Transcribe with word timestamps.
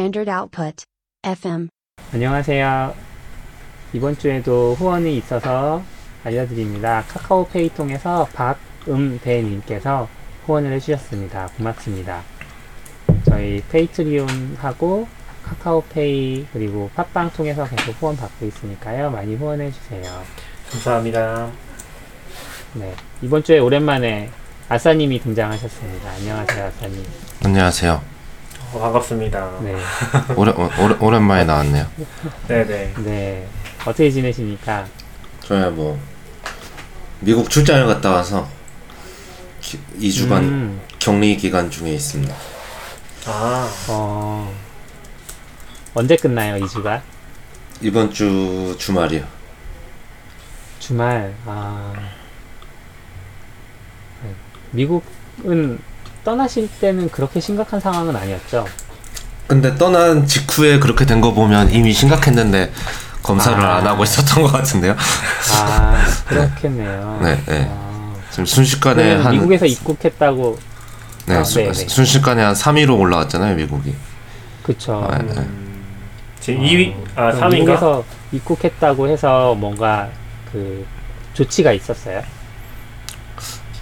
Standard 0.00 0.30
Output. 0.30 0.84
FM. 1.22 1.68
안녕하세요. 2.14 2.94
이번 3.92 4.16
주에도 4.16 4.72
후원이 4.72 5.14
있어서 5.18 5.82
알려드립니다. 6.24 7.04
카카오페이 7.06 7.74
통해서 7.74 8.26
박음대님께서 8.32 10.08
후원을 10.46 10.72
해주셨습니다. 10.72 11.48
고맙습니다. 11.58 12.22
저희 13.28 13.62
페이트리온하고 13.70 15.06
카카오페이 15.44 16.46
그리고 16.50 16.88
팟빵 16.94 17.32
통해서 17.34 17.68
계속 17.68 17.92
후원 18.00 18.16
받고 18.16 18.46
있으니까요. 18.46 19.10
많이 19.10 19.34
후원해 19.34 19.70
주세요. 19.70 20.02
감사합니다. 20.70 21.50
네. 22.72 22.94
이번 23.20 23.42
주에 23.42 23.58
오랜만에 23.58 24.30
아싸님이 24.70 25.20
등장하셨습니다. 25.20 26.10
안녕하세요, 26.10 26.64
아싸님. 26.64 27.04
안녕하세요. 27.44 28.19
어, 28.72 28.78
반갑습니다. 28.78 29.58
네. 29.62 29.74
오래, 30.36 30.52
오래, 30.52 30.94
오랜 31.00 31.22
만에 31.22 31.44
나왔네요. 31.44 31.86
네네. 32.46 32.94
네. 32.98 33.48
어떻게 33.80 34.10
지내십니까? 34.10 34.86
저야 35.42 35.70
뭐 35.70 35.98
미국 37.20 37.50
출장을 37.50 37.86
갔다 37.86 38.10
와서 38.10 38.48
기, 39.60 39.78
2주간 39.98 40.38
음, 40.42 40.80
격리 40.98 41.36
기간 41.36 41.70
중에 41.70 41.92
있습니다. 41.94 42.34
아, 43.26 43.68
어, 43.88 44.54
언제 45.94 46.16
끝나요, 46.16 46.64
2주가? 46.64 47.02
이번 47.80 48.12
주 48.12 48.76
주말이요. 48.78 49.24
주말, 50.78 51.34
아. 51.44 51.92
네. 54.22 54.34
미국은 54.70 55.78
떠나실 56.24 56.68
때는 56.80 57.10
그렇게 57.10 57.40
심각한 57.40 57.80
상황은 57.80 58.14
아니었죠? 58.16 58.66
근데 59.46 59.74
떠난 59.76 60.26
직후에 60.26 60.78
그렇게 60.78 61.04
된 61.06 61.20
거 61.20 61.32
보면 61.32 61.70
이미 61.72 61.92
심각했는데 61.92 62.72
검사를 63.22 63.58
아. 63.64 63.76
안 63.76 63.86
하고 63.86 64.04
있었던 64.04 64.42
것 64.44 64.52
같은데요. 64.52 64.94
아, 65.54 66.04
그렇겠네요. 66.28 67.18
네, 67.22 67.42
네. 67.46 67.68
아, 67.70 68.12
지금 68.30 68.46
순식간에 68.46 69.16
한 69.16 69.32
미국에서 69.32 69.66
입국했다고, 69.66 70.58
네, 71.26 71.36
아, 71.36 71.44
수- 71.44 71.58
네, 71.58 71.66
네. 71.66 71.72
순식간에 71.88 72.42
한 72.42 72.54
3위로 72.54 72.98
올라왔잖아요, 72.98 73.56
미국이. 73.56 73.94
아, 74.88 75.18
네. 75.18 75.32
음, 75.36 75.84
지금 76.40 76.62
2위, 76.62 76.94
아, 77.16 77.32
그럼 77.32 77.40
3위인가? 77.50 77.54
미국에서 77.54 78.04
입국했다고 78.32 79.08
해서 79.08 79.54
뭔가 79.56 80.08
그 80.52 80.86
조치가 81.34 81.72
있었어요? 81.72 82.22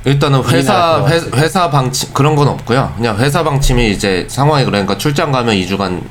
일단은 0.05 0.43
회사 0.45 1.05
회. 1.07 1.21
회사 1.37 1.71
방침 1.71 2.13
그런 2.13 2.37
건 2.37 2.49
없고요. 2.49 2.95
그냥 2.97 3.19
회사 3.19 3.43
방침이 3.43 3.91
이제 3.91 4.27
상황이 4.29 4.65
그러니까 4.65 4.97
출장 4.97 5.33
가면 5.33 5.55
2주간 5.57 6.03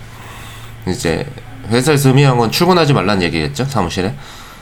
이제 0.88 1.26
회사에서 1.70 2.10
의미한 2.10 2.38
건 2.38 2.52
출근하지 2.52 2.94
말라는 2.94 3.22
얘기겠죠 3.24 3.66
사무실에. 3.66 4.14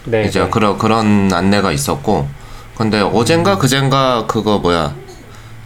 네. 0.06 0.26
이제 0.26 0.40
네. 0.40 0.50
그런 0.50 0.78
그런 0.78 1.32
안내가 1.34 1.72
있었고 1.72 2.28
근데 2.76 3.00
어젠가 3.02 3.58
그젠가 3.58 4.28
그거 4.28 4.60
뭐야 4.60 4.94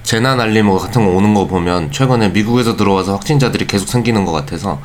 재난 0.03 0.39
알림 0.39 0.67
뭐 0.67 0.79
같은 0.79 1.05
거 1.05 1.11
오는 1.11 1.33
거 1.33 1.45
보면 1.45 1.91
최근에 1.91 2.29
미국에서 2.29 2.77
들어와서 2.77 3.13
확진자들이 3.13 3.67
계속 3.67 3.89
생기는 3.89 4.25
것 4.25 4.31
같아서 4.31 4.81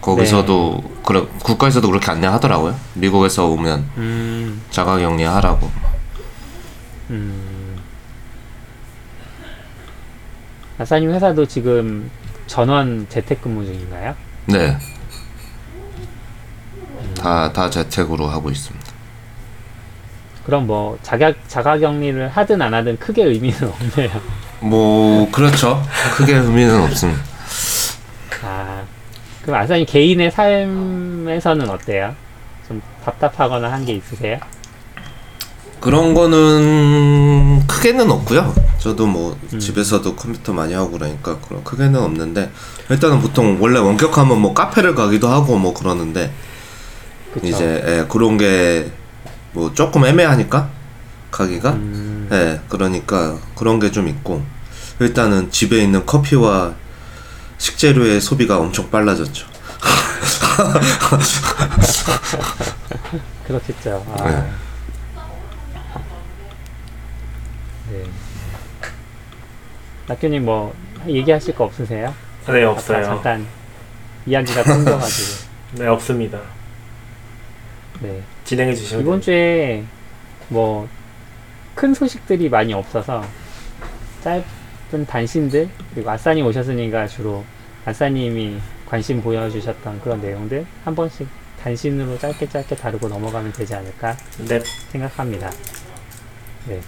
거기서도 0.00 0.80
네. 0.82 0.90
그래 1.04 1.22
국가에서도 1.42 1.86
그렇게 1.88 2.10
안내하더라고요. 2.10 2.74
미국에서 2.94 3.46
오면 3.46 3.90
음, 3.96 4.62
자가격리하라고. 4.70 5.70
음. 7.10 7.47
아싸님 10.78 11.10
회사도 11.12 11.46
지금 11.46 12.10
전원 12.46 13.06
재택근무 13.08 13.64
중인가요? 13.64 14.14
네. 14.46 14.76
다, 17.16 17.52
다 17.52 17.68
재택으로 17.68 18.26
하고 18.26 18.50
있습니다. 18.50 18.86
그럼 20.46 20.66
뭐 20.66 20.98
자가 21.02 21.32
자가격리를 21.48 22.28
하든 22.28 22.62
안 22.62 22.72
하든 22.74 22.98
크게 22.98 23.24
의미는 23.24 23.68
없네요. 23.68 24.10
뭐, 24.60 25.30
그렇죠. 25.30 25.82
크게 26.16 26.34
의미는 26.36 26.82
없습니다. 26.84 27.20
아, 28.42 28.82
그럼 29.42 29.60
아싸님 29.60 29.84
개인의 29.86 30.30
삶에서는 30.30 31.68
어때요? 31.68 32.14
좀 32.66 32.80
답답하거나 33.04 33.70
한 33.70 33.84
게 33.84 33.94
있으세요? 33.94 34.38
그런 35.80 36.14
거는 36.14 37.66
크게는 37.66 38.10
없고요. 38.10 38.54
저도 38.78 39.06
뭐 39.06 39.38
집에서도 39.58 40.14
컴퓨터 40.16 40.52
많이 40.52 40.72
하고 40.74 40.90
그러니까 40.92 41.38
그런 41.40 41.62
크게는 41.64 41.96
없는데 42.00 42.50
일단은 42.90 43.20
보통 43.20 43.58
원래 43.60 43.78
원격하면 43.78 44.40
뭐 44.40 44.54
카페를 44.54 44.94
가기도 44.94 45.28
하고 45.28 45.56
뭐 45.56 45.74
그러는데 45.74 46.32
그쵸? 47.34 47.46
이제 47.46 47.82
예, 47.86 48.06
그런 48.08 48.38
게 48.38 48.90
뭐 49.52 49.72
조금 49.72 50.04
애매하니까 50.04 50.68
가기가 51.30 51.70
음, 51.70 52.28
예 52.30 52.60
그러니까 52.68 53.38
그런 53.56 53.80
게 53.80 53.90
좀 53.90 54.06
있고 54.06 54.42
일단은 55.00 55.50
집에 55.50 55.82
있는 55.82 56.04
커피와 56.04 56.74
식재료의 57.56 58.20
소비가 58.20 58.58
엄청 58.58 58.90
빨라졌죠. 58.90 59.46
그렇겠죠. 63.46 64.04
아. 64.18 64.30
네. 64.30 64.50
네. 67.90 68.04
낙교님 70.06 70.44
뭐 70.44 70.74
얘기하실 71.06 71.54
거 71.54 71.64
없으세요? 71.64 72.14
네, 72.46 72.64
없어요. 72.64 73.04
잠깐 73.04 73.46
이야기가 74.26 74.62
끊겨가지고. 74.62 75.48
네, 75.78 75.86
없습니다. 75.86 76.40
네. 78.00 78.22
진행해 78.44 78.74
주시면 78.74 79.02
이번. 79.02 79.20
주에 79.20 79.84
뭐 80.48 80.88
큰 81.78 81.94
소식들이 81.94 82.48
많이 82.48 82.72
없어서 82.74 83.24
짧은 84.24 85.06
단신들 85.06 85.68
그리고 85.94 86.10
아싸님 86.10 86.44
오셨으니까 86.46 87.06
주로 87.06 87.44
아싸님이 87.84 88.58
관심 88.84 89.22
보여주셨던 89.22 90.00
그런 90.00 90.20
내용들 90.20 90.66
한 90.84 90.96
번씩 90.96 91.28
단신으로 91.62 92.18
짧게 92.18 92.48
짧게 92.48 92.74
다루고 92.74 93.06
넘어가면 93.06 93.52
되지 93.52 93.76
않을까 93.76 94.16
네, 94.48 94.58
생각합니다. 94.90 95.52
네. 96.66 96.80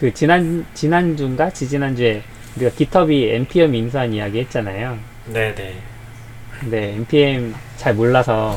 그 0.00 0.12
지난 0.14 0.64
지난주인가 0.74 1.50
지지난주에 1.50 2.22
우리가 2.56 2.72
기텁이 2.74 3.30
npm 3.32 3.74
인수한 3.74 4.12
이야기 4.14 4.40
했잖아요. 4.40 4.98
네, 5.26 5.54
네. 5.54 6.94
npm 6.96 7.54
잘 7.76 7.94
몰라서 7.94 8.56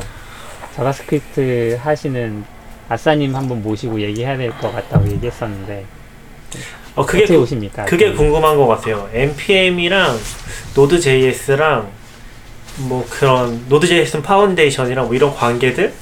JavaScript 0.74 1.78
하시는 1.82 2.44
아싸님 2.88 3.34
한번 3.36 3.62
모시고 3.62 4.00
얘기해야 4.00 4.36
될 4.36 4.50
것 4.58 4.72
같다고 4.72 5.06
얘기했었는데 5.10 5.84
어, 6.96 7.04
그게, 7.04 7.18
어떻게 7.24 7.34
구- 7.34 7.40
보십니까? 7.40 7.84
그게 7.84 8.10
그- 8.10 8.16
궁금한 8.16 8.56
것 8.56 8.66
같아요. 8.66 9.08
npm이랑 9.12 10.16
Node.js랑 10.74 11.88
뭐 12.88 13.06
그런 13.08 13.64
Node.js 13.68 14.22
Foundation이랑 14.22 15.06
뭐 15.06 15.14
이런 15.14 15.32
관계들? 15.34 15.92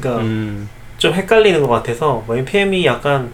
그러니까 0.00 0.22
음, 0.22 0.68
좀 0.98 1.12
헷갈리는 1.12 1.60
것 1.60 1.68
같아서 1.68 2.22
뭐 2.26 2.36
npm이 2.36 2.84
약간 2.86 3.32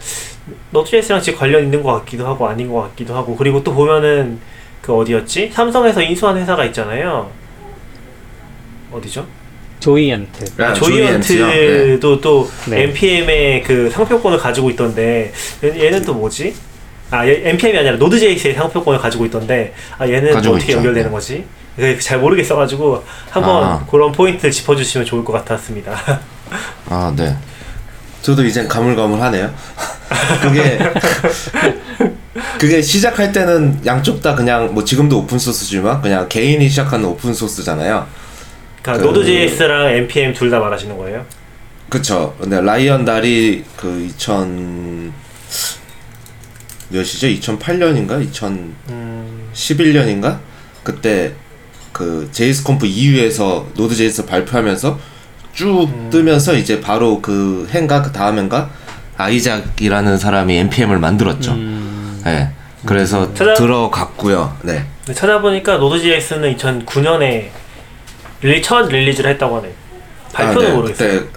Node.js랑 0.70 1.20
지금 1.20 1.38
관련 1.38 1.62
있는 1.64 1.82
것 1.82 1.92
같기도 1.92 2.26
하고 2.26 2.48
아닌 2.48 2.70
것 2.72 2.80
같기도 2.82 3.14
하고 3.14 3.36
그리고 3.36 3.62
또 3.62 3.72
보면은 3.74 4.38
그 4.82 4.94
어디였지? 4.96 5.50
삼성에서 5.52 6.02
인수한 6.02 6.36
회사가 6.38 6.64
있잖아요. 6.66 7.30
어디죠? 8.92 9.26
조이언트. 9.78 10.62
아, 10.62 10.74
조이언트요? 10.74 11.46
조이언트도 11.46 12.20
또 12.20 12.48
네. 12.68 12.82
npm의 12.84 13.62
그 13.62 13.88
상표권을 13.90 14.38
가지고 14.38 14.68
있던데 14.70 15.32
얘- 15.64 15.86
얘는 15.86 16.02
또 16.04 16.14
뭐지? 16.14 16.54
아 17.10 17.26
얘- 17.26 17.48
npm이 17.50 17.78
아니라 17.78 17.96
노드.js의 17.96 18.54
상표권을 18.54 19.00
가지고 19.00 19.24
있던데 19.26 19.72
아 19.98 20.06
얘는 20.06 20.28
또 20.30 20.34
가지고 20.34 20.54
어떻게 20.56 20.72
있죠. 20.72 20.78
연결되는 20.78 21.08
네. 21.10 21.14
거지? 21.14 21.44
그게 21.76 21.98
잘 21.98 22.18
모르겠어가지고 22.18 23.02
한번 23.30 23.64
아. 23.64 23.86
그런 23.90 24.12
포인트를 24.12 24.50
짚어주시면 24.50 25.06
좋을 25.06 25.24
것 25.24 25.32
같았습니다. 25.32 25.96
아, 26.90 27.12
네. 27.16 27.34
저도 28.22 28.44
이젠 28.44 28.68
가물가물하네요. 28.68 29.52
그게 30.42 30.78
그게 32.58 32.82
시작할 32.82 33.32
때는 33.32 33.80
양쪽 33.86 34.20
다 34.22 34.34
그냥 34.34 34.72
뭐 34.74 34.84
지금도 34.84 35.18
open 35.20 35.38
source지만 35.38 36.00
그냥 36.02 36.28
개인이 36.28 36.68
시작하는 36.68 37.06
open 37.06 37.32
source잖아요. 37.32 38.06
그러니까 38.82 39.02
그- 39.06 39.18
Node.js랑 39.18 39.88
npm 39.90 40.34
둘 40.34 40.50
다 40.50 40.58
말하시는 40.58 40.96
거예요? 40.96 41.24
그쵸. 41.88 42.36
근데 42.40 42.60
라이언 42.60 43.04
달이 43.04 43.64
그 43.76 44.06
2000 44.08 45.12
몇이죠? 46.90 47.26
2008년인가? 47.28 48.30
2011년인가? 48.30 50.24
음, 50.26 50.38
그때 50.82 51.32
그 51.92 52.28
JSConf 52.32 52.86
EU에서 52.86 53.66
Node.js 53.74 54.24
발표하면서 54.26 54.98
쭉 55.52 55.84
음. 55.92 56.10
뜨면서 56.10 56.54
이제 56.54 56.80
바로 56.80 57.20
그 57.20 57.68
해인가 57.72 58.02
그 58.02 58.12
다음 58.12 58.36
해인가 58.38 58.70
아이작이라는 59.16 60.16
사람이 60.18 60.56
npm을 60.56 60.98
만들었죠. 60.98 61.52
음, 61.52 62.20
네. 62.24 62.50
그래서 62.86 63.32
찾아- 63.34 63.54
들어갔고요. 63.54 64.56
네. 64.62 64.84
찾아보니까 65.12 65.76
노드.js는 65.76 66.56
2009년에 66.56 67.48
릴리 68.42 68.62
첫 68.62 68.88
릴리즈를 68.88 69.30
했다고 69.32 69.58
하네. 69.58 69.72
발표는 70.32 70.66
아, 70.66 70.70
네. 70.70 70.74
모르겠어요. 70.76 71.20
그때 71.20 71.28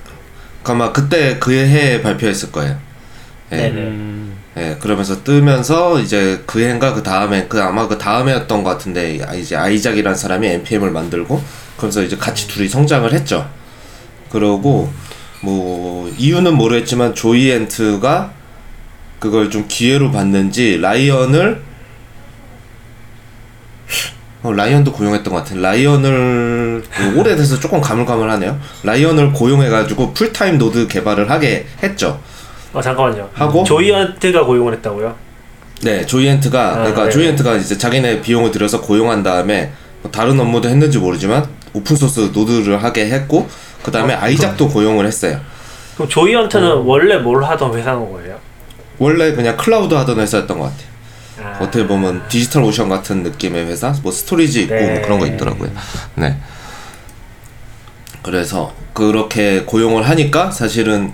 아마 0.64 0.94
그때 0.94 1.38
그 1.40 1.52
해에 1.52 2.02
발표했을 2.02 2.52
거예요. 2.52 2.78
예. 3.52 3.58
네네. 3.58 3.82
음, 3.82 4.38
예, 4.56 4.78
그러면서 4.80 5.24
뜨면서 5.24 6.00
이제 6.00 6.42
그 6.46 6.62
해인가 6.62 6.94
그 6.94 7.04
다음에 7.04 7.48
그 7.50 7.62
아마 7.62 7.88
그 7.88 7.98
다음에였던 7.98 8.64
것 8.64 8.70
같은데 8.70 9.20
아, 9.28 9.34
이제 9.34 9.58
아이작이라는 9.58 10.16
사람이 10.18 10.48
NPM을 10.48 10.92
만들고 10.92 11.44
그러면서 11.76 12.02
이제 12.04 12.16
같이 12.16 12.48
둘이 12.48 12.70
성장을 12.70 13.12
했죠. 13.12 13.50
그러고 14.34 14.92
뭐 15.42 16.12
이유는 16.18 16.56
모르겠지만 16.56 17.14
Joyent가 17.14 18.32
그걸 19.20 19.50
좀 19.50 19.66
기회로 19.68 20.12
봤는지 20.12 20.80
라이언을 20.82 21.62
어, 24.42 24.52
라이언도 24.52 24.92
고용했던 24.92 25.32
것 25.34 25.40
같은 25.40 25.62
라이언을 25.62 26.84
그 26.90 27.18
오래돼서 27.20 27.60
조금 27.60 27.80
가물가물하네요. 27.80 28.60
라이언을 28.84 29.32
고용해가지고 29.32 30.14
풀타임 30.14 30.58
Node 30.58 30.88
개발을 30.88 31.30
하게 31.30 31.66
했죠. 31.82 32.20
어 32.74 32.82
잠깐만요. 32.82 33.30
하고? 33.34 33.64
Joyent가 33.64 34.44
고용을 34.46 34.74
했다고요? 34.74 35.16
네, 35.84 36.06
Joyent가 36.06 36.70
아, 36.70 36.76
그러니까 36.76 37.06
네. 37.06 37.12
Joyent가 37.12 37.56
이제 37.56 37.78
자기네 37.78 38.22
비용을 38.22 38.52
들여서 38.52 38.82
고용한 38.82 39.22
다음에 39.22 39.72
뭐 40.02 40.12
다른 40.12 40.38
업무도 40.40 40.68
했는지 40.68 40.98
모르지만 40.98 41.48
오픈 41.74 41.96
소스 41.96 42.32
Node를 42.34 42.84
하게 42.84 43.10
했고 43.10 43.48
그 43.84 43.92
다음에 43.92 44.14
아이작도 44.14 44.70
고용을 44.70 45.06
했어요. 45.06 45.40
그럼 45.96 46.10
Joyent는 46.10 46.78
원래 46.78 47.18
뭘 47.18 47.44
하던 47.44 47.78
회사인 47.78 48.12
거예요? 48.12 48.40
원래 48.98 49.34
그냥 49.34 49.58
클라우드 49.58 49.94
하던 49.94 50.20
회사였던 50.20 50.58
것 50.58 50.66
같아요. 50.66 50.94
아, 51.44 51.58
어떻게 51.62 51.86
보면 51.86 52.24
DigitalOcean 52.30 52.90
같은 52.90 53.24
느낌의 53.24 53.66
회사, 53.66 53.94
뭐 54.02 54.12
스토리지 54.12 54.64
있고 54.64 54.76
네. 54.76 54.94
뭐 54.94 55.02
그런 55.02 55.20
거 55.20 55.28
있더라고요. 55.28 55.72
네. 56.16 56.38
그래서 58.22 58.74
그렇게 58.94 59.64
고용을 59.64 60.08
하니까 60.08 60.50
사실은 60.52 61.12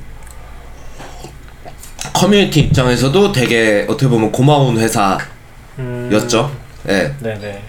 커뮤니티 2.14 2.60
입장에서도 2.60 3.32
되게 3.32 3.86
어떻게 3.90 4.08
보면 4.08 4.32
고마운 4.32 4.78
회사였죠. 4.78 5.22
음, 5.80 6.10
예. 6.90 7.16
네네. 7.20 7.64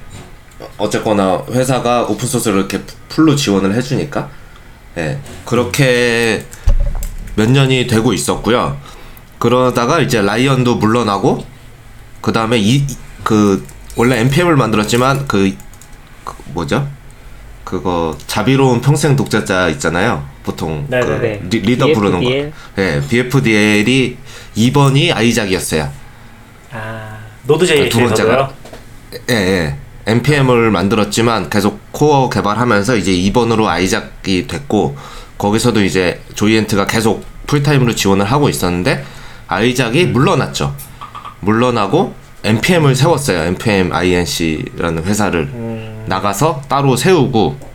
어쨌거나 0.76 1.43
회사가 1.50 2.02
오픈 2.02 2.29
소스를 2.29 2.58
이렇게 2.58 2.81
풀로 3.08 3.35
지원을 3.35 3.75
해주니까 3.75 4.29
예 5.00 5.19
그렇게 5.44 6.44
몇 7.37 7.50
년이 7.50 7.87
되고 7.87 8.12
있었고요. 8.12 8.76
그러다가 9.38 10.00
이제 10.00 10.20
라이언도 10.20 10.76
물러나고 10.76 11.44
그 12.20 12.32
다음에 12.32 12.58
이 12.58 12.85
그 13.23 13.64
원래 13.97 14.19
NPM을 14.20 14.56
만들었지만 14.56 15.26
그, 15.26 15.55
그 16.25 16.35
뭐죠? 16.47 16.88
그거 17.64 18.17
자비로운 18.26 18.81
평생 18.81 19.14
독재자 19.15 19.69
있잖아요. 19.69 20.26
보통 20.43 20.87
그 20.88 20.94
네네네. 20.94 21.43
리, 21.50 21.61
리더 21.61 21.87
부르는 21.93 22.20
거. 22.23 22.29
BFDL? 22.29 22.52
예, 22.79 23.02
BFDL이 23.08 24.17
2번이 24.56 25.14
아이작이었어요. 25.14 25.91
아 26.73 27.19
Node 27.45 27.67
두 27.88 27.99
번째가? 28.00 28.52
예, 29.31 29.35
예. 29.35 29.76
NPM을 30.06 30.70
만들었지만 30.70 31.50
계속 31.50 31.81
코어 31.93 32.29
개발하면서 32.31 32.97
이제 32.97 33.12
2번으로 33.12 33.67
아이작이 33.67 34.47
됐고 34.47 34.97
거기서도 35.38 35.82
이제 35.85 36.20
Joyent가 36.35 36.87
계속 36.87 37.25
풀타임으로 37.47 37.94
지원을 37.94 38.25
하고 38.25 38.49
있었는데 38.49 39.05
아이작이 39.49 40.06
물러났죠. 40.06 40.75
물러나고 41.41 42.14
NPM을 42.44 42.94
세웠어요. 42.94 43.43
NPM 43.43 43.93
INC라는 43.93 45.05
회사를 45.05 45.41
음, 45.52 46.05
나가서 46.06 46.62
따로 46.69 46.97
세우고 46.97 47.70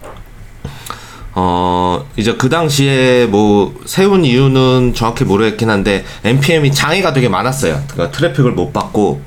어 1.37 2.05
이제 2.15 2.33
그 2.35 2.47
당시에 2.49 3.25
뭐 3.25 3.75
세운 3.85 4.23
이유는 4.23 4.93
정확히 4.95 5.25
모르겠긴 5.25 5.69
한데 5.69 6.05
npm이 6.23 6.71
장애가 6.71 7.13
되게 7.13 7.27
많았어요. 7.27 7.83
그러니까 7.91 8.17
트래픽을 8.17 8.51
못 8.51 8.71
받고 8.71 9.21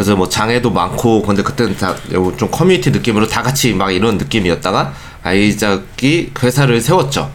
그래서 0.00 0.16
뭐 0.16 0.30
장애도 0.30 0.70
많고 0.70 1.20
근데 1.20 1.42
그때는 1.42 1.76
다 1.76 1.94
좀 2.38 2.50
커뮤니티 2.50 2.90
느낌으로 2.90 3.28
다 3.28 3.42
같이 3.42 3.74
막 3.74 3.90
이런 3.90 4.16
느낌이었다가 4.16 4.94
아이작이 5.22 6.32
회사를 6.42 6.80
세웠죠. 6.80 7.30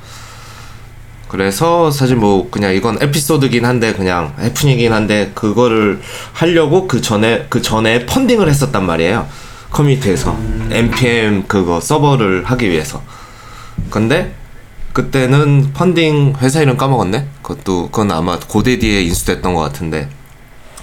그래서 1.28 1.92
사실 1.92 2.16
뭐 2.16 2.50
그냥 2.50 2.74
이건 2.74 2.98
에피소드긴 3.00 3.66
한데 3.66 3.94
그냥 3.94 4.34
해프닝이긴 4.40 4.92
한데 4.92 5.32
그거를 5.36 6.02
하려고 6.34 6.88
그 6.88 7.02
전에 7.02 7.46
그 7.50 7.62
전에 7.62 8.08
펀딩을 8.08 8.50
했었단 8.50 8.84
말이에요. 8.84 9.28
커뮤니티에서. 9.70 10.36
Npm 10.72 11.44
그거 11.48 11.80
서버를 11.80 12.46
하기 12.46 12.72
위해서. 12.72 13.04
근데 13.92 14.34
그때는 14.92 15.72
펀딩 15.72 16.38
회사 16.42 16.62
이름 16.64 16.78
까먹었네? 16.78 17.28
그것도 17.44 17.90
그건 17.92 18.10
아마 18.10 18.40
GoDaddy에 18.40 19.04
인수됐던 19.04 19.54
것 19.54 19.62
같은데 19.62 20.10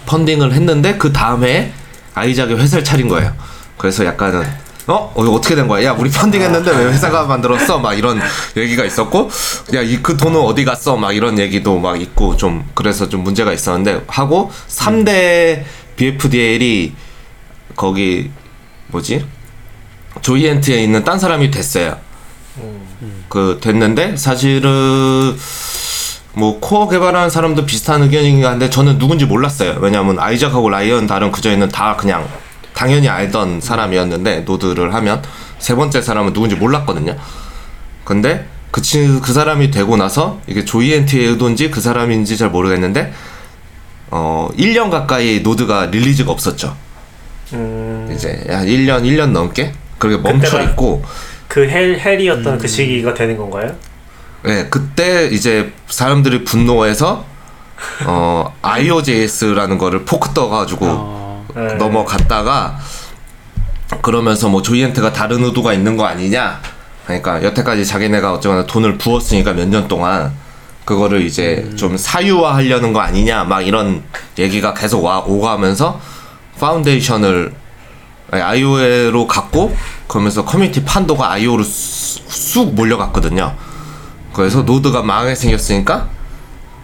펀딩을 0.07 0.53
했는데 0.53 0.97
그 0.97 1.13
다음에 1.13 1.73
아이작이 2.15 2.55
회사를 2.55 2.85
차린 2.85 3.09
거예요 3.09 3.33
그래서 3.79 4.05
약간은 4.05 4.43
어? 4.89 5.13
어, 5.15 5.23
어떻게 5.31 5.55
된 5.55 5.69
거야? 5.69 5.85
야, 5.85 5.93
우리 5.93 6.11
펀딩 6.11 6.43
했는데 6.43 6.73
왜 6.73 6.87
회사가 6.87 7.25
만들었어? 7.27 7.79
막 7.79 7.95
이런 7.95 8.21
얘기가 8.57 8.85
있었고, 8.85 9.31
야, 9.75 9.81
이 9.81 10.03
그 10.03 10.17
돈은 10.17 10.41
어디 10.41 10.65
갔어? 10.65 10.97
막 10.97 11.13
이런 11.15 11.39
얘기도 11.39 11.79
막 11.79 12.01
있고, 12.03 12.37
좀, 12.37 12.69
그래서 12.75 13.09
좀 13.09 13.23
문제가 13.23 13.53
있었는데, 13.53 14.03
하고, 14.09 14.51
3대 14.69 15.63
BFDL이 15.95 16.95
거기, 17.77 18.33
뭐지? 18.89 19.25
조이엔트에 20.21 20.83
있는 20.83 21.05
딴 21.05 21.21
사람이 21.21 21.53
됐어요. 21.53 21.97
그, 23.29 23.61
됐는데, 23.63 24.17
사실은, 24.17 25.37
뭐, 26.35 26.61
코어 26.61 26.89
개발하는 26.89 27.31
사람도 27.31 27.67
비슷한 27.67 28.03
의견이긴 28.03 28.45
한데, 28.45 28.71
저는 28.71 28.99
누군지 28.99 29.27
몰랐어요. 29.27 29.79
왜냐면, 29.81 30.19
아이작하고 30.19 30.71
라이언 30.71 31.07
다른 31.07 31.31
그전에는 31.31 31.69
다 31.69 31.97
그냥, 31.97 32.27
당연히 32.75 33.09
알던 33.09 33.61
사람이었는데 33.61 34.41
Node를 34.41 34.95
하면 34.95 35.23
세 35.59 35.75
번째 35.75 36.03
사람은 36.03 36.33
누군지 36.33 36.57
몰랐거든요. 36.57 37.17
근데 38.05 38.47
그, 38.71 38.83
친, 38.83 39.21
그 39.21 39.33
사람이 39.33 39.71
되고 39.71 39.97
나서 39.97 40.41
이게 40.47 40.65
Joyent의 40.65 41.27
의도인지 41.29 41.71
그 41.71 41.81
사람인지 41.81 42.37
잘 42.37 42.51
모르겠는데 42.51 43.13
어 44.11 44.49
1년 44.59 44.91
가까이 44.91 45.41
Node가 45.41 45.87
release가 45.87 46.33
없었죠. 46.33 46.77
음, 47.53 48.11
이제 48.13 48.45
야 48.49 48.63
1년 48.63 49.03
1년 49.05 49.31
넘게 49.31 49.73
그렇게 49.99 50.21
멈춰 50.21 50.63
있고 50.63 51.05
그 51.49 51.69
헬, 51.69 51.99
헬이었던 51.99 52.55
음. 52.55 52.59
그 52.59 52.67
시기가 52.67 53.15
되는 53.15 53.37
건가요? 53.37 53.75
예, 54.47 54.67
그때 54.71 55.29
이제 55.29 55.73
사람들이 55.89 56.45
분노해서 56.45 57.25
어 58.07 58.55
IOJS라는 58.63 59.79
거를 59.79 60.05
포크 60.05 60.31
떠 60.35 60.49
가지고 60.49 60.87
어, 60.89 61.47
네. 61.55 61.75
넘어갔다가 61.75 62.79
그러면서 64.01 64.49
뭐 64.49 64.63
조이엔트가 64.63 65.13
다른 65.13 65.45
의도가 65.45 65.73
있는 65.73 65.97
거 65.97 66.05
아니냐. 66.07 66.61
그러니까 67.05 67.43
여태까지 67.43 67.85
자기네가 67.87 68.33
어쩌거나 68.33 68.67
돈을 68.67 68.99
부었으니까 68.99 69.53
몇 69.53 69.69
년 69.69 69.87
동안 69.89 70.33
그거를 70.85 71.23
이제 71.23 71.71
좀 71.77 71.97
사유화 71.97 72.55
하려는 72.57 72.93
거 72.93 73.01
아니냐. 73.01 73.45
막 73.45 73.61
이런 73.61 74.03
얘기가 74.39 74.73
계속 74.75 75.05
와 75.05 75.19
오가면서 75.21 76.01
foundation을 76.59 77.53
io에로 78.31 79.27
갔고 79.27 79.77
그러면서 80.09 80.45
커뮤니티 80.45 80.83
판도가 80.85 81.33
io로 81.33 81.63
쑥 81.65 82.75
몰려갔거든요 82.75 83.55
그래서 84.33 84.63
Node가 84.63 85.03
망하게 85.03 85.35
생겼으니까 85.35 86.09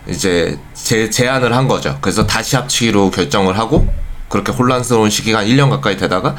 이제 0.08 0.58
제, 0.74 1.10
제안을 1.10 1.54
한 1.54 1.68
거죠. 1.68 1.98
그래서 2.00 2.26
다시 2.26 2.56
합치기로 2.56 3.10
결정을 3.10 3.58
하고 3.58 3.86
그렇게 4.28 4.52
혼란스러운 4.52 5.10
시기가 5.10 5.38
한 5.40 5.46
1년 5.46 5.70
가까이 5.70 5.96
되다가 5.96 6.36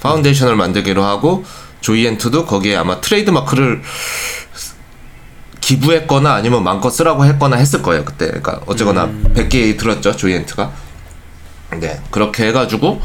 foundation을 0.00 0.56
만들기로 0.56 1.02
하고 1.02 1.44
Joyent도 1.80 2.46
거기에 2.46 2.76
아마 2.76 3.00
trademark를 3.00 3.82
기부했거나 5.60 6.34
아니면 6.34 6.62
마음껏 6.62 6.90
쓰라고 6.90 7.24
했거나 7.24 7.56
했을 7.56 7.82
거예요 7.82 8.04
그때. 8.04 8.26
그러니까 8.26 8.60
어쨌거나 8.66 9.06
백기 9.34 9.78
들었죠 9.78 10.14
Joyent가. 10.16 10.70
네 11.80 12.00
그렇게 12.10 12.46
해가지고 12.48 13.00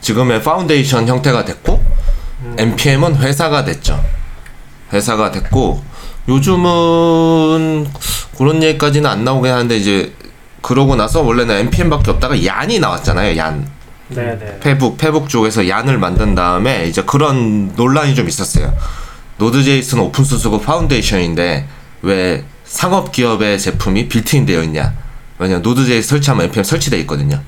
지금의 0.00 0.42
파운데이션 0.42 1.06
형태가 1.08 1.44
됐고 1.44 1.84
npm은 2.56 3.16
회사가 3.16 3.64
됐죠 3.64 4.02
회사가 4.92 5.30
됐고 5.30 5.82
요즘은 6.28 7.86
그런 8.36 8.62
얘기까지는 8.62 9.08
안 9.08 9.24
나오긴 9.24 9.52
하는데 9.52 9.76
이제 9.76 10.12
그러고 10.60 10.94
나서 10.96 11.22
원래는 11.22 11.56
npm밖에 11.56 12.10
없다가 12.12 12.44
얀이 12.44 12.78
나왔잖아요 12.78 13.36
Yarn 13.36 13.66
네네. 14.08 14.60
페북 14.60 14.98
페북 14.98 15.28
쪽에서 15.28 15.68
Yarn을 15.68 15.98
만든 15.98 16.34
다음에 16.34 16.86
이제 16.86 17.02
그런 17.02 17.72
논란이 17.74 18.14
좀 18.14 18.28
있었어요 18.28 18.72
Node.js는 19.38 20.02
오픈 20.02 20.24
소스고 20.24 20.60
foundation인데 20.60 21.66
왜 22.02 22.44
상업 22.64 23.12
기업의 23.12 23.58
제품이 23.58 24.08
빌트인 24.08 24.46
되어 24.46 24.62
있냐 24.62 24.94
왜냐 25.38 25.58
Node.js 25.58 26.08
설치하면 26.08 26.46
npm 26.46 26.64
설치돼 26.64 26.98
있거든요 27.00 27.40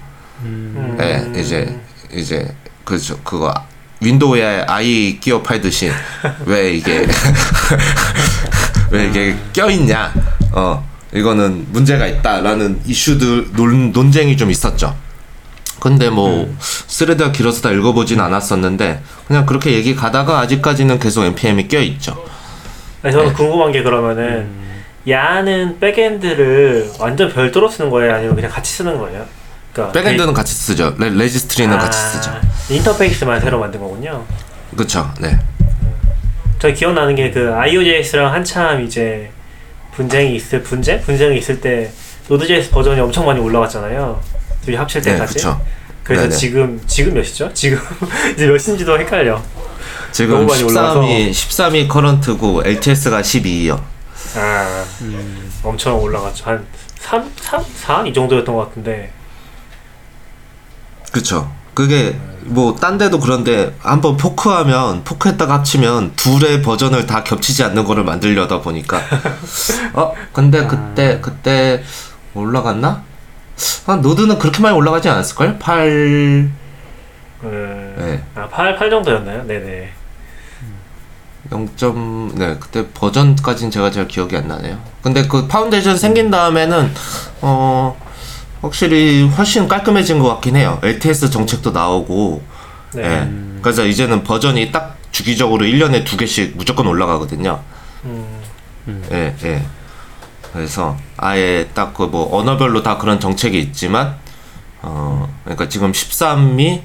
음. 0.42 0.96
예, 1.00 1.40
이제 1.40 1.80
이제 2.12 2.54
그죠 2.84 3.18
그거 3.22 3.52
윈도우에 4.04 4.64
IE 4.68 5.18
끼워 5.20 5.42
팔듯이 5.42 5.90
왜 6.44 6.74
이게 6.74 7.06
왜 8.90 9.06
이게 9.06 9.34
껴있냐 9.52 10.12
어 10.52 10.86
이거는 11.12 11.66
문제가 11.70 12.06
있다라는 12.06 12.82
이슈들 12.84 13.52
논, 13.52 13.92
논쟁이 13.92 14.36
좀 14.36 14.50
있었죠 14.50 14.94
근데 15.80 16.10
뭐 16.10 16.54
thread가 16.60 17.32
길어서 17.32 17.62
다 17.62 17.70
읽어보진 17.70 18.20
않았었는데 18.20 19.02
그냥 19.26 19.46
그렇게 19.46 19.72
얘기 19.72 19.94
가다가 19.94 20.38
아직까지는 20.40 20.98
계속 20.98 21.24
npm이 21.24 21.68
껴 21.68 21.80
있죠 21.80 22.24
아니, 23.02 23.12
저는 23.12 23.28
네. 23.28 23.34
궁금한 23.34 23.72
게 23.72 23.82
그러면은 23.82 24.48
Yarn은 25.08 25.78
backend를 25.80 26.92
완전 26.98 27.30
별도로 27.30 27.68
쓰는 27.68 27.90
거예요? 27.90 28.14
아니면 28.14 28.34
그냥 28.34 28.50
같이 28.50 28.72
쓰는 28.72 28.98
거예요? 28.98 29.26
그러니까 29.74 29.92
backend는 29.92 30.32
같이 30.32 30.54
쓰죠 30.54 30.94
레, 30.98 31.10
registry는 31.10 31.74
아, 31.76 31.78
같이 31.78 31.98
쓰죠 31.98 32.30
인터페이스만 32.70 33.40
새로 33.40 33.58
만든 33.58 33.80
거군요. 33.80 34.24
그쵸 34.76 35.12
네 35.20 35.82
저 35.82 36.74
기억나는 36.74 37.14
게 37.16 37.30
그 37.32 37.52
io.js랑 37.54 38.32
한참 38.32 38.80
이제 38.82 39.30
분쟁이 39.94 40.36
있을 40.36 40.62
분쟁 40.62 41.00
분쟁이 41.02 41.38
있을 41.38 41.60
때 41.60 41.90
Node.js 42.28 42.70
버전이 42.70 43.00
엄청 43.00 43.26
많이 43.26 43.38
올라갔잖아요. 43.40 44.20
둘이 44.64 44.76
합칠 44.76 45.02
네, 45.02 45.12
때까지. 45.12 45.34
그쵸. 45.34 45.60
그래서 46.02 46.22
네네. 46.24 46.34
지금 46.36 46.80
지금 46.86 47.14
몇이죠? 47.14 47.52
지금 47.52 47.78
이제 48.34 48.46
몇인지도 48.46 48.98
헷갈려. 48.98 49.42
지금 50.12 50.34
너무 50.36 50.46
많이 50.46 50.62
올라가서. 50.62 51.00
13이 51.02 51.30
13이 51.30 51.88
커런트고 51.88 52.62
LTS가 52.64 53.20
12요. 53.20 53.80
아 54.36 54.84
음, 55.02 55.50
엄청 55.62 56.00
올라갔죠. 56.00 56.44
한 56.46 56.64
3, 56.98 57.30
3, 57.40 57.64
4? 57.76 58.06
이 58.06 58.12
정도였던 58.14 58.54
것 58.54 58.68
같은데. 58.68 59.10
그쵸. 61.14 61.48
그게 61.74 62.18
뭐 62.46 62.74
딴 62.76 62.98
데도 62.98 63.20
그런데 63.20 63.74
한번 63.80 64.16
포크하면 64.16 65.04
포크했다가 65.04 65.54
합치면 65.54 66.12
둘의 66.16 66.60
버전을 66.62 67.06
다 67.06 67.22
겹치지 67.24 67.62
않는 67.64 67.84
거를 67.84 68.04
만들려다 68.04 68.60
보니까 68.60 69.00
어 69.94 70.12
근데 70.32 70.66
그때 70.66 71.20
그때 71.22 71.82
올라갔나? 72.34 73.02
아 73.86 73.96
Node는 73.96 74.38
그렇게 74.38 74.60
많이 74.60 74.76
올라가지 74.76 75.08
않았을걸? 75.08 75.58
8 75.58 75.88
음, 77.44 77.94
네. 77.98 78.22
아, 78.34 78.48
8, 78.48 78.76
8 78.76 78.90
정도였나요? 78.90 79.46
네네. 79.46 79.92
0. 81.52 82.34
네 82.34 82.56
그때 82.58 82.86
버전까지는 82.92 83.70
제가 83.70 83.90
잘 83.90 84.08
기억이 84.08 84.36
안 84.36 84.48
나네요. 84.48 84.78
근데 85.02 85.26
그 85.28 85.46
파운데이션 85.46 85.96
생긴 85.96 86.30
다음에는 86.30 86.90
어 87.42 87.96
확실히 88.64 89.28
훨씬 89.28 89.68
깔끔해진 89.68 90.18
것 90.18 90.28
같긴 90.28 90.56
해요. 90.56 90.78
LTS 90.82 91.30
정책도 91.30 91.70
나오고 91.70 92.42
네. 92.94 93.02
예. 93.04 93.30
그래서 93.62 93.84
이제는 93.84 94.24
버전이 94.24 94.72
딱 94.72 94.96
주기적으로 95.10 95.64
1년에 95.64 96.04
두 96.04 96.16
개씩 96.16 96.56
무조건 96.56 96.86
올라가거든요. 96.86 97.60
음, 98.04 99.04
예, 99.12 99.34
예. 99.44 99.64
그래서 100.52 100.96
아예 101.16 101.68
딱 101.74 101.94
그 101.94 102.06
뭐 102.06 102.36
언어별로 102.36 102.82
다 102.82 102.98
그런 102.98 103.18
정책이 103.20 103.58
있지만 103.60 104.16
어 104.82 105.28
그러니까 105.44 105.68
지금 105.68 105.92
13이 105.92 106.82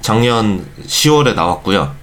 작년 0.00 0.66
10월에 0.86 1.34
나왔고요. 1.34 1.94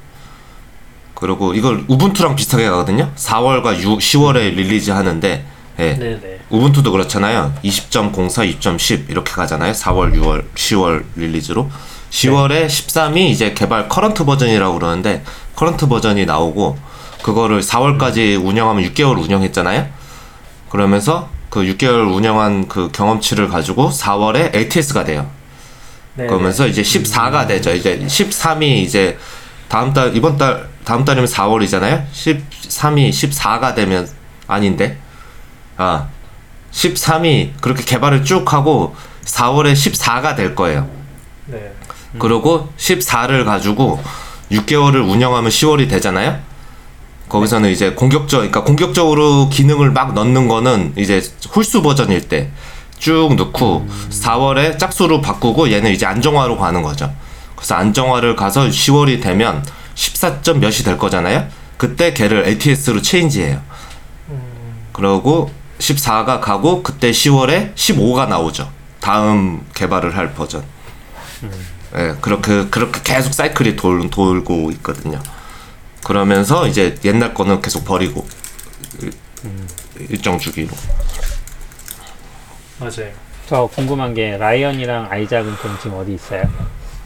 그리고 1.15 1.53
이걸 1.53 1.85
Ubuntu랑 1.87 2.35
비슷하게 2.35 2.69
가거든요. 2.69 3.11
4월과 3.15 3.79
6, 3.81 3.99
10월에 3.99 4.53
release 4.55 4.91
하는데 4.91 5.45
예. 5.79 5.93
네네. 5.93 6.39
Ubuntu도 6.49 6.91
그렇잖아요. 6.91 7.53
20.04, 7.63 8.59
20.10 8.59 9.09
이렇게 9.09 9.31
가잖아요. 9.31 9.73
4월, 9.73 10.13
6월, 10.15 10.45
10월 10.53 11.03
release로. 11.15 11.69
10월에 12.09 12.67
13이 12.67 13.17
이제 13.29 13.53
개발 13.53 13.89
current 13.89 14.23
버전이라고 14.25 14.75
그러는데 14.75 15.23
current 15.55 15.87
버전이 15.87 16.25
나오고 16.25 16.77
그거를 17.23 17.61
4월까지 17.61 18.43
운영하면 18.43 18.83
6개월 18.91 19.21
운영했잖아요. 19.23 19.87
그러면서 20.69 21.29
그 21.49 21.61
6개월 21.61 22.13
운영한 22.13 22.67
그 22.67 22.91
경험치를 22.91 23.47
가지고 23.47 23.89
4월에 23.89 24.55
LTS가 24.55 25.05
돼요. 25.05 25.29
네네. 26.15 26.29
그러면서 26.29 26.67
이제 26.67 26.83
14가 26.83 27.47
되죠. 27.47 27.73
이제 27.73 27.99
13이 27.99 28.63
이제 28.83 29.17
다음 29.67 29.93
달 29.93 30.15
이번 30.15 30.37
달 30.37 30.67
다음 30.83 31.05
달이면 31.05 31.27
4월이잖아요. 31.27 32.05
13이 32.11 33.09
14가 33.09 33.73
되면 33.73 34.07
아닌데. 34.47 34.97
아. 35.83 36.07
13이 36.71 37.51
그렇게 37.61 37.83
개발을 37.83 38.23
쭉 38.23 38.51
하고 38.51 38.95
4월에 39.25 39.73
14가 39.73 40.35
될 40.35 40.55
거예요. 40.55 40.89
네. 41.45 41.71
그리고 42.17 42.69
14를 42.77 43.45
가지고 43.45 44.01
6개월을 44.51 45.07
운영하면 45.07 45.51
10월이 45.51 45.89
되잖아요. 45.89 46.39
거기서는 47.29 47.69
이제 47.69 47.91
공격적, 47.91 48.39
그러니까 48.39 48.63
공격적으로 48.63 49.49
기능을 49.49 49.91
막 49.91 50.13
넣는 50.13 50.47
거는 50.47 50.93
이제 50.97 51.21
홀수 51.55 51.81
버전일 51.81 52.27
때 52.27 52.51
쭉 53.03 53.35
넣고 53.35 53.85
4월에 54.11 54.79
짝수로 54.79 55.19
바꾸고 55.19 55.69
얘는 55.73 55.91
이제 55.91 56.05
안정화로 56.05 56.57
가는 56.57 56.81
거죠. 56.81 57.13
그래서 57.53 57.75
안정화를 57.75 58.37
가서 58.37 58.67
10월이 58.67 59.21
되면 59.21 59.61
14점 59.95 60.59
몇이 60.59 60.75
될 60.85 60.97
거잖아요. 60.97 61.45
그때 61.75 62.13
걔를 62.13 62.47
LTS로 62.47 63.01
체인지해요. 63.01 63.59
그러고 64.93 65.51
14가 65.83 66.39
가고 66.39 66.81
그때 66.81 67.11
10월에 67.11 67.75
15가 67.75 68.27
나오죠. 68.29 68.71
다음 69.01 69.65
개발을 69.73 70.15
할 70.15 70.33
버전. 70.33 70.63
예, 71.95 72.15
그렇게 72.21 72.65
그렇게 72.69 73.01
계속 73.03 73.33
사이클이 73.33 73.75
돌, 73.75 74.09
돌고 74.09 74.71
있거든요. 74.71 75.21
그러면서 76.05 76.67
이제 76.67 76.95
옛날 77.03 77.33
거는 77.33 77.61
계속 77.61 77.83
버리고 77.83 78.25
일- 79.01 79.11
일정 80.09 80.39
주기로. 80.39 80.69
맞아요. 82.79 83.11
저 83.47 83.67
궁금한 83.67 84.13
게 84.13 84.37
라이언이랑 84.37 85.09
아이작은 85.11 85.55
그럼 85.57 85.77
지금 85.81 85.97
어디 85.97 86.13
있어요? 86.13 86.43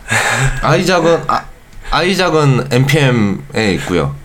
아이작은 0.61 1.23
아, 1.27 1.45
아이작은 1.89 2.67
npm에 2.71 3.73
있고요. 3.73 4.15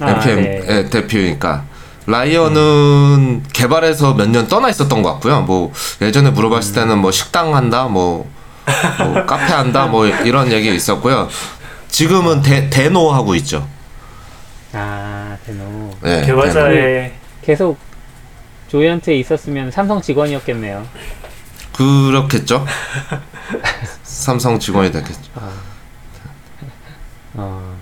아, 0.00 0.10
npm의 0.10 0.66
네. 0.66 0.90
대표니까 0.90 1.64
라이언은 2.06 3.44
개발해서 3.52 4.14
몇 4.14 4.28
년 4.28 4.46
떠나 4.48 4.68
있었던 4.68 5.02
것 5.02 5.12
같고요. 5.14 5.42
뭐 5.42 5.72
예전에 6.02 6.30
물어봤을 6.30 6.74
때는 6.74 6.98
뭐 6.98 7.10
식당 7.10 7.54
한다, 7.54 7.84
뭐, 7.84 8.30
뭐 8.98 9.24
카페 9.26 9.44
한다, 9.52 9.86
뭐 9.86 10.06
이런 10.06 10.52
얘기 10.52 10.74
있었고요. 10.74 11.28
지금은 11.88 12.42
대, 12.42 12.68
대노 12.68 13.10
하고 13.12 13.34
있죠. 13.36 13.66
아, 14.72 15.36
대노. 15.46 15.90
네, 16.02 16.22
대노. 16.22 16.26
개발자의 16.26 17.12
계속 17.42 17.78
조이언트에 18.68 19.14
있었으면 19.16 19.70
삼성 19.70 20.00
직원이었겠네요. 20.02 20.86
그렇겠죠. 21.76 22.66
삼성 24.02 24.58
직원이 24.58 24.90
됐겠죠. 24.92 25.30
어, 27.34 27.76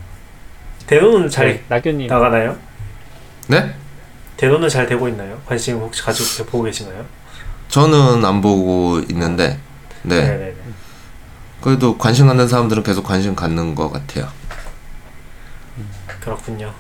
대노는 0.87 1.29
잘 1.29 1.47
네, 1.49 1.65
낙교님. 1.69 2.07
나가나요? 2.09 2.57
네? 3.49 3.75
대노는 4.43 4.69
잘 4.69 4.89
되고 4.89 5.07
있나요? 5.07 5.41
관심 5.47 5.77
혹시 5.79 6.03
가지고 6.03 6.45
보고 6.51 6.65
계신가요? 6.65 7.05
저는 7.69 8.25
안 8.25 8.41
보고 8.41 8.99
있는데, 9.09 9.61
네. 10.03 10.21
네네네. 10.21 10.55
그래도 11.61 11.97
관심 11.97 12.27
갖는 12.27 12.49
사람들은 12.49 12.83
계속 12.83 13.05
관심 13.05 13.37
갖는 13.37 13.77
것 13.77 13.93
같아요. 13.93 14.27
그렇군요. 16.19 16.73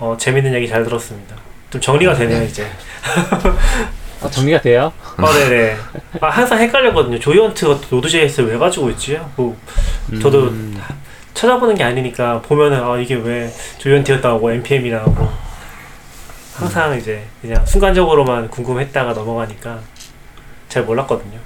어 0.00 0.16
재밌는 0.18 0.52
얘기 0.54 0.68
잘 0.68 0.82
들었습니다. 0.82 1.36
좀 1.70 1.80
정리가 1.80 2.14
되네요 2.14 2.40
네. 2.40 2.46
이제. 2.46 2.66
어, 4.20 4.28
정리가 4.28 4.62
돼요? 4.62 4.92
아 5.18 5.32
네네. 5.32 5.76
아, 6.20 6.28
항상 6.28 6.58
헷갈렸거든요. 6.58 7.20
조이언트가 7.20 7.78
노드.js를 7.88 8.50
왜 8.50 8.58
가지고 8.58 8.90
있지? 8.90 9.16
뭐 9.36 9.56
저도 10.20 10.48
음, 10.48 10.82
찾아보는 11.34 11.76
게 11.76 11.84
아니니까 11.84 12.42
보면은 12.42 12.82
아 12.82 12.98
이게 12.98 13.14
왜 13.14 13.48
조이언트였다 13.78 14.28
하고 14.28 14.50
npm이라 14.50 15.02
하고 15.02 15.51
항상 16.54 16.96
이제 16.96 17.26
그냥 17.40 17.64
순간적으로만 17.64 18.48
궁금했다가 18.48 19.12
넘어가니까 19.12 19.78
잘 20.68 20.84
몰랐거든요. 20.84 21.38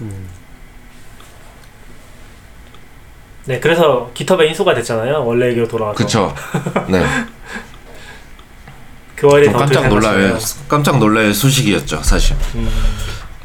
음. 0.00 0.28
네, 3.46 3.58
그래서 3.60 4.10
깃허브에 4.14 4.48
인수가 4.48 4.74
됐잖아요. 4.74 5.24
원래 5.24 5.48
얘기로 5.48 5.66
돌아와서. 5.66 5.96
그쵸? 5.96 6.34
네. 6.88 7.04
그 9.16 9.26
월에 9.26 9.44
좀 9.44 9.54
깜짝 9.54 9.88
놀랄, 9.88 10.38
깜짝 10.68 10.98
놀랄 10.98 11.34
소식이었죠, 11.34 12.02
사실. 12.02 12.36
음, 12.54 12.70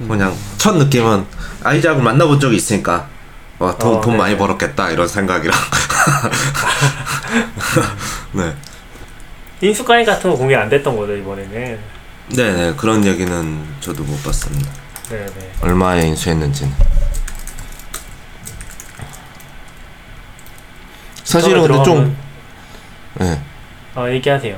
그냥 0.08 0.36
첫 0.58 0.78
느낌은 0.78 1.26
아이작을 1.64 2.04
만나본 2.04 2.40
적이 2.40 2.58
있으니까 2.58 3.08
와, 3.58 3.76
돈, 3.78 3.98
어, 3.98 4.02
돈 4.02 4.14
네. 4.14 4.20
많이 4.20 4.38
벌었겠다 4.38 4.92
이런 4.92 5.08
생각이랑 5.08 5.58
네. 8.34 8.56
인수 9.64 9.86
가입 9.86 10.06
같은 10.06 10.30
거 10.30 10.36
공개 10.36 10.56
안 10.56 10.68
됐던 10.68 10.98
거죠 10.98 11.16
이번에는. 11.16 11.80
네네 12.36 12.74
그런 12.76 13.06
얘기는 13.06 13.64
저도 13.80 14.04
못 14.04 14.22
봤습니다 14.24 14.70
네, 15.10 15.26
네. 15.38 15.52
얼마에 15.62 16.08
인수했는지는 16.08 16.74
사실은 21.24 21.62
근데 21.62 21.74
들어가면- 21.74 21.84
좀 21.86 22.18
예. 23.22 23.40
아 23.96 24.10
얘기하세요. 24.10 24.58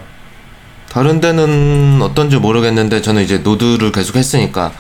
다른 0.90 1.20
데는 1.20 2.00
어떤지 2.02 2.38
모르겠는데 2.38 3.02
저는 3.02 3.22
이제 3.22 3.40
Node를 3.40 3.92
계속 3.92 4.16
했으니까 4.16 4.72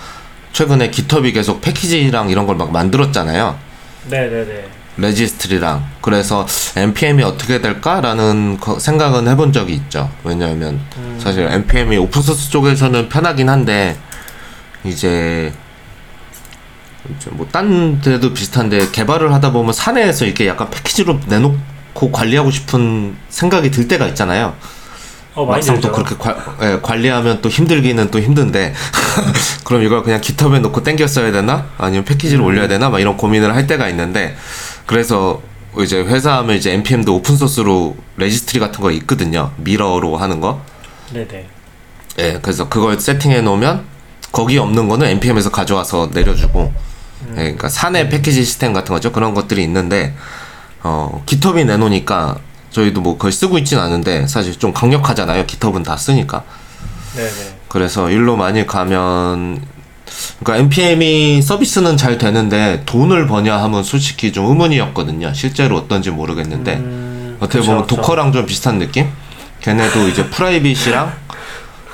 최근에 0.53 0.89
GitHub이 0.89 1.33
계속 1.33 1.61
패키지랑 1.61 2.29
이런 2.29 2.47
걸 2.47 2.55
막 2.55 2.71
만들었잖아요. 2.71 3.57
네네네. 4.09 4.65
registry랑 4.97 5.85
그래서 6.01 6.45
npm이 6.75 7.23
어떻게 7.23 7.59
될까라는 7.61 8.57
거- 8.59 8.79
생각은 8.79 9.27
해본 9.27 9.51
적이 9.53 9.73
있죠. 9.73 10.09
왜냐하면 10.23 10.79
음. 10.97 11.19
사실 11.21 11.43
npm이 11.47 11.97
open 11.97 12.18
source 12.18 12.49
쪽에서는 12.49 13.09
편하긴 13.09 13.49
한데 13.49 13.97
이제 14.83 15.51
뭐딴 17.31 18.01
데도 18.01 18.33
비슷한데 18.33 18.89
개발을 18.91 19.33
하다 19.33 19.51
보면 19.51 19.73
사내에서 19.73 20.25
이렇게 20.25 20.47
약간 20.47 20.69
패키지로 20.69 21.19
내놓고 21.27 22.11
관리하고 22.11 22.49
싶은 22.51 23.15
생각이 23.29 23.69
들 23.71 23.87
때가 23.87 24.07
있잖아요. 24.07 24.55
어 25.35 25.45
막상 25.45 25.81
또. 25.81 25.91
그렇게 25.91 26.15
관- 26.15 26.37
예, 26.61 26.79
관리하면 26.81 27.41
또 27.41 27.49
힘들기는 27.49 28.09
또 28.09 28.19
힘든데 28.21 28.73
그럼 29.65 29.83
이걸 29.83 30.01
그냥 30.01 30.21
GitHub에 30.21 30.59
놓고 30.59 30.81
땡겨 30.83 31.07
써야 31.07 31.31
되나 31.33 31.65
아니면 31.77 32.05
패키지를 32.05 32.41
음. 32.41 32.45
올려야 32.45 32.69
되나 32.69 32.89
막 32.89 32.99
이런 33.01 33.17
고민을 33.17 33.53
할 33.53 33.67
때가 33.67 33.89
있는데 33.89 34.37
그래서 34.85 35.41
이제 35.79 35.99
회사 36.01 36.37
하면 36.37 36.55
이제 36.55 36.71
npm도 36.73 37.15
open 37.15 37.35
source로 37.35 37.95
registry 38.17 38.59
같은 38.59 38.81
거 38.81 38.91
있거든요. 38.91 39.51
mirror로 39.57 40.17
하는 40.17 40.39
거. 40.39 40.61
네네. 41.11 41.47
예, 42.19 42.39
그래서 42.41 42.69
그걸 42.69 42.99
세팅해 42.99 43.41
놓으면 43.41 43.83
거기 44.31 44.57
없는 44.57 44.87
거는 44.87 45.07
npm에서 45.07 45.51
가져와서 45.51 46.11
내려주고 46.13 46.73
예, 47.31 47.35
그러니까 47.35 47.69
사내 47.69 48.07
패키지 48.09 48.43
시스템 48.43 48.73
같은 48.73 48.93
거죠. 48.93 49.11
그런 49.11 49.33
것들이 49.33 49.63
있는데 49.63 50.15
어 50.83 51.23
GitHub이 51.25 51.65
내놓으니까 51.65 52.37
저희도 52.69 53.01
뭐 53.01 53.13
그걸 53.17 53.31
쓰고 53.31 53.57
있진 53.57 53.79
않은데 53.79 54.27
사실 54.27 54.57
좀 54.57 54.71
강력하잖아요. 54.73 55.45
GitHub는 55.45 55.83
다 55.83 55.97
쓰니까. 55.97 56.43
네네. 57.15 57.55
그래서 57.67 58.09
일로 58.09 58.35
많이 58.37 58.65
가면 58.65 59.61
그러니까 60.43 60.63
npm이 60.63 61.41
서비스는 61.41 61.97
잘 61.97 62.17
되는데 62.17 62.83
돈을 62.85 63.27
버냐 63.27 63.57
하면 63.63 63.83
솔직히 63.83 64.31
좀 64.31 64.45
의문이었거든요. 64.47 65.33
실제로 65.33 65.77
어떤지 65.77 66.11
모르겠는데 66.11 66.75
음, 66.75 67.37
어떻게 67.39 67.59
그쵸, 67.59 67.71
보면 67.71 67.87
그쵸. 67.87 67.95
Docker랑 67.97 68.31
좀 68.31 68.45
비슷한 68.45 68.79
느낌? 68.79 69.07
걔네도 69.61 70.07
이제 70.09 70.25
private이랑 70.29 71.11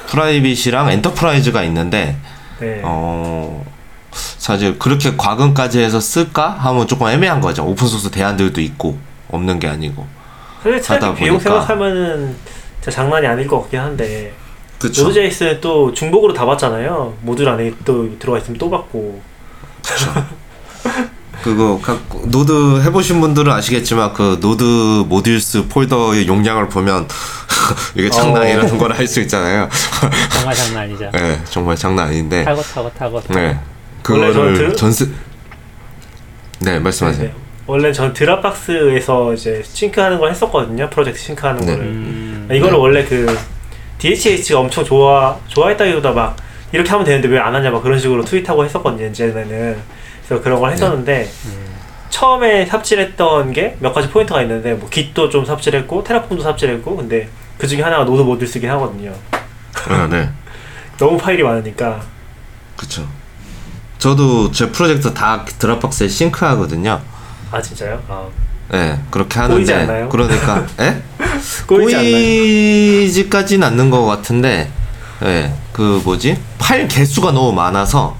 private이랑 0.07 0.91
enterprise가 0.91 1.63
있는데 1.63 2.17
네. 2.59 2.81
어 2.83 3.65
사실 4.11 4.77
그렇게 4.77 5.15
과금까지 5.15 5.79
해서 5.79 5.99
쓸까 5.99 6.49
하면 6.49 6.87
조금 6.87 7.07
애매한 7.07 7.39
거죠. 7.41 7.63
open 7.65 7.87
source 7.87 8.09
대안들도 8.09 8.59
있고 8.61 8.97
없는 9.29 9.59
게 9.59 9.67
아니고. 9.67 10.05
사실 10.63 10.81
차라리 10.81 11.15
비용. 11.15 11.39
생각하면은 11.39 12.35
장난이 12.81 13.25
아닐 13.25 13.47
것 13.47 13.61
같긴 13.61 13.79
한데 13.79 14.33
그쵸. 14.81 15.03
Node.js는 15.03 15.61
또 15.61 15.93
중복으로 15.93 16.33
다 16.33 16.45
받잖아요. 16.45 17.17
모듈 17.21 17.47
안에 17.47 17.73
또 17.85 18.17
들어가 18.17 18.39
있으면 18.39 18.57
또 18.57 18.69
받고. 18.69 19.21
그거 21.43 21.79
갖고 21.81 22.23
Node 22.27 22.81
해보신 22.83 23.19
분들은 23.19 23.51
아시겠지만 23.51 24.13
그 24.13 24.37
node 24.41 24.63
modules 25.07 25.67
폴더의 25.69 26.27
용량을 26.27 26.69
보면 26.69 27.07
이게 27.95 28.09
장난 28.11 28.43
어. 28.43 28.45
아니라는 28.45 28.77
걸 28.77 28.91
알 28.91 29.07
수 29.07 29.19
있잖아요. 29.21 29.67
정말 30.31 30.55
장난 30.55 30.83
아니죠. 30.83 31.09
네, 31.11 31.41
정말 31.45 31.75
장난 31.75 32.07
아닌데. 32.09 32.43
타고 32.43 32.61
타고 32.61 32.91
타고. 32.91 33.21
타고. 33.21 33.33
네, 33.39 33.57
그거를 34.03 34.53
드- 34.69 34.75
전세. 34.75 35.07
네, 36.59 36.77
말씀하세요. 36.79 37.27
네. 37.27 37.33
원래 37.65 37.91
전 37.91 38.13
Dropbox에서 38.13 39.33
이제 39.33 39.63
sync하는 39.65 40.19
걸 40.19 40.29
했었거든요. 40.31 40.89
프로젝트 40.91 41.19
sync하는 41.19 41.61
네. 41.65 41.71
거를. 41.71 41.85
음, 41.87 42.47
이거를 42.51 42.73
네. 42.73 42.77
원래 42.79 43.05
그 43.05 43.35
DHH가 44.01 44.59
엄청 44.59 44.83
좋아 44.83 45.37
좋아했다기보다 45.47 46.11
막 46.11 46.35
이렇게 46.71 46.89
하면 46.89 47.05
되는데 47.05 47.27
왜 47.27 47.37
안 47.39 47.53
하냐 47.53 47.69
막 47.69 47.83
그런 47.83 47.99
식으로 47.99 48.23
tweet하고 48.25 48.65
했었거든요. 48.65 49.07
이제는 49.07 49.77
그래서 50.27 50.43
그런 50.43 50.59
걸 50.59 50.71
했었는데 50.71 51.29
음. 51.45 51.71
처음에 52.09 52.65
삽질했던 52.65 53.53
게 53.53 53.77
몇 53.79 53.93
가지 53.93 54.09
포인트가 54.09 54.41
있는데 54.41 54.73
뭐 54.73 54.89
Git도 54.89 55.29
좀 55.29 55.45
삽질했고 55.45 56.03
Terraform도 56.03 56.41
삽질했고 56.43 56.95
근데 56.97 57.29
그 57.57 57.67
중에 57.67 57.81
하나가 57.81 58.03
node 58.03 58.21
modules긴 58.23 58.69
하거든요. 58.71 59.13
아, 59.87 60.07
네, 60.09 60.29
너무 60.97 61.17
파일이 61.17 61.43
많으니까 61.43 62.01
그쵸. 62.75 63.07
저도 63.99 64.51
제 64.51 64.69
프로젝트 64.71 65.13
다 65.13 65.45
Dropbox에 65.45 66.07
sync하거든요. 66.07 66.99
아 67.51 67.61
진짜요? 67.61 68.01
아 68.07 68.25
네, 68.71 68.99
그렇게 69.11 69.39
하는데? 69.39 70.07
그러니까, 70.09 70.65
예? 70.79 71.01
꼬이지? 71.67 71.95
꼬이지까지는 71.95 73.67
않는 73.67 73.89
것 73.89 74.05
같은데, 74.05 74.69
예, 75.23 75.51
그 75.73 76.01
뭐지? 76.03 76.37
파일 76.57 76.87
개수가 76.87 77.31
너무 77.31 77.51
많아서 77.53 78.15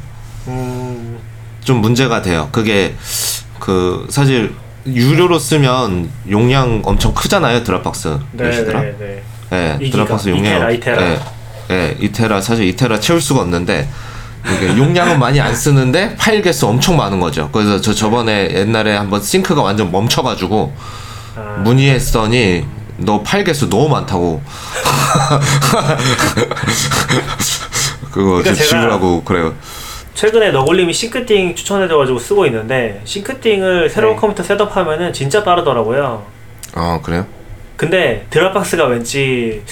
음 0.48 1.02
좀 1.64 1.78
문제가 1.80 2.24
돼요. 2.24 2.50
그게 2.52 2.96
그 3.60 4.08
사실 4.10 4.52
유료로 4.88 5.38
쓰면 5.38 6.10
용량 6.32 6.82
엄청 6.84 7.14
크잖아요 7.14 7.64
드랍박스 7.64 8.18
몇이더라? 8.32 8.82
네 8.82 8.96
네 8.98 8.98
네 8.98 9.24
예, 9.54 9.78
이기가, 9.80 9.98
드랍박스 9.98 10.30
용량 10.30 10.54
이테라, 10.56 10.72
이테라. 10.72 11.02
예, 11.04 11.20
예, 11.70 11.98
이테라 12.00 12.42
사실 12.42 12.66
이테라 12.66 13.00
채울 13.00 13.22
수가 13.22 13.42
없는데 13.42 13.88
이게 14.46 14.78
용량은 14.78 15.20
많이 15.20 15.40
안 15.40 15.54
쓰는데 15.56 16.16
파일 16.18 16.42
개수 16.42 16.68
엄청 16.68 16.98
많은 16.98 17.20
거죠. 17.20 17.50
그래서 17.52 17.80
저 17.80 17.94
저번에 17.94 18.50
옛날에 18.54 18.96
한번 18.96 19.22
싱크가 19.22 19.62
완전 19.62 19.92
멈춰가지고 19.92 20.74
아, 21.36 21.62
문의했더니 21.64 22.66
너 22.98 23.22
파일 23.22 23.44
개수 23.44 23.70
너무 23.70 23.90
많다고 23.90 24.42
그거 28.12 28.42
그러니까 28.42 28.54
지우라고 28.54 29.24
그래요. 29.24 29.54
최근에 30.14 30.52
너굴님이 30.52 30.94
Syncthing 30.94 31.56
추천해줘가지고 31.56 32.20
쓰고 32.20 32.46
있는데 32.48 33.02
Syncthing을 33.06 33.90
새로운 33.90 34.16
네. 34.16 34.20
컴퓨터 34.20 34.44
setup하면은 34.44 35.14
진짜 35.14 35.44
빠르더라고요. 35.44 36.26
아 36.74 37.00
그래요? 37.02 37.26
근데 37.78 38.28
Dropbox가 38.30 38.86
왠지 38.86 39.64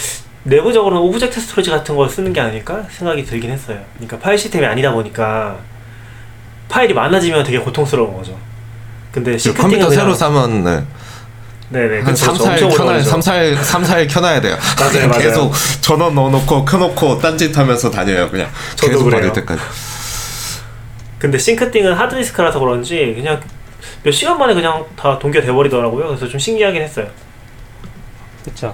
내부적으로는 0.43 1.01
object 1.01 1.39
storage 1.39 1.69
같은 1.69 1.95
걸 1.95 2.09
쓰는 2.09 2.31
게 2.33 2.39
아닐까 2.39 2.83
생각이 2.89 3.25
들긴 3.25 3.51
했어요. 3.51 3.79
그러니까 3.95 4.17
파일 4.19 4.37
시스템이 4.37 4.65
아니다 4.65 4.91
보니까 4.91 5.57
파일이 6.69 6.93
많아지면 6.93 7.43
되게 7.43 7.59
고통스러운 7.59 8.15
거죠. 8.15 8.37
근데 9.11 9.35
컴퓨터 9.53 9.89
새로 9.89 10.13
사면 10.13 10.63
네. 10.63 10.83
네네 11.69 11.95
한 11.97 12.03
그렇죠. 12.05 12.25
3, 12.25 12.35
4일 12.35 12.51
엄청 12.51 12.67
오래 12.67 12.75
켜놔야 12.77 12.93
걸리죠. 12.93 13.09
3, 13.09 13.19
4일, 13.19 13.63
3, 13.63 13.83
4일 13.83 14.09
켜놔야 14.09 14.41
돼요. 14.41 14.57
맞아요, 14.79 15.07
맞아요. 15.07 15.21
계속 15.21 15.53
전원 15.81 16.15
넣어놓고 16.15 16.65
켜놓고 16.65 17.19
딴짓 17.19 17.55
하면서 17.55 17.91
다녀요. 17.91 18.29
그냥 18.29 18.49
저도 18.75 18.91
계속 18.91 19.03
그래요. 19.05 19.21
받을 19.21 19.33
때까지. 19.33 19.61
근데 21.19 21.37
Syncthing은 21.37 21.93
하드디스크라서 21.93 22.59
그런지 22.59 23.13
그냥 23.15 23.39
몇 24.01 24.11
시간 24.11 24.37
만에 24.37 24.53
그냥 24.53 24.85
다 24.95 25.19
동기화 25.19 25.43
돼버리더라고요. 25.43 26.07
그래서 26.07 26.27
좀 26.27 26.39
신기하긴 26.39 26.81
했어요. 26.81 27.07
그쵸. 28.45 28.73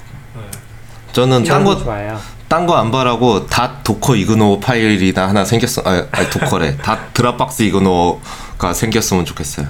저는 1.16 1.46
딴거 1.46 1.78
좋아요. 1.78 2.20
딴거 2.50 2.76
안 2.76 2.92
바라고 2.92 3.48
dot 3.48 3.82
dockerignore 3.86 4.60
파일이나 4.60 5.30
하나 5.30 5.46
생겼어. 5.46 5.82
아, 5.86 6.04
아니 6.12 6.30
Docker래. 6.30 6.76
dot 6.78 7.14
dropboxignore가 7.14 8.74
생겼으면 8.74 9.24
좋겠어요. 9.24 9.66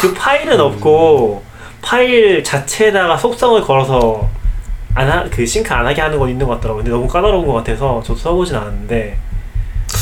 그 0.00 0.12
파일은 0.12 0.58
없고 0.60 1.44
파일 1.80 2.42
자체에다가 2.42 3.16
속성을 3.16 3.62
걸어서 3.62 4.28
안그 4.94 5.46
싱크 5.46 5.72
안 5.72 5.86
하게 5.86 6.00
하는 6.02 6.18
건 6.18 6.28
있는 6.28 6.44
것 6.44 6.54
같더라고요. 6.54 6.82
근데 6.82 6.90
너무 6.90 7.06
까다로운 7.06 7.46
것 7.46 7.52
같아서 7.52 8.02
저도 8.04 8.18
써보진 8.18 8.56
않았는데 8.56 9.16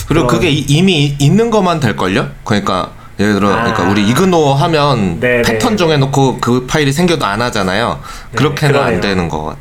그리고 0.09 0.27
그런- 0.27 0.41
그게 0.41 0.51
이- 0.51 0.65
이미 0.69 1.15
있는 1.19 1.51
것만 1.51 1.81
될 1.81 1.95
걸요? 1.97 2.29
그러니까 2.45 2.93
예를 3.21 3.35
들어 3.35 3.51
아. 3.53 3.61
그러니까 3.65 3.83
우리 3.91 4.09
이그노 4.09 4.55
하면 4.55 5.21
네네. 5.21 5.43
패턴 5.43 5.77
정해놓고 5.77 6.39
그 6.41 6.67
파일이 6.67 6.93
생겨도 6.93 7.27
안 7.27 7.43
하잖아요. 7.43 8.01
네, 8.33 8.37
그렇게는 8.37 8.75
안 8.77 8.81
그러네요. 8.87 9.01
되는 9.03 9.29
것 9.29 9.45
같아. 9.45 9.59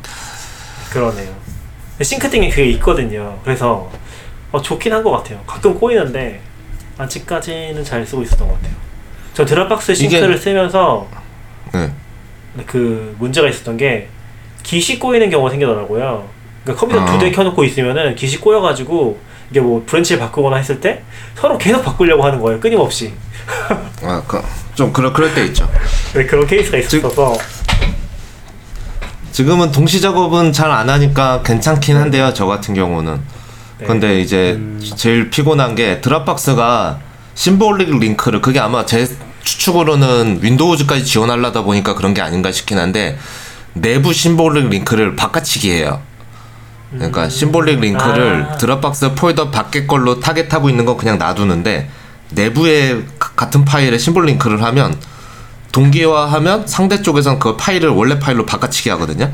그러네요. 0.90 1.34
근데 1.92 2.04
싱크띵에 2.04 2.48
그게 2.50 2.66
있거든요. 2.70 3.38
그래서 3.44 3.90
어, 4.52 4.60
좋긴 4.62 4.92
한 4.92 5.02
것 5.02 5.10
같아요. 5.10 5.40
가끔 5.46 5.74
꼬이는데 5.78 6.40
아직까지는 6.96 7.84
잘 7.84 8.04
쓰고 8.06 8.22
있었던 8.22 8.46
것 8.48 8.54
같아요. 8.54 8.72
저 9.34 9.44
드랍박스 9.44 9.92
이게- 9.92 10.08
싱크를 10.08 10.38
쓰면서 10.38 11.06
네. 11.72 11.90
그 12.66 13.14
문제가 13.18 13.48
있었던 13.48 13.76
게 13.76 14.08
Git이 14.62 14.98
꼬이는 14.98 15.30
경우가 15.30 15.50
생기더라고요. 15.50 16.28
그러니까 16.64 16.80
컴퓨터 16.80 17.02
아. 17.02 17.12
두대 17.12 17.30
켜놓고 17.30 17.62
있으면은 17.64 18.14
Git이 18.16 18.40
꼬여가지고 18.40 19.18
이게 19.50 19.60
뭐 19.60 19.82
branch를 19.86 20.20
바꾸거나 20.20 20.56
했을 20.56 20.80
때 20.80 21.02
서로 21.34 21.56
계속 21.56 21.82
바꾸려고 21.84 22.24
하는 22.24 22.40
거예요. 22.40 22.58
끊임없이. 22.60 23.12
아, 24.02 24.22
그, 24.26 24.42
좀 24.74 24.92
그럴 24.92 25.12
그럴 25.12 25.32
때 25.34 25.44
있죠. 25.46 25.70
네, 26.14 26.26
그런 26.26 26.46
케이스가 26.46 26.76
있었어서 26.78 27.34
지금은 29.38 29.70
동시 29.70 30.00
작업은 30.00 30.52
잘 30.52 30.68
안 30.72 30.90
하니까 30.90 31.42
괜찮긴 31.44 31.96
한데요. 31.96 32.32
저 32.34 32.46
같은 32.46 32.74
경우는. 32.74 33.20
네. 33.78 33.86
근데 33.86 34.20
이제 34.20 34.60
제일 34.96 35.30
피곤한 35.30 35.76
게 35.76 36.00
Dropbox가 36.00 36.98
symbolic 37.36 37.96
link를 38.00 38.40
그게 38.42 38.58
아마 38.58 38.84
제 38.84 39.06
추측으로는 39.44 40.40
Windows까지 40.42 41.04
지원하려다 41.04 41.62
보니까 41.62 41.94
그런 41.94 42.14
게 42.14 42.20
아닌가 42.20 42.50
싶긴 42.50 42.78
한데 42.80 43.16
내부 43.74 44.12
symbolic 44.12 44.70
link를 44.70 45.14
바꿔치기 45.14 45.70
해요. 45.70 46.02
그러니까 46.90 47.28
symbolic 47.28 47.78
link를 47.78 48.48
아. 48.50 48.56
Dropbox 48.56 49.14
폴더 49.14 49.52
밖에 49.52 49.86
걸로 49.86 50.18
target하고 50.18 50.68
있는 50.68 50.84
건 50.84 50.96
그냥 50.96 51.16
놔두는데 51.16 51.88
내부에 52.30 53.04
가- 53.20 53.30
같은 53.36 53.64
파일에 53.64 53.98
symbol 53.98 54.26
link를 54.26 54.64
하면 54.64 54.96
동기화하면 55.72 56.66
상대 56.66 57.02
쪽에선 57.02 57.38
그 57.38 57.56
파일을 57.56 57.90
원래 57.90 58.18
파일로 58.18 58.46
바꿔치기 58.46 58.90
하거든요. 58.90 59.30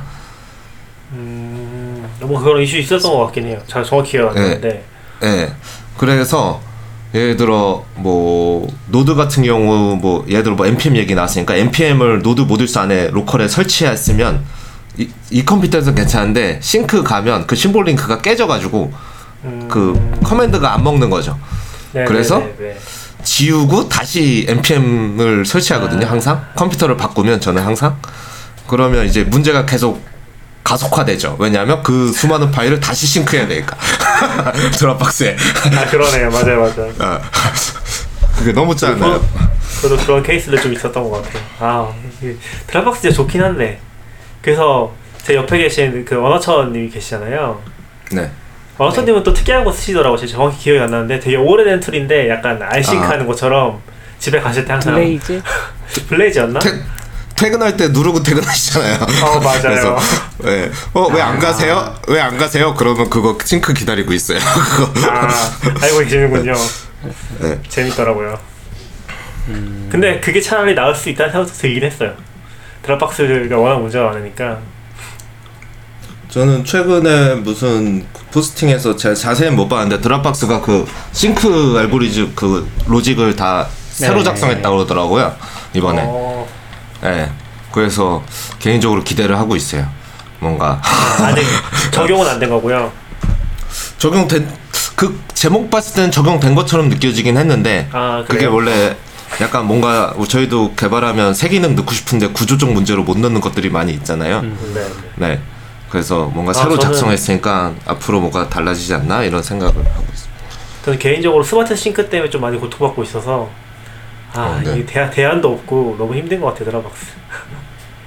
음, 1.12 2.08
뭐 2.20 2.40
그런 2.40 2.62
이슈 2.62 2.78
있었던 2.78 3.10
것 3.10 3.24
같긴 3.26 3.46
해요. 3.46 3.60
잘 3.66 3.84
정확히 3.84 4.12
기억 4.12 4.30
안 4.30 4.34
네. 4.34 4.40
나는데. 4.40 4.84
예. 5.22 5.54
그래서 5.96 6.60
예를 7.14 7.36
들어 7.36 7.84
뭐 7.94 8.68
Node 8.88 9.14
같은 9.14 9.44
경우 9.44 9.96
뭐 9.96 10.24
예를 10.28 10.42
들어 10.42 10.56
뭐 10.56 10.66
npm 10.66 10.96
얘기 10.96 11.14
나왔으니까 11.14 11.54
npm을 11.54 12.22
node 12.22 12.40
modules 12.40 12.78
안에 12.78 13.10
local에 13.10 13.46
설치했으면 13.46 14.44
이, 14.98 15.08
이 15.30 15.44
컴퓨터에서 15.44 15.94
괜찮은데 15.94 16.58
싱크 16.60 17.04
가면 17.04 17.46
그 17.46 17.54
symbol 17.54 17.84
link가 17.84 18.20
깨져가지고 18.20 18.92
음, 19.44 19.68
그 19.70 20.18
command가 20.24 20.74
안 20.74 20.82
먹는 20.82 21.10
거죠. 21.10 21.38
네, 21.92 22.04
그래서? 22.04 22.38
네, 22.40 22.54
네, 22.58 22.64
네. 22.74 22.76
지우고 23.24 23.88
다시 23.88 24.46
npm을 24.48 25.44
설치하거든요. 25.44 26.06
아. 26.06 26.10
항상 26.10 26.44
컴퓨터를 26.54 26.96
바꾸면 26.96 27.40
저는 27.40 27.62
항상 27.62 27.96
그러면 28.66 29.06
이제 29.06 29.24
문제가 29.24 29.66
계속 29.66 30.04
가속화되죠. 30.62 31.36
왜냐하면 31.38 31.82
그 31.82 32.10
수많은 32.12 32.50
파일을 32.50 32.80
다시 32.80 33.06
sync해야 33.06 33.46
되니까 33.46 33.76
Dropbox에. 34.78 35.36
아 35.76 35.86
그러네요. 35.86 36.30
맞아요, 36.30 36.60
맞아요. 36.60 36.92
어. 36.98 37.20
그게 38.38 38.52
너무 38.52 38.74
짠해요. 38.74 39.22
저도 39.82 39.96
그런 39.98 40.22
케이스들 40.22 40.60
좀 40.60 40.72
있었던 40.72 41.10
것 41.10 41.22
같아요. 41.22 41.42
아, 41.60 41.94
이 42.22 42.34
Dropbox 42.66 43.02
진짜 43.02 43.16
좋긴 43.16 43.42
한데. 43.42 43.78
그래서 44.40 44.92
제 45.22 45.34
옆에 45.34 45.58
계신 45.58 46.04
그 46.04 46.16
원어처님이 46.16 46.88
계시잖아요. 46.90 47.60
네. 48.12 48.30
원어처님은 48.78 49.22
또 49.22 49.32
특이한 49.32 49.64
거 49.64 49.72
쓰시더라고요. 49.72 50.18
제가 50.18 50.32
정확히 50.32 50.58
기억이 50.58 50.80
안 50.80 50.90
나는데 50.90 51.20
되게 51.20 51.36
오래된 51.36 51.80
툴인데 51.80 52.28
약간 52.28 52.60
rsync 52.60 53.04
아. 53.06 53.10
하는 53.10 53.26
것처럼 53.26 53.80
집에 54.18 54.40
가실 54.40 54.64
때 54.64 54.72
항상 54.72 54.94
블레이즈? 54.94 55.42
블레이즈였나? 56.08 56.58
퇴, 56.58 56.70
퇴근할 57.36 57.76
때 57.76 57.88
누르고 57.88 58.22
퇴근하시잖아요. 58.22 58.98
어, 59.24 59.40
맞아요. 59.40 59.60
그래서 59.62 59.98
네. 60.38 60.70
어, 60.92 61.06
왜 61.12 61.20
안 61.20 61.38
가세요? 61.38 61.94
왜 62.08 62.20
안 62.20 62.36
가세요? 62.36 62.74
그러면 62.74 63.08
그거 63.10 63.36
싱크 63.44 63.74
기다리고 63.74 64.12
있어요. 64.12 64.38
아, 65.10 65.28
알고 65.82 65.98
계시는군요. 66.00 66.52
네. 67.40 67.60
재밌더라고요. 67.68 68.38
근데 69.90 70.20
그게 70.20 70.40
차라리 70.40 70.74
나을 70.74 70.94
수 70.94 71.10
있다는 71.10 71.30
생각도 71.32 71.52
들긴 71.54 71.84
했어요. 71.84 72.14
드랍박스가 72.82 73.56
워낙 73.58 73.78
문제가 73.78 74.06
많으니까. 74.06 74.58
저는 76.34 76.64
최근에 76.64 77.36
무슨 77.36 78.04
포스팅에서 78.32 78.96
제가 78.96 79.14
자세히 79.14 79.50
못 79.50 79.68
봤는데 79.68 80.00
드랍박스가 80.00 80.62
그 80.62 80.84
싱크 81.12 81.76
알고리즘 81.78 82.32
그 82.34 82.68
로직을 82.88 83.36
다 83.36 83.68
새로 83.90 84.18
네. 84.18 84.24
작성했다 84.24 84.68
고 84.68 84.78
그러더라고요. 84.78 85.32
이번에. 85.74 86.02
어, 86.04 86.48
네. 87.02 87.30
그래서 87.70 88.24
개인적으로 88.58 89.04
기대를 89.04 89.38
하고 89.38 89.54
있어요. 89.54 89.86
뭔가 90.40 90.82
아직 91.20 91.44
적용은 91.94 92.26
안 92.26 92.40
된 92.40 92.50
거고요. 92.50 92.90
적용된 93.98 94.48
그 94.96 95.16
제목 95.34 95.70
봤을 95.70 95.94
때는 95.94 96.10
적용된 96.10 96.56
것처럼 96.56 96.88
느껴지긴 96.88 97.36
했는데 97.36 97.88
아, 97.92 98.24
그게? 98.26 98.46
원래 98.46 98.96
약간 99.40 99.66
뭔가 99.66 100.12
저희도 100.26 100.74
개발하면 100.74 101.34
새 101.34 101.48
기능 101.48 101.76
넣고 101.76 101.92
싶은데 101.92 102.26
구조적 102.30 102.72
문제로 102.72 103.04
못 103.04 103.18
넣는 103.18 103.40
것들이 103.40 103.70
많이 103.70 103.92
있잖아요. 103.92 104.42
네, 104.42 104.50
네. 104.74 104.88
네. 105.14 105.40
그래서 105.94 106.24
뭔가 106.24 106.50
아, 106.50 106.54
새로 106.54 106.74
저는- 106.76 106.80
작성했으니까 106.80 107.72
앞으로 107.86 108.18
뭐가 108.18 108.48
달라지지 108.48 108.94
않나 108.94 109.22
이런 109.22 109.40
생각을 109.40 109.76
하고 109.76 110.04
있습니다. 110.12 110.44
저는 110.84 110.98
개인적으로 110.98 111.44
Smart 111.44 111.76
Sync 111.76 112.10
때문에 112.10 112.28
좀 112.30 112.40
많이 112.40 112.58
고통받고 112.58 113.04
있어서 113.04 113.48
아 114.32 114.40
어, 114.40 114.60
네. 114.64 114.72
이게 114.72 114.84
대안, 114.86 115.08
대안도 115.08 115.52
없고 115.52 115.94
너무 115.96 116.16
힘든 116.16 116.40
것 116.40 116.48
같아요 116.48 116.64
Dropbox 116.64 117.06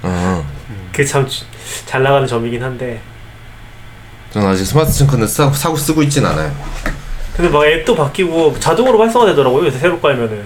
어, 0.02 0.44
그게 0.92 1.02
참 1.02 1.26
잘 1.86 2.02
나가는 2.02 2.26
점이긴 2.28 2.62
한데 2.62 3.00
저는 4.32 4.48
아직 4.48 4.66
Smart 4.66 4.92
Sync는 4.92 5.26
사, 5.26 5.50
사고 5.50 5.74
쓰고 5.74 6.02
있진 6.02 6.26
않아요. 6.26 6.52
근데 7.34 7.48
막 7.50 7.64
앱도 7.64 7.94
바뀌고 7.96 8.60
자동으로 8.60 8.98
활성화되더라고요 9.00 9.64
요새 9.64 9.78
새로 9.78 9.98
깔면은 9.98 10.44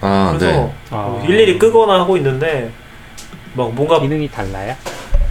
아, 0.00 0.34
그래서 0.34 0.46
네. 0.46 0.58
뭐 0.58 0.74
아. 0.90 1.22
일일이 1.26 1.58
끄거나 1.58 2.00
하고 2.00 2.16
있는데 2.16 2.72
막 3.52 3.74
뭔가 3.74 4.00
기능이 4.00 4.30
달라요? 4.30 4.74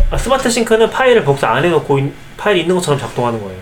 아, 0.09 0.17
Smart 0.17 0.49
Sync는 0.49 0.89
파일을 0.89 1.23
복사 1.23 1.49
안 1.49 1.63
해놓고 1.65 1.99
인- 1.99 2.13
파일이 2.37 2.61
있는 2.61 2.75
것처럼 2.75 2.99
작동하는 2.99 3.41
거예요. 3.41 3.59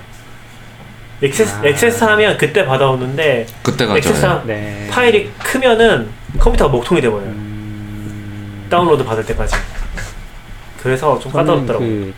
액세스, 1.23 1.55
아. 1.55 1.65
액세스 1.65 2.03
하면 2.03 2.37
그때 2.37 2.65
받아오는데 2.65 3.45
그때가 3.63 3.97
액세스 3.97 4.21
저한 4.21 4.45
네. 4.45 4.87
파일이 4.91 5.31
크면은 5.43 6.09
컴퓨터가 6.37 6.71
먹통이 6.71 7.01
돼버려요. 7.01 7.29
음... 7.29 8.67
다운로드 8.69 9.03
받을 9.03 9.25
때까지. 9.25 9.55
그래서 10.83 11.17
좀 11.19 11.31
까다롭더라고요. 11.31 11.87
그, 11.89 12.13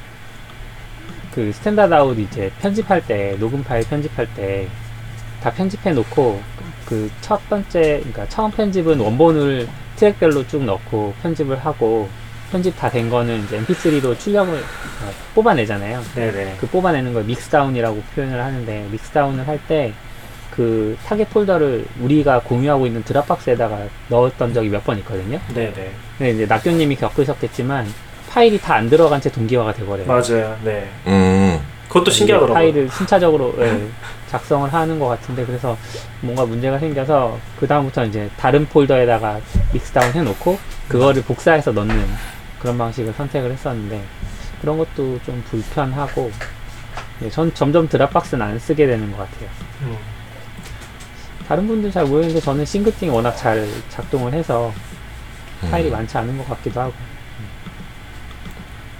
그 1.33 1.51
Standard 1.53 1.93
Out 1.93 2.17
이제 2.19 2.51
편집할 2.59 3.05
때 3.05 3.35
녹음 3.39 3.63
파일 3.63 3.83
편집할 3.87 4.27
때 4.35 4.67
다 5.41 5.51
편집해 5.51 5.91
놓고 5.93 6.41
그 6.87 7.09
첫 7.21 7.47
번째 7.47 7.99
그러니까 7.99 8.27
처음 8.27 8.49
편집은 8.49 8.99
원본을 8.99 9.67
트랙별로 9.97 10.47
쭉 10.47 10.63
넣고 10.63 11.13
편집을 11.21 11.63
하고 11.63 12.09
편집 12.51 12.77
다 12.77 12.89
된 12.89 13.09
거는 13.09 13.43
이제 13.43 13.59
mp3로 13.59 14.17
출력을 14.17 14.53
어, 14.55 15.11
뽑아내잖아요. 15.35 16.01
네네 16.15 16.57
그 16.59 16.67
뽑아내는 16.67 17.13
걸 17.13 17.23
mixdown이라고 17.23 18.01
표현을 18.15 18.41
하는데 18.43 18.87
mixdown을 18.91 19.47
할 19.47 19.59
때 19.67 19.93
그 20.51 20.97
타겟 21.05 21.23
폴더를 21.29 21.85
우리가 22.01 22.39
공유하고 22.39 22.87
있는 22.87 23.03
Dropbox에다가 23.03 23.77
넣었던 24.07 24.55
적이 24.55 24.69
몇 24.69 24.83
번 24.83 24.97
있거든요. 24.99 25.39
네네 25.53 25.91
근데 26.17 26.31
이제 26.31 26.45
낙교님이 26.47 26.95
겪으셨겠지만 26.95 27.85
파일이 28.29 28.59
다 28.59 28.73
안 28.75 28.89
들어간 28.89 29.21
채 29.21 29.29
동기화가 29.31 29.73
돼버려요. 29.73 30.07
맞아요 30.07 30.57
네 30.63 30.89
음. 31.05 31.59
그것도 31.89 32.09
신기하더라고요 32.11 32.53
파일을 32.55 32.89
순차적으로 32.89 33.53
예, 33.59 33.87
작성을 34.31 34.71
하는 34.73 34.99
것 34.99 35.07
같은데 35.07 35.45
그래서 35.45 35.77
뭔가 36.21 36.43
문제가 36.45 36.79
생겨서 36.79 37.37
그 37.59 37.67
다음부터 37.67 38.05
이제 38.05 38.27
다른 38.37 38.65
폴더에다가 38.67 39.39
mixdown 39.73 40.11
해놓고 40.11 40.57
그거를 40.89 41.21
복사해서 41.21 41.71
넣는 41.71 42.03
그런 42.59 42.77
방식을 42.77 43.13
선택을 43.13 43.51
했었는데 43.51 44.03
그런 44.61 44.77
것도 44.77 45.19
좀 45.25 45.43
불편하고 45.49 46.31
예, 47.23 47.29
전 47.29 47.53
점점 47.53 47.87
드랍박스는 47.87 48.45
안 48.45 48.59
쓰게 48.59 48.85
되는 48.85 49.11
것 49.11 49.17
같아요. 49.17 49.49
음. 49.81 49.97
다른 51.47 51.67
분들 51.67 51.91
잘 51.91 52.05
모르는데 52.05 52.41
저는 52.41 52.65
싱크팅이 52.65 53.09
워낙 53.11 53.35
잘 53.35 53.67
작동을 53.89 54.33
해서 54.33 54.73
파일이 55.71 55.89
많지 55.89 56.17
않은 56.17 56.37
것 56.37 56.47
같기도 56.49 56.81
하고 56.81 56.93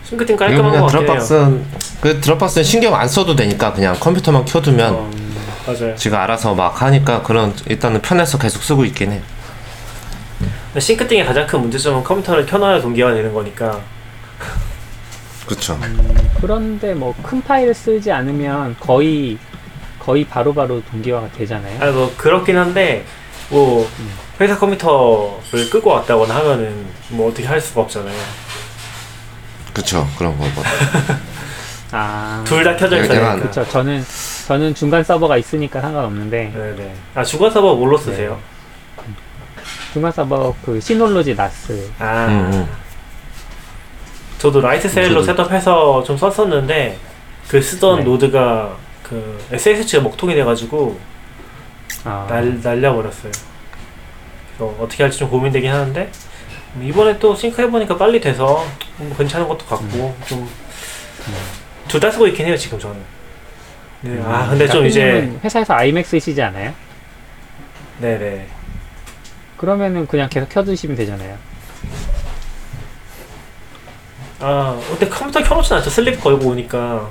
싱크팅 0.03 0.37
깔끔한 0.37 0.71
그냥 0.71 0.85
것 0.85 0.91
같아요 0.91 1.05
드랍박스는 1.05 1.65
그 1.99 2.21
드랍박스는 2.21 2.63
신경 2.63 2.95
안 2.95 3.07
써도 3.07 3.35
되니까 3.35 3.73
그냥 3.73 3.95
컴퓨터만 3.99 4.45
켜두면 4.45 4.93
어, 4.93 5.11
맞아요 5.67 5.95
지가 5.95 6.23
알아서 6.23 6.55
막 6.55 6.81
하니까 6.81 7.21
그런 7.21 7.53
일단은 7.67 8.01
편해서 8.01 8.37
계속 8.37 8.63
쓰고 8.63 8.85
있긴 8.85 9.11
해. 9.11 9.21
근데 10.67 10.79
싱크팅의 10.79 11.25
가장 11.25 11.47
큰 11.47 11.61
문제점은 11.61 12.03
컴퓨터를 12.03 12.45
켜놔야 12.45 12.81
동기화가 12.81 13.13
되는 13.15 13.33
거니까 13.33 13.79
그렇죠. 15.45 15.79
그런데 16.41 16.93
뭐 16.93 17.15
큰 17.23 17.41
파일을 17.41 17.73
쓰지 17.73 18.11
않으면 18.11 18.75
거의 18.79 19.37
거의 19.99 20.23
바로바로 20.25 20.81
동기화가 20.91 21.31
되잖아요. 21.31 21.81
아니 21.81 21.91
뭐 21.93 22.13
그렇긴 22.17 22.57
한데 22.57 23.05
뭐 23.49 23.89
회사 24.39 24.57
컴퓨터를 24.57 25.69
끄고 25.71 25.89
왔다거나 25.91 26.35
하면은 26.35 26.85
뭐 27.09 27.29
어떻게 27.29 27.47
할 27.47 27.59
수가 27.61 27.81
없잖아요 27.81 28.13
그렇죠. 29.73 30.07
그런 30.17 30.37
거 30.37 30.43
뭐. 30.53 30.63
아, 31.91 32.43
둘 32.45 32.63
다 32.65 32.75
켜져 32.75 32.97
네, 32.97 33.01
내가 33.03 33.13
되니까 33.13 33.35
그렇죠. 33.37 33.71
저는 33.71 34.03
저는 34.47 34.75
중간 34.75 35.01
서버가 35.03 35.37
있으니까 35.37 35.79
상관없는데 35.79 36.51
네네 36.53 36.93
아 37.15 37.23
중간 37.23 37.49
서버 37.49 37.73
뭘로 37.75 37.97
쓰세요? 37.97 38.37
중간 39.97 40.11
서버 40.11 40.53
그 40.63 40.79
시놀로지 40.79 41.33
나스. 41.33 41.89
아. 41.97 42.27
음, 42.27 42.51
음. 42.53 42.67
저도 44.37 44.61
Lightsail로 44.61 45.21
저도- 45.23 45.25
setup해서 45.25 46.03
좀 46.03 46.15
썼었는데 46.15 46.99
그 47.47 47.59
쓰던 47.59 47.99
네. 47.99 48.03
노드가 48.05 48.77
그 49.01 49.43
SSH가 49.51 50.03
먹통이 50.03 50.35
돼가지고 50.35 50.99
아, 52.03 52.27
날, 52.29 52.59
날려버렸어요. 52.61 53.31
그래서 54.55 54.75
어떻게 54.79 55.01
할지 55.01 55.17
좀 55.17 55.29
고민되긴 55.31 55.71
하는데 55.71 56.11
음, 56.75 56.83
이번에 56.87 57.17
또 57.17 57.33
싱크 57.33 57.59
해 57.59 57.67
보니까 57.71 57.97
빨리 57.97 58.21
돼서 58.21 58.63
뭐 58.97 59.17
괜찮은 59.17 59.47
것도 59.47 59.65
같고 59.65 60.15
좀 60.27 60.47
둘 61.87 61.99
다 62.01 62.11
쓰고 62.11 62.27
있긴 62.27 62.45
해요 62.47 62.55
지금 62.57 62.77
저는. 62.77 62.97
네, 64.01 64.21
아 64.25 64.47
근데 64.49 64.67
좀 64.67 64.85
이제 64.85 64.99
대표님은 65.01 65.39
회사에서 65.43 65.73
iMac 65.73 66.05
쓰시지 66.05 66.39
않아요? 66.43 66.73
네네 67.99 68.45
그러면은 69.57 70.07
그냥 70.07 70.29
계속 70.29 70.49
켜두시면 70.49 70.95
되잖아요. 70.95 71.37
아 74.39 74.79
근데 74.89 75.09
컴퓨터 75.09 75.41
켜놓진 75.41 75.77
않죠 75.77 75.89
sleep 75.89 76.21
걸고 76.21 76.49
오니까 76.49 77.09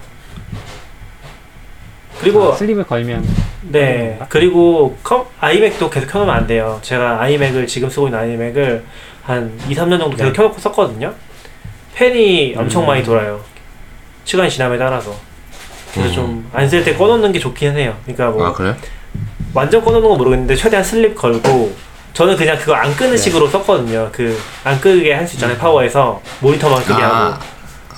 그리고 2.20 2.52
아, 2.52 2.54
sleep을 2.54 2.84
걸면 2.84 3.26
네? 3.62 4.18
그리고 4.28 4.96
컴, 5.02 5.26
iMac도 5.40 5.90
계속 5.90 6.06
켜놓으면 6.06 6.32
안 6.34 6.46
돼요 6.46 6.78
제가 6.82 7.20
iMac을 7.20 7.66
지금 7.66 7.90
쓰고 7.90 8.06
있는 8.06 8.20
iMac을 8.20 8.84
한 9.24 9.58
2, 9.68 9.74
3년 9.74 9.98
정도 9.98 10.10
계속 10.10 10.26
네. 10.26 10.32
켜놓고 10.32 10.58
썼거든요 10.60 11.12
팬이 11.94 12.54
엄청 12.56 12.82
음. 12.84 12.86
많이 12.86 13.02
돌아요 13.02 13.40
시간이 14.24 14.48
지남에 14.48 14.78
따라서 14.78 15.12
그래서 15.92 16.24
음. 16.24 16.48
좀안 16.52 16.68
쓸 16.68 16.84
때 16.84 16.94
꺼놓는 16.94 17.32
게 17.32 17.40
좋긴 17.40 17.76
해요 17.76 17.96
그러니까 18.04 18.30
뭐 18.30 18.46
아 18.46 18.52
그래? 18.52 18.76
완전 19.52 19.82
꺼놓는 19.82 20.08
건 20.08 20.16
모르겠는데 20.18 20.54
최대한 20.54 20.84
슬립 20.84 21.16
걸고 21.16 21.74
저는 22.16 22.34
그냥 22.36 22.58
그거 22.58 22.72
안 22.74 22.94
끄는 22.96 23.10
네. 23.12 23.16
식으로 23.18 23.46
썼거든요 23.48 24.08
그 24.10 24.38
안 24.64 24.80
끄게 24.80 25.12
할 25.12 25.26
수 25.28 25.34
있잖아요 25.34 25.58
파워에서 25.58 26.20
모니터만 26.40 26.82
끄게 26.84 27.02
아, 27.02 27.08
하고 27.32 27.42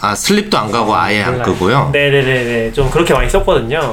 아 0.00 0.14
슬립도 0.14 0.58
안 0.58 0.70
가고 0.72 0.94
아예 0.94 1.22
안 1.22 1.32
몰라요. 1.38 1.52
끄고요. 1.52 1.90
네네네네 1.92 2.72
좀 2.72 2.90
그렇게 2.90 3.14
많이 3.14 3.30
썼거든요 3.30 3.92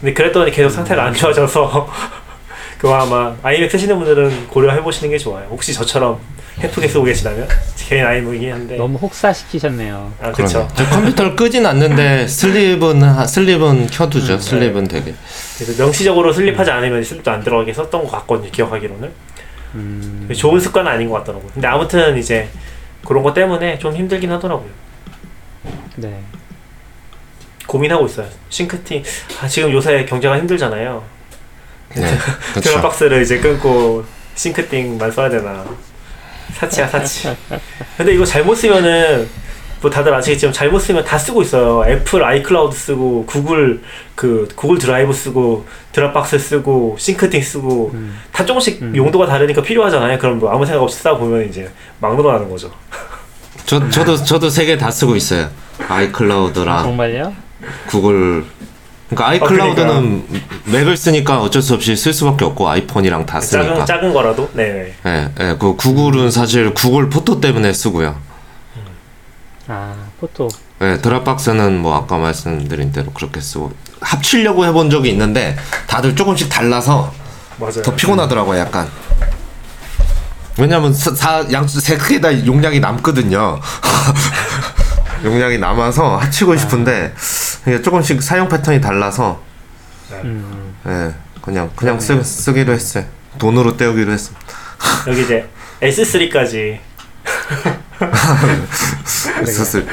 근데 0.00 0.14
그랬더니 0.14 0.50
계속 0.52 0.70
상태가 0.70 1.06
안 1.06 1.12
좋아져서 1.14 1.88
그거 2.78 2.94
아마 2.94 3.34
아이맥 3.42 3.68
쓰시는 3.70 3.96
분들은 3.98 4.46
고려해 4.48 4.80
보시는 4.82 5.10
게 5.10 5.18
좋아요 5.18 5.46
혹시 5.50 5.74
저처럼 5.74 6.18
해프게 6.62 6.86
쓰고 6.88 7.04
계시다면 7.04 7.48
개인 7.88 8.04
아이맥이긴 8.04 8.52
한데 8.52 8.76
너무 8.76 8.98
혹사시키셨네요. 8.98 10.12
아 10.20 10.32
그쵸 10.32 10.66
그러네. 10.68 10.68
저 10.74 10.86
컴퓨터를 10.90 11.36
끄진 11.36 11.64
않는데 11.66 12.26
슬립은 12.28 13.02
하- 13.02 13.26
슬립은 13.26 13.86
켜두죠. 13.88 14.34
음, 14.34 14.38
슬립은 14.40 14.88
되게. 14.88 15.14
그래서 15.56 15.82
명시적으로 15.82 16.32
슬립하지 16.32 16.70
않으면 16.70 17.02
슬립도 17.02 17.30
안 17.30 17.42
들어가게 17.44 17.72
썼던 17.72 18.02
것 18.04 18.10
같거든요 18.10 18.50
기억하기로는 18.50 19.10
음, 19.74 20.28
좋은 20.34 20.58
습관은 20.60 20.90
아닌 20.90 21.08
것 21.08 21.16
같더라고요. 21.18 21.50
근데 21.52 21.66
아무튼 21.68 22.16
이제 22.16 22.48
그런 23.04 23.22
것 23.22 23.34
때문에 23.34 23.78
좀 23.78 23.94
힘들긴 23.94 24.30
하더라고요. 24.32 24.70
네. 25.96 26.20
고민하고 27.66 28.06
있어요. 28.06 28.28
싱크팅 28.48 29.02
아 29.42 29.48
지금 29.48 29.70
요새 29.72 30.04
경제가 30.06 30.38
힘들잖아요. 30.38 31.04
네, 31.94 32.18
그렇죠. 32.52 32.70
드랍박스를 32.70 33.22
이제 33.22 33.38
끊고 33.38 34.04
싱크팅만 34.34 35.10
써야 35.10 35.28
되나. 35.28 35.64
사치야 36.54 36.88
사치. 36.88 37.28
근데 37.96 38.14
이거 38.14 38.24
잘못 38.24 38.54
쓰면은 38.54 39.28
뭐 39.80 39.90
다들 39.90 40.12
아시겠지만 40.14 40.52
잘못 40.52 40.78
쓰면 40.80 41.04
다 41.04 41.16
쓰고 41.16 41.42
있어요 41.42 41.84
Apple 41.86 42.24
iCloud 42.24 42.76
쓰고 42.76 43.24
구글 43.26 43.80
그 44.14 44.48
Google 44.56 44.78
Drive 44.78 45.12
쓰고 45.12 45.66
Dropbox 45.92 46.38
쓰고 46.38 46.96
Syncthing 46.98 47.40
쓰고 47.42 47.90
음, 47.94 48.18
다 48.32 48.44
조금씩 48.44 48.82
음. 48.82 48.96
용도가 48.96 49.26
다르니까 49.26 49.62
필요하잖아요 49.62 50.18
그럼 50.18 50.38
뭐 50.40 50.50
아무 50.52 50.66
생각 50.66 50.82
없이 50.82 50.96
쓰다 50.98 51.16
보면 51.16 51.48
이제 51.48 51.70
막 52.00 52.16
늘어나는 52.16 52.50
거죠 52.50 52.70
저 53.66 53.88
저도 53.90 54.16
저도 54.16 54.48
세 54.48 54.64
개 54.64 54.78
다 54.78 54.90
쓰고 54.90 55.14
있어요. 55.14 55.48
iCloud랑 55.88 56.82
정말요? 56.84 57.32
구글. 57.88 58.44
그러니까 59.10 59.28
iCloud는 59.28 60.24
Mac을 60.72 60.96
쓰니까 60.96 61.40
어쩔 61.42 61.60
수 61.60 61.74
없이 61.74 61.94
쓸 61.94 62.12
수밖에 62.14 62.44
없고 62.46 62.66
iPhone이랑 62.68 63.26
다 63.26 63.40
작은 63.40 63.66
쓰니까. 63.66 63.84
작은 63.84 64.12
거라도 64.14 64.48
네 64.54 64.94
예, 65.06 65.28
예, 65.40 65.56
그 65.58 65.76
구글은 65.76 66.30
사실 66.30 66.72
구글 66.72 67.10
포토 67.10 67.40
때문에 67.40 67.72
쓰고요. 67.74 68.16
아 69.68 69.94
포토. 70.18 70.48
예, 70.80 70.96
드랍박스는 70.98 71.78
뭐 71.80 71.94
아까 71.94 72.16
말씀드린 72.16 72.90
대로 72.90 73.12
그렇게 73.12 73.40
쓰고 73.40 73.72
합치려고 74.00 74.64
해본 74.64 74.88
적이 74.90 75.10
있는데 75.10 75.56
다들 75.86 76.16
조금씩 76.16 76.48
달라서 76.48 77.12
맞아요 77.58 77.82
더 77.82 77.94
피곤하더라고요, 77.94 78.58
약간. 78.58 78.88
왜냐면 80.58 80.92
사, 80.92 81.14
사 81.14 81.46
양수 81.52 81.80
세개 81.80 82.20
다 82.20 82.46
용량이 82.46 82.80
남거든요. 82.80 83.60
용량이 85.22 85.58
남아서 85.58 86.16
합치고 86.16 86.56
싶은데 86.56 87.14
이게 87.62 87.82
조금씩 87.82 88.22
사용 88.22 88.48
패턴이 88.48 88.80
달라서 88.80 89.40
음, 90.24 90.74
예, 90.86 91.12
그냥 91.42 91.70
그냥 91.76 92.00
쓰, 92.00 92.22
쓰기로 92.22 92.72
했어요. 92.72 93.04
돈으로 93.38 93.76
때우기로 93.76 94.12
했어. 94.12 94.32
여기 95.06 95.22
이제 95.22 95.48
S3까지 95.82 96.78
썼을 99.04 99.42
SS. 99.42 99.86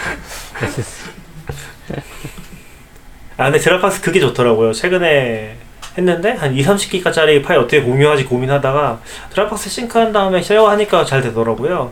아 3.37 3.45
근데 3.45 3.59
드랍박스 3.59 4.01
그게 4.01 4.19
좋더라고요. 4.19 4.71
최근에 4.73 5.57
했는데 5.97 6.31
한 6.33 6.53
2, 6.55 6.63
30기가짜리 6.63 7.43
파일 7.43 7.59
어떻게 7.59 7.81
공유하지 7.81 8.25
고민하다가 8.25 8.99
드랍박스 9.31 9.69
싱크한 9.69 10.13
다음에 10.13 10.41
쉐어하니까 10.41 11.05
잘 11.05 11.21
되더라고요. 11.21 11.91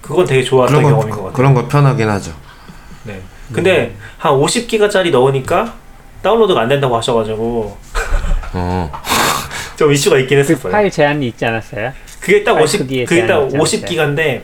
그건 0.00 0.26
되게 0.26 0.42
좋았던 0.42 0.76
그런 0.76 0.90
경험인 0.90 1.10
것거 1.10 1.22
같아요. 1.24 1.36
그런 1.36 1.54
거 1.54 1.68
편하긴 1.68 2.08
하죠. 2.08 2.32
네. 3.04 3.20
근데 3.52 3.94
한 4.18 4.32
50기가짜리 4.32 5.10
넣으니까 5.10 5.74
다운로드가 6.22 6.60
안 6.60 6.68
된다고 6.68 6.96
하셔가지고 6.96 7.76
어, 8.54 8.92
좀 9.76 9.92
이슈가 9.92 10.18
있긴 10.18 10.42
그 10.42 10.50
했었어요. 10.50 10.72
파일 10.72 10.90
제한이 10.90 11.26
있지 11.28 11.44
않았어요? 11.44 11.92
그게 12.20 12.44
딱 12.44 12.52
파일 12.54 12.64
50, 12.64 12.80
크기에 12.80 13.04
그게 13.04 13.26
딱 13.26 13.48
제한이 13.48 13.64
있지 13.64 13.86
50기가인데 13.86 14.40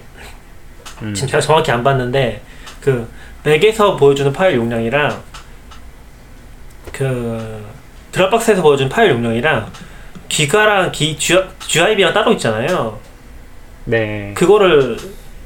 음, 1.03 1.15
지금 1.15 1.29
제가 1.29 1.41
정확히 1.41 1.71
안 1.71 1.83
봤는데 1.83 2.41
그 2.81 3.09
Mac에서 3.45 3.97
보여주는 3.97 4.33
파일 4.33 4.57
용량이랑 4.57 5.23
그 6.93 7.65
Dropbox에서 8.13 8.63
보여주는 8.63 8.89
파일 8.89 9.11
용량이랑 9.11 9.71
기가랑 10.29 10.93
기 10.93 11.17
GIB랑 11.19 12.13
따로 12.13 12.33
있잖아요. 12.33 12.99
네. 13.85 14.33
그거를 14.35 14.97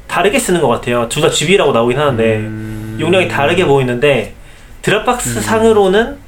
다르게 0.08 0.38
쓰는 0.38 0.60
것 0.60 0.68
같아요. 0.68 1.08
둘 1.08 1.22
다 1.22 1.30
GB라고 1.30 1.72
나오긴 1.72 1.98
하는데 1.98 2.36
음, 2.36 2.96
용량이 3.00 3.28
다르게 3.28 3.64
보이는데 3.64 4.34
Dropbox 4.82 5.38
음. 5.38 5.42
상으로는 5.42 6.18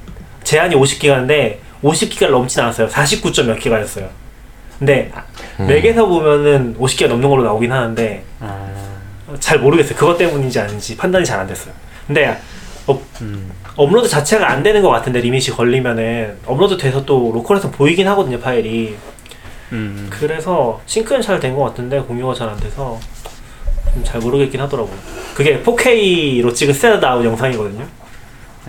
제한이 0.43 0.75
50기가인데 0.75 1.57
50기가를 1.83 2.31
넘진 2.31 2.61
않았어요. 2.61 2.87
49점 2.87 3.45
몇 3.45 3.59
기가였어요. 3.59 4.07
근데 4.79 5.11
음. 5.59 5.67
Mac에서 5.67 6.05
보면은 6.05 6.75
50기가 6.77 7.07
넘는 7.07 7.29
걸로 7.29 7.43
나오긴 7.43 7.71
하는데 7.71 8.23
아, 8.39 8.69
잘 9.39 9.59
모르겠어요. 9.59 9.97
그것 9.97 10.17
때문인지 10.17 10.59
아닌지 10.59 10.95
판단이 10.97 11.25
잘 11.25 11.39
안 11.39 11.47
됐어요. 11.47 11.73
근데 12.07 12.37
음, 13.21 13.51
업로드 13.75 14.07
자체가 14.07 14.49
안 14.49 14.61
되는 14.63 14.81
것 14.81 14.89
같은데 14.89 15.19
limit이 15.21 15.47
걸리면은 15.47 16.37
업로드 16.45 16.77
돼서 16.77 17.03
또 17.05 17.31
로컬에서 17.33 17.71
보이긴 17.71 18.07
하거든요 18.09 18.39
파일이. 18.39 18.95
음, 19.71 20.07
그래서 20.11 20.79
sync는 20.85 21.21
잘 21.21 21.39
된 21.39 21.55
것 21.55 21.63
같은데 21.63 21.99
공유가 21.99 22.33
잘 22.33 22.47
안 22.49 22.59
돼서 22.59 22.99
좀잘 23.95 24.21
모르겠긴 24.21 24.61
하더라고요. 24.61 24.95
그게 25.35 25.61
4K로 25.63 26.53
찍은 26.53 26.73
Standard 26.73 27.03
Out 27.05 27.25
영상이거든요. 27.25 27.85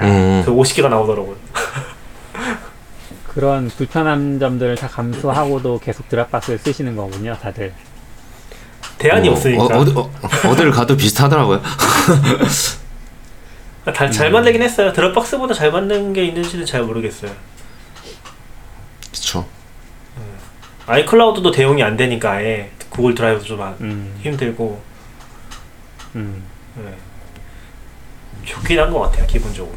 음, 0.00 0.42
그 0.44 0.52
50개가 0.52 0.88
나오더라고요. 0.88 1.36
그런 3.28 3.68
불편한 3.68 4.38
점들을 4.38 4.76
다 4.76 4.88
감수하고도 4.88 5.80
계속 5.80 6.08
Dropbox를 6.08 6.58
쓰시는 6.58 6.96
거군요, 6.96 7.36
다들. 7.42 7.72
대안이 8.98 9.28
어, 9.28 9.32
없으니까. 9.32 9.62
어, 9.64 9.66
어디, 9.78 9.92
어, 9.94 10.10
어디를 10.50 10.70
가도 10.70 10.96
비슷하더라고요. 10.96 11.60
다, 13.94 14.08
잘 14.10 14.30
만들긴 14.30 14.62
했어요. 14.62 14.92
Dropbox보다 14.92 15.54
잘 15.54 15.70
만든 15.70 16.12
게 16.12 16.24
있는지는 16.24 16.64
잘 16.66 16.82
모르겠어요. 16.82 17.30
그쵸. 19.10 19.46
iCloud도 20.86 21.50
대응이 21.50 21.82
안 21.82 21.96
되니까 21.96 22.32
아예 22.32 22.70
Google 22.90 23.14
Drive도 23.14 23.44
좀 23.44 23.60
안- 23.60 23.76
음, 23.80 24.16
힘들고 24.22 24.80
음. 26.14 26.42
네. 26.76 26.94
좋긴 28.44 28.78
한 28.78 28.92
것 28.92 29.00
같아요 29.00 29.26
기본적으로. 29.26 29.74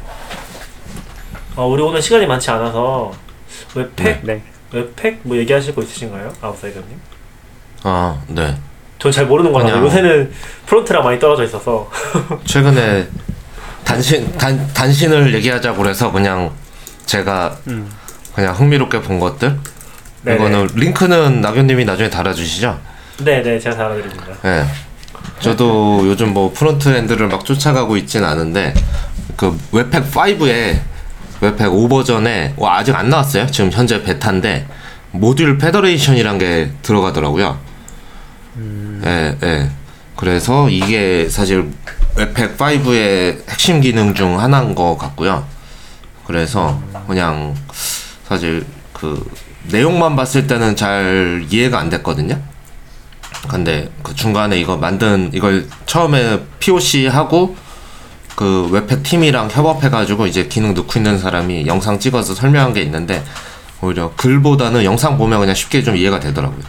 어, 1.56 1.66
우리 1.66 1.82
오늘 1.82 2.02
시간이 2.02 2.28
많지 2.28 2.52
않아서 2.52 3.12
webpack 3.74 4.24
네. 4.24 4.44
webpack 4.72 5.22
뭐 5.24 5.36
얘기하실 5.38 5.74
거 5.74 5.82
있으신가요, 5.82 6.32
Outsider님? 6.42 7.02
아, 7.84 8.22
네. 8.28 8.56
전 9.00 9.12
잘 9.12 9.26
모르는 9.26 9.52
거라서 9.54 9.72
그냥- 9.74 9.86
요새는 9.86 10.32
프론트랑 10.66 11.04
많이 11.04 11.18
떨어져 11.20 11.44
있어서 11.46 11.90
최근에 12.46 13.08
단신 13.86 14.32
단 14.38 14.70
단신을 14.74 15.34
얘기하자고 15.36 15.78
그래서 15.82 16.12
그냥 16.12 16.52
제가 17.06 17.58
음. 17.68 17.90
그냥 18.36 18.54
흥미롭게 18.54 19.02
본 19.02 19.20
것들 19.20 19.58
네네. 20.24 20.36
이거는 20.38 20.68
링크는 20.76 21.40
낙연님이 21.42 21.86
나중에 21.86 22.10
달아주시죠. 22.10 22.78
네네 23.24 23.58
제가 23.60 23.76
잘 23.76 23.86
달아드립니다. 23.86 24.26
예. 24.46 24.66
저도 25.40 26.02
요즘 26.06 26.34
뭐 26.34 26.52
front 26.54 26.90
end를 26.90 27.28
막 27.30 27.46
쫓아가고 27.46 27.96
있진 27.98 28.24
않은데 28.26 28.74
그 29.38 29.58
webpack 29.72 30.12
5에 30.12 30.78
webpack 31.40 31.74
5 31.74 31.88
버전에 31.88 32.54
와 32.58 32.78
아직 32.80 32.94
안 32.96 33.10
나왔어요. 33.10 33.48
지금 33.48 33.72
현재 33.72 34.04
베타인데 34.04 34.68
Module 35.12 35.58
Federation이란 35.58 36.38
게 36.38 36.72
들어가더라고요. 36.82 37.58
예, 39.06 39.38
예. 39.44 39.70
그래서 40.16 40.70
이게 40.70 41.30
사실 41.30 41.72
Webpack 42.16 42.58
5의 42.58 43.50
핵심 43.50 43.80
기능 43.80 44.14
중 44.14 44.40
하나인 44.40 44.76
것 44.76 44.98
같고요. 44.98 45.46
그래서 46.26 46.82
그냥 47.08 47.56
사실 48.26 48.66
그 48.94 49.26
내용만 49.72 50.16
봤을 50.16 50.48
때는 50.48 50.76
잘 50.76 51.46
이해가 51.50 51.80
안 51.80 51.90
됐거든요. 51.90 52.40
근데 53.48 53.90
그 54.04 54.14
중간에 54.14 54.60
이거 54.60 54.78
만든 54.78 55.32
이걸 55.34 55.68
처음에 55.86 56.42
POC 56.60 57.08
하고 57.08 57.56
그 58.36 58.68
Webpack 58.72 59.04
팀이랑 59.04 59.50
협업해가지고 59.52 60.28
이제 60.28 60.48
기능 60.48 60.74
넣고 60.74 61.00
있는 61.00 61.18
사람이 61.18 61.68
영상 61.68 62.00
찍어서 62.00 62.36
설명한 62.36 62.74
게 62.74 62.82
있는데 62.82 63.24
오히려 63.82 64.14
글보다는 64.16 64.84
영상 64.84 65.18
보면 65.18 65.40
그냥 65.40 65.56
쉽게 65.56 65.84
좀 65.84 65.96
이해가 65.96 66.20
되더라고요. 66.20 66.64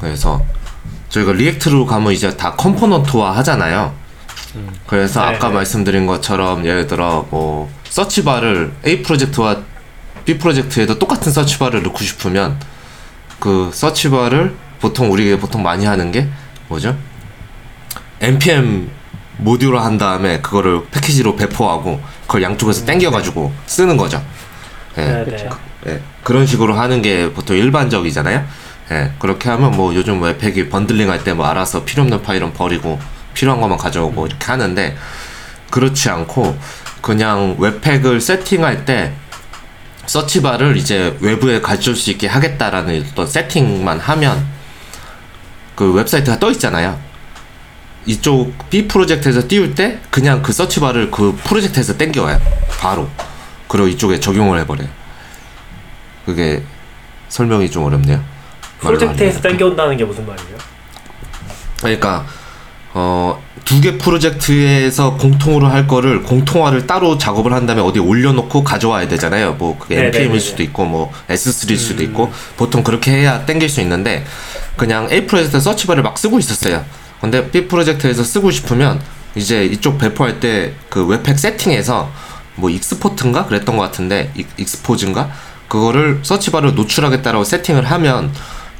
그래서 0.00 0.44
저희가 1.08 1.32
React로 1.32 1.86
가면 1.86 2.12
이제 2.12 2.36
다 2.36 2.54
component화 2.54 3.36
하잖아요. 3.36 3.94
그래서 4.86 5.20
네, 5.20 5.36
아까 5.36 5.48
네. 5.48 5.54
말씀드린 5.54 6.06
것처럼 6.06 6.64
예를 6.64 6.86
들어 6.86 7.26
뭐 7.30 7.70
search 7.84 8.25
bar를 8.25 8.72
A 8.86 9.02
프로젝트와 9.02 9.58
B 10.24 10.38
프로젝트에도 10.38 10.98
똑같은 10.98 11.30
search 11.32 11.55
bar를 11.55 11.82
넣고 11.82 11.98
싶으면 11.98 12.58
그 13.38 13.70
search 13.72 14.10
bar를 14.10 14.54
보통 14.80 15.12
우리가 15.12 15.38
보통 15.38 15.62
많이 15.62 15.84
하는 15.84 16.10
게 16.10 16.28
뭐죠? 16.68 16.96
npm 18.20 18.90
모듈화 19.38 19.84
한 19.84 19.98
다음에 19.98 20.40
그거를 20.40 20.86
패키지로 20.90 21.36
배포하고 21.36 22.00
그걸 22.26 22.42
양쪽에서 22.42 22.86
땡겨가지고 22.86 23.52
쓰는 23.66 23.96
거죠. 23.96 24.22
예. 24.96 25.02
네, 25.02 25.24
네. 25.24 25.30
그쵸. 25.32 25.50
예, 25.86 26.00
그런 26.24 26.46
식으로 26.46 26.74
하는 26.74 27.02
게 27.02 27.32
보통 27.32 27.56
일반적이잖아요. 27.56 28.44
예, 28.90 29.12
그렇게 29.18 29.48
하면 29.50 29.72
뭐 29.72 29.94
요즘 29.94 30.22
Webpack이 30.22 30.68
bundling 30.68 31.10
할 31.10 31.24
때 31.24 31.32
뭐 31.34 31.46
알아서 31.46 31.84
필요 31.84 32.02
없는 32.02 32.22
파일은 32.22 32.52
버리고 32.52 33.00
필요한 33.34 33.60
것만 33.60 33.78
가져오고 33.78 34.26
이렇게 34.26 34.46
하는데 34.46 34.96
그렇지 35.70 36.08
않고 36.08 36.56
그냥 37.02 37.56
Webpack을 37.58 38.20
세팅할 38.20 38.84
때 38.84 39.12
search 40.06 40.38
bar를 40.38 40.76
이제 40.76 41.16
외부에 41.20 41.60
가져올 41.60 41.96
수 41.96 42.10
있게 42.12 42.28
하겠다라는 42.28 43.04
어떤 43.10 43.26
세팅만 43.26 43.98
하면 43.98 44.46
그 45.74 45.92
웹사이트가 45.92 46.38
떠 46.38 46.50
있잖아요. 46.52 46.98
이쪽 48.06 48.54
B 48.70 48.86
프로젝트에서 48.86 49.46
띄울 49.48 49.74
때 49.74 49.98
그냥 50.10 50.42
그 50.42 50.52
search 50.52 50.79
bar를 50.79 51.10
그 51.10 51.36
프로젝트에서 51.42 51.96
땡겨와요. 51.98 52.40
바로. 52.78 53.10
그리고 53.66 53.88
이쪽에 53.88 54.20
적용을 54.20 54.60
해버려요. 54.60 54.88
그게 56.24 56.62
설명이 57.28 57.68
좀 57.70 57.82
어렵네요. 57.84 58.22
프로젝트에서 58.80 59.34
하니까. 59.38 59.48
땡겨온다는 59.48 59.96
게 59.96 60.04
무슨 60.04 60.26
말이에요? 60.26 60.56
그러니까 61.80 62.26
어, 62.94 63.42
두 63.64 63.80
개 63.80 63.98
프로젝트에서 63.98 65.14
공통으로 65.16 65.66
할 65.66 65.86
거를 65.88 66.22
공통화를 66.22 66.86
따로 66.86 67.18
작업을 67.18 67.52
한 67.52 67.66
다음에 67.66 67.82
어디 67.82 67.98
올려놓고 67.98 68.62
가져와야 68.62 69.08
되잖아요. 69.08 69.54
뭐 69.54 69.76
그게 69.78 69.96
네네네네. 69.96 70.18
npm일 70.24 70.40
수도 70.40 70.62
있고 70.62 70.84
뭐 70.84 71.12
s3일 71.28 71.76
수도 71.76 72.02
있고 72.04 72.32
보통 72.56 72.82
그렇게 72.84 73.10
해야 73.10 73.44
땡길 73.44 73.68
수 73.68 73.80
있는데 73.80 74.24
그냥 74.76 75.08
A 75.10 75.26
프로젝트 75.26 75.60
서치바를 75.60 76.02
막 76.04 76.16
쓰고 76.16 76.38
있었어요. 76.38 76.84
근데 77.20 77.50
B 77.50 77.66
프로젝트에서 77.66 78.22
쓰고 78.22 78.50
싶으면 78.52 79.00
이제 79.34 79.64
이쪽 79.64 79.98
배포할 79.98 80.38
때 80.40 80.72
그 80.88 81.04
Webpack 81.04 81.38
세팅에서 81.38 82.10
뭐 82.54 82.70
export인가 82.70 83.46
그랬던 83.46 83.76
것 83.76 83.82
같은데 83.82 84.30
ex- 84.36 84.48
expose인가 84.56 85.30
그거를 85.68 86.20
search 86.22 86.46
bar를 86.46 86.74
노출하겠다라고 86.74 87.44
세팅을 87.44 87.84
하면 87.90 88.32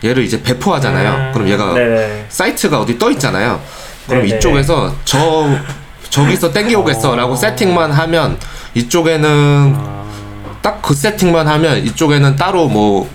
얘를 0.04 0.24
이제 0.24 0.42
배포하잖아요. 0.42 1.10
음, 1.28 1.32
그럼 1.32 1.48
얘가 1.48 1.72
네네. 1.74 2.26
사이트가 2.28 2.80
어디 2.80 2.98
떠 2.98 3.10
있잖아요. 3.12 3.60
그럼 4.06 4.22
네네네. 4.22 4.38
이쪽에서 4.38 4.94
저 5.04 5.48
저기서 6.10 6.52
땡겨오겠어라고 6.52 7.34
세팅만 7.36 7.90
하면 7.92 8.38
이쪽에는 8.74 9.76
딱 10.62 10.81
그 10.81 10.94
세팅만 10.94 11.46
하면 11.48 11.78
이쪽에는 11.84 12.36
따로 12.36 12.68
뭐 12.68 13.08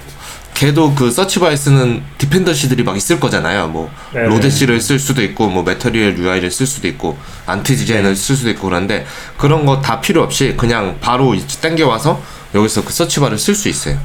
걔도 0.53 0.93
그 0.93 1.09
서치바에 1.09 1.55
쓰는 1.55 2.03
dependency들이 2.17 2.83
막 2.83 2.95
있을 2.97 3.19
거잖아요. 3.19 3.67
뭐 3.69 3.89
네네. 4.13 4.27
Lodash를 4.27 4.79
쓸 4.81 4.99
수도 4.99 5.23
있고 5.23 5.47
뭐 5.47 5.63
Material 5.63 6.17
UI를 6.17 6.51
쓸 6.51 6.67
수도 6.67 6.87
있고 6.87 7.17
Ant 7.47 7.64
Design을 7.64 8.15
쓸 8.15 8.35
수도 8.35 8.49
있고 8.51 8.67
그런데 8.67 9.05
그런 9.37 9.65
거 9.65 9.81
다 9.81 10.01
필요 10.01 10.21
없이 10.21 10.53
그냥 10.57 10.97
바로 11.01 11.35
땡겨와서 11.61 12.21
여기서 12.53 12.83
그 12.83 12.91
search 12.93 13.14
bar를 13.14 13.37
쓸 13.39 13.55
수 13.55 13.69
있어요. 13.69 13.97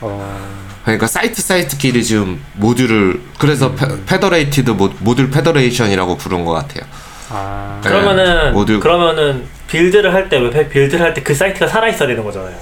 어, 0.00 0.38
그러니까 0.84 1.06
사이트 1.06 1.42
사이트 1.42 1.76
끼리 1.76 2.02
지금 2.04 2.40
모듈을 2.54 3.20
그래서 3.38 3.72
fe, 3.74 3.86
federated 4.06 4.70
mo, 4.72 4.88
module 5.00 5.30
federation이라고 5.30 6.16
부른 6.16 6.44
것 6.44 6.52
같아요. 6.52 6.84
아, 7.28 7.80
네, 7.82 7.88
그러면은 7.90 8.52
모두- 8.52 8.80
그러면은 8.80 9.44
build를 9.68 10.12
할 10.14 10.28
때 10.28 10.38
Webpack 10.38 10.70
build를 10.70 11.04
할 11.04 11.14
때 11.14 11.22
그 11.22 11.34
사이트가 11.34 11.68
살아 11.68 11.88
있어야 11.88 12.08
되는 12.08 12.24
거잖아요. 12.24 12.56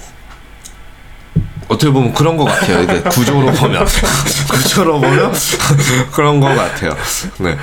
어떻게 1.69 1.93
보면 1.93 2.13
그런 2.15 2.37
것 2.37 2.45
같아요. 2.45 2.83
이게 2.83 3.01
구조로 3.03 3.53
보면 3.53 3.87
구조로 4.51 5.01
보면 5.01 5.33
그런 6.13 6.41
것 6.41 6.49
같아요. 6.49 6.97
네. 7.39 7.57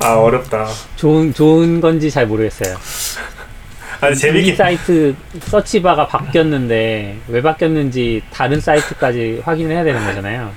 아 0.00 0.14
어렵다. 0.14 0.66
좋은 0.96 1.34
좋은 1.34 1.80
건지 1.80 2.10
잘 2.10 2.26
모르겠어요. 2.26 2.76
아니 4.04 4.14
이 4.14 4.18
재밌게 4.18 4.54
사이트 4.56 5.14
서치바가 5.40 6.06
바뀌었는데 6.06 7.18
왜 7.28 7.42
바뀌었는지 7.42 8.22
다른 8.32 8.60
사이트까지 8.60 9.42
확인을 9.44 9.74
해야 9.74 9.84
되는 9.84 10.04
거잖아요. 10.04 10.50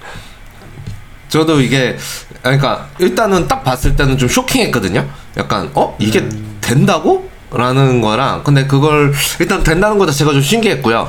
저도 1.30 1.62
이게 1.62 1.98
그러니까 2.42 2.88
일단은 3.00 3.48
딱 3.48 3.64
봤을 3.64 3.96
때는 3.96 4.18
좀 4.18 4.30
쇼킹했거든요. 4.30 5.08
약간 5.38 5.70
어 5.74 5.96
이게 6.00 6.28
된다고? 6.62 7.30
라는 7.50 8.02
거랑 8.02 8.44
근데 8.44 8.68
그걸 8.68 9.14
일단 9.40 9.64
된다는 9.64 9.98
거 9.98 10.06
자체가 10.06 10.34
좀 10.34 10.42
신기했고요. 10.42 11.08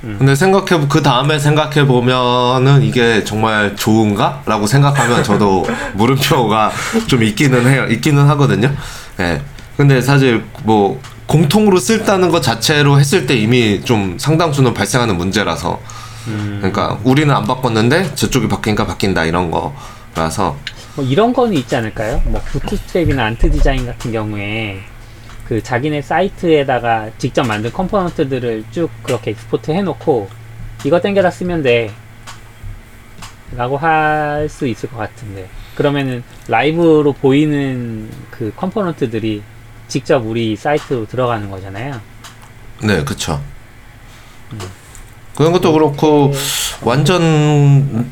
근데 0.00 0.36
생각해 0.36 0.86
그 0.88 1.02
다음에 1.02 1.40
생각해 1.40 1.84
보면은 1.84 2.82
이게 2.84 3.24
정말 3.24 3.74
좋은가라고 3.74 4.68
생각하면 4.68 5.24
저도 5.24 5.66
물음표가 5.94 6.70
좀 7.08 7.24
있기는 7.24 7.66
해요. 7.66 7.86
있기는 7.90 8.28
하거든요. 8.28 8.72
예. 9.18 9.42
근데 9.76 10.00
사실 10.00 10.44
뭐 10.62 11.00
공통으로 11.28 11.78
쓸다는 11.78 12.30
것 12.30 12.40
자체로 12.42 12.98
했을 12.98 13.26
때 13.26 13.36
이미 13.36 13.82
좀 13.84 14.18
상당수는 14.18 14.72
발생하는 14.74 15.16
문제라서. 15.16 15.80
그러니까 16.24 16.98
우리는 17.04 17.32
안 17.34 17.44
바꿨는데 17.44 18.14
저쪽이 18.14 18.48
바뀌니까 18.48 18.86
바뀐다 18.86 19.26
이런 19.26 19.50
거라서. 19.50 20.56
뭐 20.96 21.04
이런 21.04 21.32
거는 21.32 21.52
있지 21.54 21.76
않을까요? 21.76 22.22
뭐 22.24 22.40
부트스트랩이나 22.40 23.18
안트 23.20 23.50
디자인 23.50 23.86
같은 23.86 24.10
경우에 24.10 24.80
그 25.46 25.62
자기네 25.62 26.02
사이트에다가 26.02 27.10
직접 27.18 27.46
만든 27.46 27.72
component들을 27.72 28.64
쭉 28.70 28.90
그렇게 29.02 29.30
export 29.32 29.70
해놓고 29.70 30.28
이거 30.84 31.00
땡겨다 31.00 31.30
쓰면 31.30 31.62
돼. 31.62 31.90
라고 33.54 33.76
할 33.76 34.48
수 34.48 34.66
있을 34.66 34.88
것 34.88 34.96
같은데. 34.96 35.48
그러면은 35.74 36.22
라이브로 36.48 37.12
보이는 37.12 38.08
그 38.30 38.50
component들이 38.56 39.42
직접 39.88 40.18
우리 40.24 40.54
사이트로 40.54 41.06
들어가는 41.08 41.50
거잖아요. 41.50 42.00
네, 42.82 43.02
그쵸. 43.04 43.42
그런 45.34 45.52
것도 45.52 45.72
그렇고, 45.72 46.32
완전, 46.82 48.10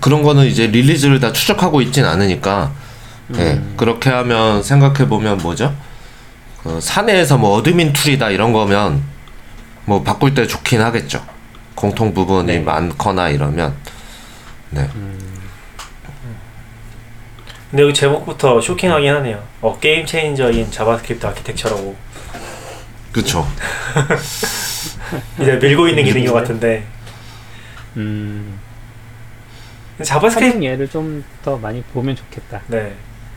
그런 0.00 0.22
거는 0.22 0.46
이제 0.46 0.66
release를 0.66 1.18
다 1.20 1.32
추적하고 1.32 1.80
있진 1.80 2.04
않으니까, 2.04 2.72
예, 3.36 3.60
그렇게 3.76 4.10
하면 4.10 4.62
생각해 4.62 5.08
보면 5.08 5.38
뭐죠? 5.38 5.74
그 6.62 6.80
사내에서 6.80 7.38
뭐 7.38 7.56
admin 7.56 7.92
tool이다 7.92 8.30
이런 8.30 8.52
거면, 8.52 9.02
뭐 9.86 10.02
바꿀 10.02 10.34
때 10.34 10.46
좋긴 10.46 10.80
하겠죠. 10.80 11.24
공통 11.74 12.12
부분이 12.12 12.46
네. 12.46 12.60
많거나 12.60 13.30
이러면. 13.30 13.74
네. 14.70 14.88
근데 17.70 17.84
여기 17.84 17.94
제목부터 17.94 18.60
쇼킹하긴 18.60 19.12
하네요. 19.14 19.42
어 19.60 19.78
game 19.78 20.04
changer인 20.04 20.70
JavaScript 20.70 21.24
architecture라고 21.26 21.96
그쵸. 23.12 23.46
이제 25.40 25.56
밀고 25.56 25.88
있는 25.88 26.04
기능인 26.04 26.28
것 26.28 26.34
같은데 26.34 26.84
음, 27.96 28.58
JavaScript 30.02 30.62
예를 30.62 30.88
좀 30.88 31.24
더 31.42 31.56
많이 31.56 31.82
보면 31.82 32.16
좋겠다. 32.16 32.60
네. 32.66 32.92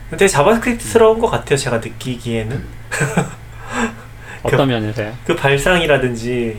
근데 0.10 0.28
JavaScript스러운 0.28 1.20
것 1.20 1.30
같아요. 1.30 1.58
제가 1.58 1.78
느끼기에는 1.78 2.64
어떤 4.44 4.68
면에서요? 4.68 5.14
그 5.26 5.36
발상이라든지 5.36 6.58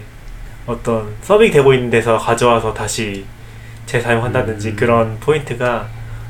어떤 0.66 1.14
서빙 1.22 1.52
되고 1.52 1.74
있는 1.74 1.90
데서 1.90 2.16
가져와서 2.18 2.72
다시 2.72 3.26
재사용한다든지 3.86 4.70
음. 4.70 4.76
그런 4.76 5.20
포인트가 5.20 5.86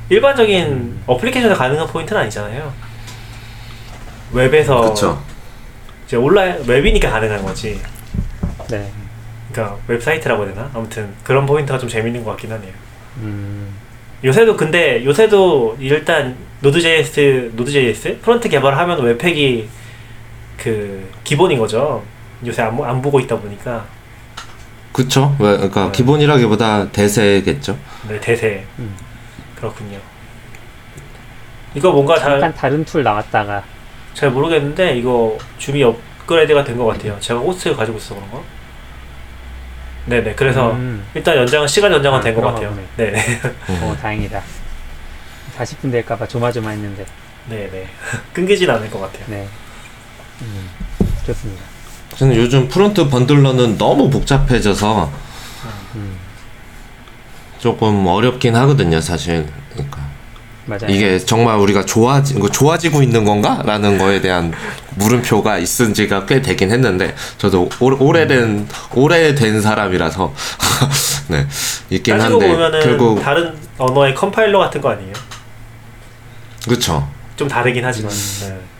일반적인 0.08 1.00
어플리케이션에 1.06 1.54
가능한 1.54 1.86
포인트는 1.86 2.22
아니잖아요. 2.22 2.72
웹에서 4.32 4.80
그쵸. 4.90 5.22
이제 6.06 6.16
온라인 6.16 6.62
웹이니까 6.66 7.10
가능한 7.10 7.42
거지. 7.42 7.80
네. 8.68 8.90
그러니까 9.52 9.76
웹사이트라고 9.86 10.44
해야 10.44 10.52
되나? 10.54 10.70
아무튼 10.74 11.14
그런 11.22 11.46
포인트가 11.46 11.78
좀 11.78 11.88
재밌는 11.88 12.24
것 12.24 12.30
같긴 12.32 12.50
하네요. 12.52 12.72
음, 13.18 13.72
요새도 14.24 14.56
근데 14.56 15.04
요새도 15.04 15.76
일단 15.80 16.36
Node.js 16.60 17.52
Node.js 17.54 18.18
프론트 18.20 18.48
개발하면 18.48 19.00
Webpack이 19.02 19.68
그 20.58 21.08
기본인 21.22 21.58
거죠. 21.58 22.02
요새 22.44 22.62
안, 22.62 22.76
보- 22.76 22.84
안 22.84 23.00
보고 23.00 23.20
있다 23.20 23.38
보니까 23.38 23.84
그쵸. 24.92 25.34
왜, 25.38 25.52
그러니까 25.56 25.86
네. 25.86 25.92
기본이라기보다 25.92 26.90
대세겠죠. 26.90 27.78
네 28.08 28.18
대세 28.20 28.64
음. 28.78 28.94
그렇군요. 29.68 29.98
이거 31.74 31.90
뭔가 31.90 32.18
잘, 32.18 32.32
잠깐 32.32 32.54
다른 32.54 32.84
tool 32.84 33.02
나왔다가 33.02 33.62
잘 34.12 34.30
모르겠는데 34.30 34.96
이거 34.98 35.38
Zoom이 35.58 35.82
업그레이드가 35.82 36.62
된 36.64 36.76
것 36.76 36.84
같아요. 36.86 37.18
제가 37.18 37.40
호스트 37.40 37.74
가지고 37.74 37.96
있어 37.98 38.14
그런 38.14 38.30
거. 38.30 38.44
네네. 40.06 40.34
그래서 40.34 40.72
음, 40.72 41.04
일단 41.14 41.36
연장은 41.36 41.66
시간 41.66 41.90
연장은 41.92 42.18
아, 42.18 42.22
된 42.22 42.34
것 42.34 42.42
같아요. 42.42 42.70
보네. 42.70 42.82
네네. 42.96 43.40
어 43.82 43.96
다행이다 44.00 44.42
40분 45.56 45.90
될까봐 45.90 46.28
조마조마했는데 46.28 47.06
네네. 47.48 47.88
끊기진 48.34 48.68
않을 48.70 48.90
것 48.90 49.00
같아요. 49.00 49.24
네 49.28 49.48
음, 50.42 50.68
좋습니다 51.26 51.62
저는 52.16 52.36
요즘 52.36 52.68
프론트 52.68 53.08
bundler는 53.08 53.78
너무 53.78 54.10
복잡해져서 54.10 55.06
음, 55.06 55.23
조금 57.64 58.06
어렵긴 58.06 58.54
하거든요, 58.56 59.00
사실. 59.00 59.46
그러니까 59.72 59.98
맞아요 60.66 60.84
이게 60.88 61.18
정말 61.18 61.56
우리가 61.56 61.86
좋아지, 61.86 62.34
좋아지고 62.52 63.02
있는 63.02 63.24
건가? 63.24 63.62
라는 63.64 63.96
거에 63.96 64.20
대한 64.20 64.52
물음표가 64.96 65.56
있은 65.56 65.94
지가 65.94 66.26
꽤 66.26 66.42
되긴 66.42 66.70
했는데, 66.70 67.14
저도 67.38 67.70
오, 67.80 68.06
오래된, 68.06 68.68
오래된 68.94 69.62
사람이라서, 69.62 70.34
네, 71.28 71.46
있긴 71.88 72.20
한데, 72.20 72.54
결국, 72.82 73.22
다른 73.22 73.56
언어의 73.78 74.14
컴파일러 74.14 74.58
같은 74.58 74.82
거 74.82 74.90
아니에요? 74.90 75.14
그쵸. 76.68 77.08
좀 77.36 77.48
다르긴 77.48 77.82
하지만. 77.82 78.12
음. 78.12 78.40
네. 78.42 78.73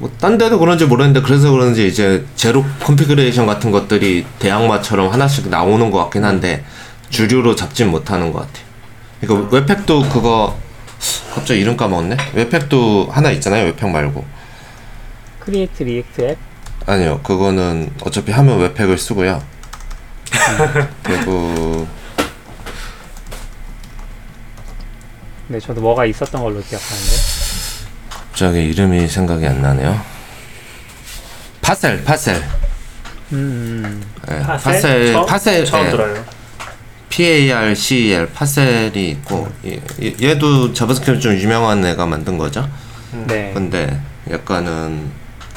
그, 0.00 0.06
뭐, 0.06 0.10
딴 0.18 0.38
데도 0.38 0.58
그런지 0.58 0.86
모르겠는데, 0.86 1.24
그래서 1.26 1.50
그런지 1.50 1.86
이제 1.86 2.24
zero 2.34 2.64
configuration 2.80 3.46
같은 3.46 3.70
것들이 3.70 4.24
대항마처럼 4.38 5.12
하나씩 5.12 5.48
나오는 5.48 5.90
것 5.90 5.98
같긴 5.98 6.24
한데, 6.24 6.64
주류로 7.10 7.54
잡진 7.54 7.90
못하는 7.90 8.32
것 8.32 8.40
같아요. 8.40 8.64
그러니까 9.20 9.56
Webpack도 9.56 10.08
그거, 10.08 10.56
갑자기 11.34 11.60
이름 11.60 11.76
까먹었네? 11.76 12.16
Webpack도 12.34 13.08
하나 13.10 13.30
있잖아요, 13.32 13.66
Webpack 13.66 13.90
말고. 13.90 14.24
Create 15.40 15.82
React 15.82 16.22
App 16.22 16.38
아니요, 16.86 17.20
그거는 17.22 17.90
어차피 18.02 18.32
하면 18.32 18.58
Webpack을 18.58 18.96
쓰고요. 18.98 19.42
그리고, 21.02 21.86
네 25.48 25.58
저도 25.58 25.80
뭐가 25.80 26.04
있었던 26.06 26.40
걸로 26.40 26.62
기억하는데 26.62 27.40
갑자기 28.40 28.64
이름이 28.70 29.06
생각이 29.06 29.46
안 29.46 29.60
나네요. 29.60 30.00
Parcel, 31.60 32.02
Parcel. 32.02 32.36
음, 33.32 33.82
음, 33.84 34.02
예, 34.30 34.38
Parcel? 34.40 34.72
Parcel, 34.72 35.12
처음, 35.12 35.26
Parcel, 35.26 35.64
처음 35.66 35.86
예. 35.86 35.90
들어요. 35.90 36.24
PARCEL 37.10 38.28
파셀이 38.32 39.10
있고 39.10 39.46
얘- 39.66 39.78
얘- 40.02 40.14
얘도 40.30 40.72
JavaScript 40.72 41.20
좀 41.20 41.34
유명한 41.34 41.84
애가 41.84 42.06
만든 42.06 42.38
거죠. 42.38 42.66
네 43.26 43.50
근데 43.52 44.00
약간은 44.30 45.10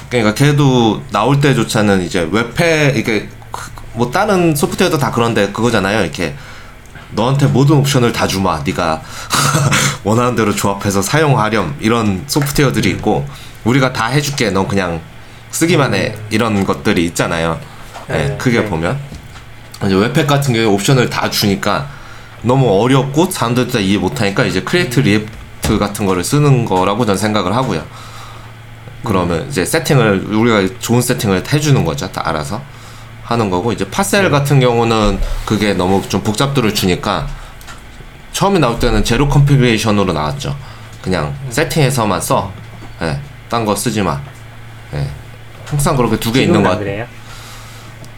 그러니까 0.10 0.34
걔도 0.34 1.04
나올 1.12 1.40
때조차는 1.40 2.02
이제 2.02 2.28
webpack 2.30 2.96
이게 2.98 3.30
그- 3.50 3.72
뭐 3.94 4.12
다른 4.12 4.54
소프트웨어도 4.54 4.98
다 4.98 5.10
그런데 5.10 5.54
그거잖아요. 5.54 6.02
이렇게 6.02 6.36
너한테 7.16 7.48
모든 7.48 7.78
옵션을 7.78 8.12
다 8.12 8.28
주마. 8.28 8.62
네가 8.66 9.02
원하는 10.04 10.36
대로 10.36 10.54
조합해서 10.54 11.02
사용하렴 11.02 11.76
이런 11.80 12.24
소프트웨어들이 12.28 12.90
있고 12.92 13.28
우리가 13.64 13.94
다 13.94 14.08
해줄게. 14.08 14.50
넌 14.50 14.68
그냥 14.68 15.02
쓰기만 15.52 15.94
해. 15.94 16.16
이런 16.30 16.66
것들이 16.66 17.06
있잖아요. 17.06 17.60
네, 18.08 18.30
네, 18.30 18.38
크게 18.38 18.62
네. 18.62 18.66
보면 18.66 19.00
이제 19.86 19.96
webpack 19.96 20.28
같은 20.28 20.54
경우에 20.54 20.68
옵션을 20.68 21.10
다 21.10 21.30
주니까 21.30 21.88
너무 22.42 22.82
어렵고 22.82 23.32
사람들도 23.32 23.72
다 23.74 23.80
이해 23.80 23.98
못하니까 23.98 24.44
이제 24.46 24.62
Create 24.62 25.00
React 25.00 25.78
같은 25.80 26.06
거를 26.06 26.24
쓰는 26.24 26.66
거라고 26.66 27.06
저는 27.06 27.18
생각을 27.18 27.56
하고요. 27.56 27.84
그러면 29.04 29.48
이제 29.50 29.66
세팅을 29.66 30.26
우리가 30.30 30.76
좋은 30.80 31.02
세팅을 31.02 31.44
해주는 31.52 31.84
거죠. 31.86 32.12
다 32.12 32.22
알아서 32.26 32.62
하는 33.34 33.50
거고 33.50 33.72
이제 33.72 33.90
Parcel 33.90 34.30
같은 34.32 34.60
경우는 34.60 35.20
그게 35.46 35.74
너무 35.74 36.02
좀 36.08 36.22
복잡도를 36.24 36.74
주니까 36.74 37.28
처음에 38.32 38.60
나올 38.60 38.80
때는 38.80 39.04
zero 39.04 39.28
configuration으로 39.28 40.14
나왔죠. 40.14 40.56
그냥 41.02 41.36
세팅해서만 41.50 42.22
써. 42.22 42.52
예, 43.02 43.20
딴거 43.50 43.76
쓰지 43.76 44.02
마. 44.02 44.22
예. 44.94 45.08
항상 45.66 45.96
그렇게 45.98 46.18
두 46.20 46.32
개 46.32 46.44
있는 46.44 46.62
것 46.64 46.78
같아요. 46.78 46.80
그래요? 46.86 47.06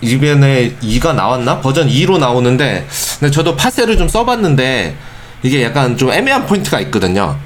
이번에 0.01 0.75
2가 0.81 1.15
나왔나? 1.15 1.61
버전 1.61 1.87
2로 1.87 2.19
나오는데 2.19 2.85
근데 3.19 3.31
저도 3.31 3.55
Parcel을 3.55 3.97
좀 3.97 4.07
써봤는데 4.09 4.95
이게 5.43 5.63
약간 5.63 5.97
좀 5.97 6.11
애매한 6.11 6.45
포인트가 6.45 6.79
있거든요. 6.81 7.37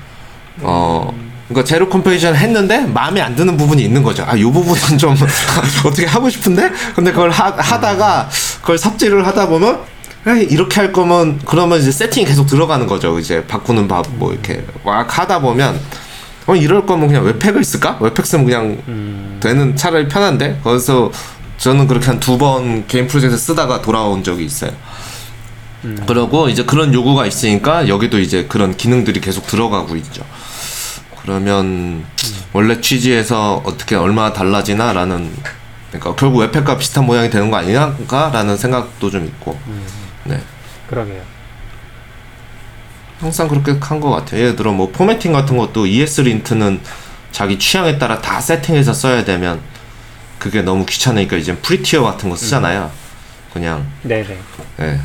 어, 0.61 1.13
그러니까 1.49 1.67
zero 1.67 1.89
configuration 1.89 2.35
했는데 2.35 2.81
마음에 2.85 3.19
안 3.21 3.35
드는 3.35 3.57
부분이 3.57 3.81
있는 3.83 4.03
거죠. 4.03 4.23
아, 4.27 4.35
이 4.35 4.43
부분은 4.43 4.97
좀 4.99 5.15
어떻게 5.85 6.05
하고 6.05 6.29
싶은데? 6.29 6.71
근데 6.95 7.11
그걸 7.11 7.31
하, 7.31 7.45
하다가 7.57 8.29
그걸 8.61 8.77
삽질을 8.77 9.25
하다 9.25 9.47
보면 9.49 9.79
이렇게 10.49 10.79
할 10.79 10.93
거면 10.93 11.39
그러면 11.45 11.79
이제 11.79 11.91
세팅이 11.91 12.25
계속 12.27 12.45
들어가는 12.45 12.85
거죠. 12.85 13.17
이제 13.17 13.43
바꾸는 13.47 13.87
법 13.87 14.05
뭐 14.13 14.31
이렇게 14.31 14.63
막 14.85 15.17
하다 15.17 15.39
보면 15.39 15.79
어 16.45 16.55
이럴 16.55 16.85
거면 16.85 17.07
그냥 17.07 17.25
webpack을 17.25 17.63
쓸까? 17.63 17.97
webpack 17.99 18.25
쓰면 18.27 18.45
그냥 18.45 18.77
음, 18.87 19.37
되는 19.41 19.75
차라리 19.75 20.07
편한데 20.07 20.59
거기서 20.63 21.11
저는 21.57 21.87
그렇게 21.87 22.05
한 22.07 22.19
두번 22.19 22.85
개인 22.87 23.07
프로젝트 23.07 23.35
쓰다가 23.37 23.81
돌아온 23.81 24.23
적이 24.23 24.45
있어요. 24.45 24.71
음. 25.85 25.97
그러고 26.05 26.47
이제 26.49 26.63
그런 26.63 26.93
요구가 26.93 27.25
있으니까 27.25 27.87
여기도 27.87 28.19
이제 28.19 28.45
그런 28.47 28.75
기능들이 28.77 29.19
계속 29.21 29.47
들어가고 29.47 29.95
있죠. 29.95 30.23
그러면 31.33 32.03
원래 32.53 32.81
취지에서 32.81 33.61
어떻게 33.63 33.95
얼마나 33.95 34.33
달라지나라는 34.33 35.31
그러니까 35.91 36.15
결국 36.15 36.39
webpack과 36.39 36.75
비슷한 36.79 37.05
모양이 37.05 37.29
되는 37.29 37.51
거 37.51 37.57
아닌가라는 37.57 38.57
생각도 38.57 39.11
좀 39.11 39.25
있고. 39.25 39.59
네. 40.23 40.41
그러게요. 40.89 41.21
항상 43.19 43.47
그렇게 43.47 43.73
한 43.79 43.99
것 44.01 44.09
같아요. 44.09 44.41
예를 44.41 44.55
들어 44.55 44.71
뭐 44.71 44.89
formatting 44.89 45.31
같은 45.33 45.55
것도 45.55 45.85
ESLint는 45.85 46.81
자기 47.31 47.59
취향에 47.59 47.99
따라 47.99 48.19
다 48.19 48.41
세팅해서 48.41 48.91
써야 48.93 49.23
되면 49.23 49.59
그게 50.39 50.63
너무 50.63 50.83
귀찮으니까 50.83 51.37
이제 51.37 51.55
Prettier 51.57 52.01
같은 52.01 52.31
거 52.31 52.35
쓰잖아요. 52.35 52.89
그냥. 53.53 53.85
네네. 54.01 54.35
예. 54.79 54.99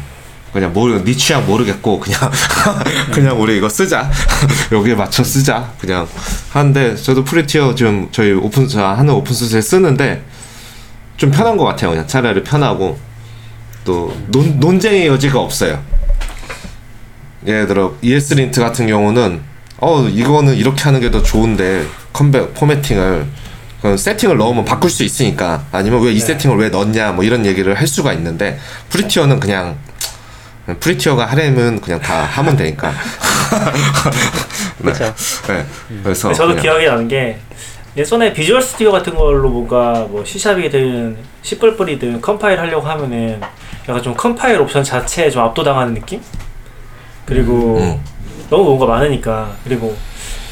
그냥 0.55 0.73
모르 0.73 1.03
네 1.05 1.15
취향 1.15 1.45
모르겠고 1.47 1.99
그냥 1.99 2.31
그냥 3.13 3.41
우리 3.43 3.57
이거 3.59 3.69
쓰자. 3.69 4.09
여기에 4.71 4.95
맞춰 4.95 5.25
쓰자. 5.25 5.73
그냥 5.81 6.07
하는데 6.51 6.95
저도 6.97 7.25
Prettier 7.25 7.75
지금 7.75 8.09
저희 8.13 8.33
오픈 8.33 8.69
저 8.69 8.87
하는 8.87 9.13
오픈 9.13 9.35
소스에 9.35 9.61
쓰는데 9.61 10.23
좀 11.17 11.31
편한 11.33 11.57
것 11.57 11.65
같아요. 11.65 11.91
그냥 11.91 12.07
차라리 12.07 12.43
편하고. 12.45 12.99
또 13.85 14.17
논, 14.29 14.59
논쟁의 14.61 15.09
여지가 15.09 15.39
없어요. 15.41 15.83
예를 17.47 17.67
들어 17.67 17.95
ESLint 18.01 18.61
같은 18.61 18.87
경우는 18.87 19.43
어 19.79 20.09
이거는 20.09 20.55
이렇게 20.55 20.85
하는 20.85 21.01
게 21.01 21.11
더 21.11 21.23
좋은데 21.23 21.85
컴백 22.13 22.55
formatting을 22.55 23.27
그 23.83 23.97
세팅을 23.99 24.39
넣으면 24.39 24.65
바꿀 24.65 24.89
수 24.89 25.03
있으니까. 25.03 25.67
아니면 25.73 26.01
왜 26.01 26.11
이 26.11 26.14
네. 26.19 26.25
세팅을 26.25 26.57
왜 26.59 26.69
넣었냐 26.69 27.13
뭐 27.13 27.25
이런 27.25 27.45
얘기를 27.45 27.75
할 27.79 27.87
수가 27.89 28.13
있는데 28.15 28.59
Prettier는 28.89 29.41
그냥 29.41 29.77
Prettier가 30.81 31.27
하려면 31.27 31.81
그냥 31.81 32.01
다 32.01 32.23
하면 32.23 32.57
되니까 32.57 32.91
네. 34.79 34.93
그렇죠 34.93 35.15
네. 35.49 35.65
그래서 36.03 36.33
저도 36.33 36.49
그냥 36.49 36.62
기억이 36.62 36.87
나는 36.87 37.09
게 37.09 37.39
예전에 37.97 38.33
Visual 38.33 38.61
Studio 38.61 38.91
같은 38.91 39.15
걸로 39.15 39.49
뭔가 39.49 40.07
뭐 40.09 40.25
C샵이든 40.25 41.17
C++이든 41.43 42.21
컴파일 42.21 42.59
하려고 42.59 42.87
하면은 42.89 43.41
약간 43.89 44.03
좀 44.03 44.15
컴파일 44.15 44.61
옵션 44.61 44.83
자체에 44.83 45.31
좀 45.31 45.43
압도당하는 45.43 45.95
느낌? 45.95 46.21
그리고 47.25 47.79
음. 47.79 48.01
너무 48.51 48.65
뭔가 48.65 48.87
많으니까 48.87 49.53
그리고 49.62 49.97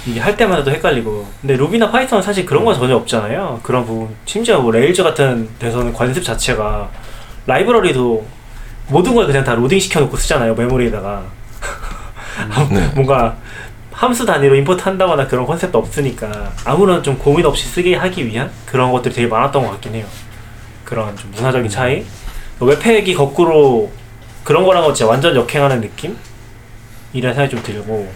이게 0.06 0.20
할 0.20 0.36
때마다도 0.36 0.70
헷갈리고 0.70 1.26
근데 1.40 1.56
Ruby나 1.56 1.90
Python은 1.90 2.22
사실 2.22 2.44
그런 2.44 2.64
건 2.64 2.74
전혀 2.74 2.96
없잖아요 2.96 3.60
그런 3.62 3.84
부분 3.84 4.14
심지어 4.24 4.60
뭐 4.60 4.72
Rails 4.72 5.02
같은 5.02 5.48
데서는 5.58 5.92
관습 5.92 6.24
자체가 6.24 6.90
라이브러리도 7.46 8.24
모든 8.92 9.14
걸 9.14 9.26
그냥 9.26 9.42
다 9.42 9.54
로딩 9.54 9.78
시켜놓고 9.80 10.16
쓰잖아요 10.16 10.54
메모리에다가 10.54 11.24
네. 12.70 12.90
뭔가 12.94 13.36
함수 13.92 14.26
단위로 14.26 14.56
import 14.56 14.82
한다거나 14.82 15.28
그런 15.28 15.46
컨셉도 15.46 15.78
없으니까 15.78 16.52
아무런 16.64 17.02
좀 17.02 17.16
고민 17.16 17.46
없이 17.46 17.66
쓰게 17.66 17.94
하기 17.94 18.26
위한 18.26 18.50
그런 18.66 18.90
것들이 18.90 19.14
되게 19.14 19.28
많았던 19.28 19.62
것 19.62 19.70
같긴 19.72 19.94
해요. 19.94 20.06
그런 20.84 21.16
좀 21.16 21.30
문화적인 21.36 21.70
차이. 21.70 22.04
webpack이 22.58 23.14
거꾸로 23.14 23.92
그런 24.42 24.64
거랑은 24.64 24.92
진짜 24.94 25.08
완전 25.08 25.36
역행하는 25.36 25.80
느낌? 25.80 26.16
이런 27.12 27.34
생각이 27.34 27.54
좀 27.54 27.62
들고 27.62 28.12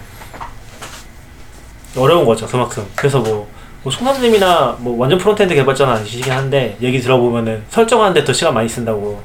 어려운 1.95 2.25
거죠 2.25 2.45
그만큼. 2.47 2.85
그래서 2.95 3.19
뭐, 3.19 3.47
뭐 3.83 3.91
송삼님이나 3.91 4.77
뭐 4.79 4.97
완전 4.97 5.17
frontend 5.19 5.55
개발자는 5.55 5.93
아니시긴 5.93 6.33
한데 6.33 6.77
얘기 6.81 6.99
들어보면은 6.99 7.63
설정하는데 7.69 8.25
더 8.25 8.33
시간 8.33 8.53
많이 8.53 8.67
쓴다고. 8.67 9.23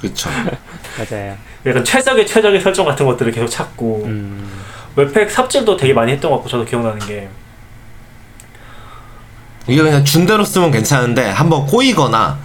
그쵸. 0.00 0.28
맞아요. 1.10 1.36
약간 1.66 1.84
최적의 1.84 2.26
최적의 2.26 2.60
설정 2.60 2.86
같은 2.86 3.06
것들을 3.06 3.32
계속 3.32 3.48
찾고 3.48 4.02
음. 4.06 4.50
webpack 4.96 5.30
삽질도 5.30 5.76
되게 5.76 5.92
많이 5.92 6.12
했던 6.12 6.30
것 6.30 6.36
같고 6.38 6.50
저도 6.50 6.64
기억나는 6.64 6.98
게 7.00 7.28
이게 9.66 9.82
그냥 9.82 10.04
준 10.04 10.26
대로 10.26 10.44
쓰면 10.44 10.70
괜찮은데 10.70 11.28
한번 11.30 11.66
꼬이거나 11.66 12.38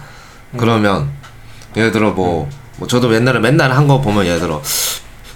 그러면 0.56 1.10
예를 1.76 1.92
들어 1.92 2.10
뭐, 2.10 2.48
뭐 2.76 2.88
저도 2.88 3.14
옛날에 3.14 3.38
맨날 3.38 3.70
한 3.72 3.86
거 3.86 4.00
보면 4.00 4.26
예를 4.26 4.40
들어 4.40 4.60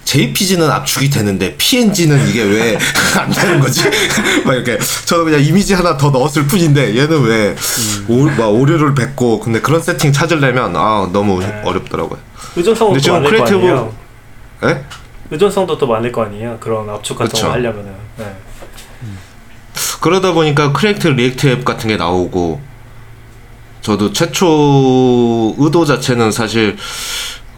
JPG는 0.07 0.71
압축이 0.71 1.09
되는데 1.09 1.53
PNG는 1.57 2.29
이게 2.29 2.41
왜 2.41 2.77
안 3.19 3.29
되는 3.29 3.59
거지? 3.59 3.83
막 4.45 4.53
이렇게 4.53 4.77
저는 5.05 5.25
그냥 5.25 5.41
이미지 5.43 5.73
하나 5.73 5.97
더 5.97 6.09
넣었을 6.11 6.47
뿐인데 6.47 6.95
얘는 6.97 7.23
왜 7.23 7.53
오, 8.07 8.23
막 8.23 8.47
오류를 8.47 8.95
뱉고 8.95 9.41
근데 9.41 9.59
그런 9.59 9.81
세팅 9.81 10.13
찾으려면 10.13 10.77
아 10.77 11.09
너무 11.11 11.41
네. 11.41 11.61
어렵더라고요. 11.65 12.17
의존성도 12.55 12.97
또 13.01 13.11
많을 13.13 13.29
거 13.37 13.43
Create- 13.43 13.57
아니에요. 13.57 13.93
예? 14.63 14.83
의존성도 15.29 15.77
또 15.77 15.87
많을 15.87 16.09
거 16.13 16.23
아니에요. 16.23 16.57
그런 16.61 16.89
압축 16.89 17.17
같은 17.17 17.29
그쵸. 17.33 17.47
거 17.47 17.51
하려면은. 17.51 17.91
네. 18.15 18.33
그러다 19.99 20.31
보니까 20.31 20.71
Create 20.71 21.09
React 21.09 21.47
App 21.47 21.65
같은 21.65 21.89
게 21.89 21.97
나오고 21.97 22.61
저도 23.81 24.13
최초 24.13 25.53
의도 25.57 25.83
자체는 25.83 26.31
사실 26.31 26.77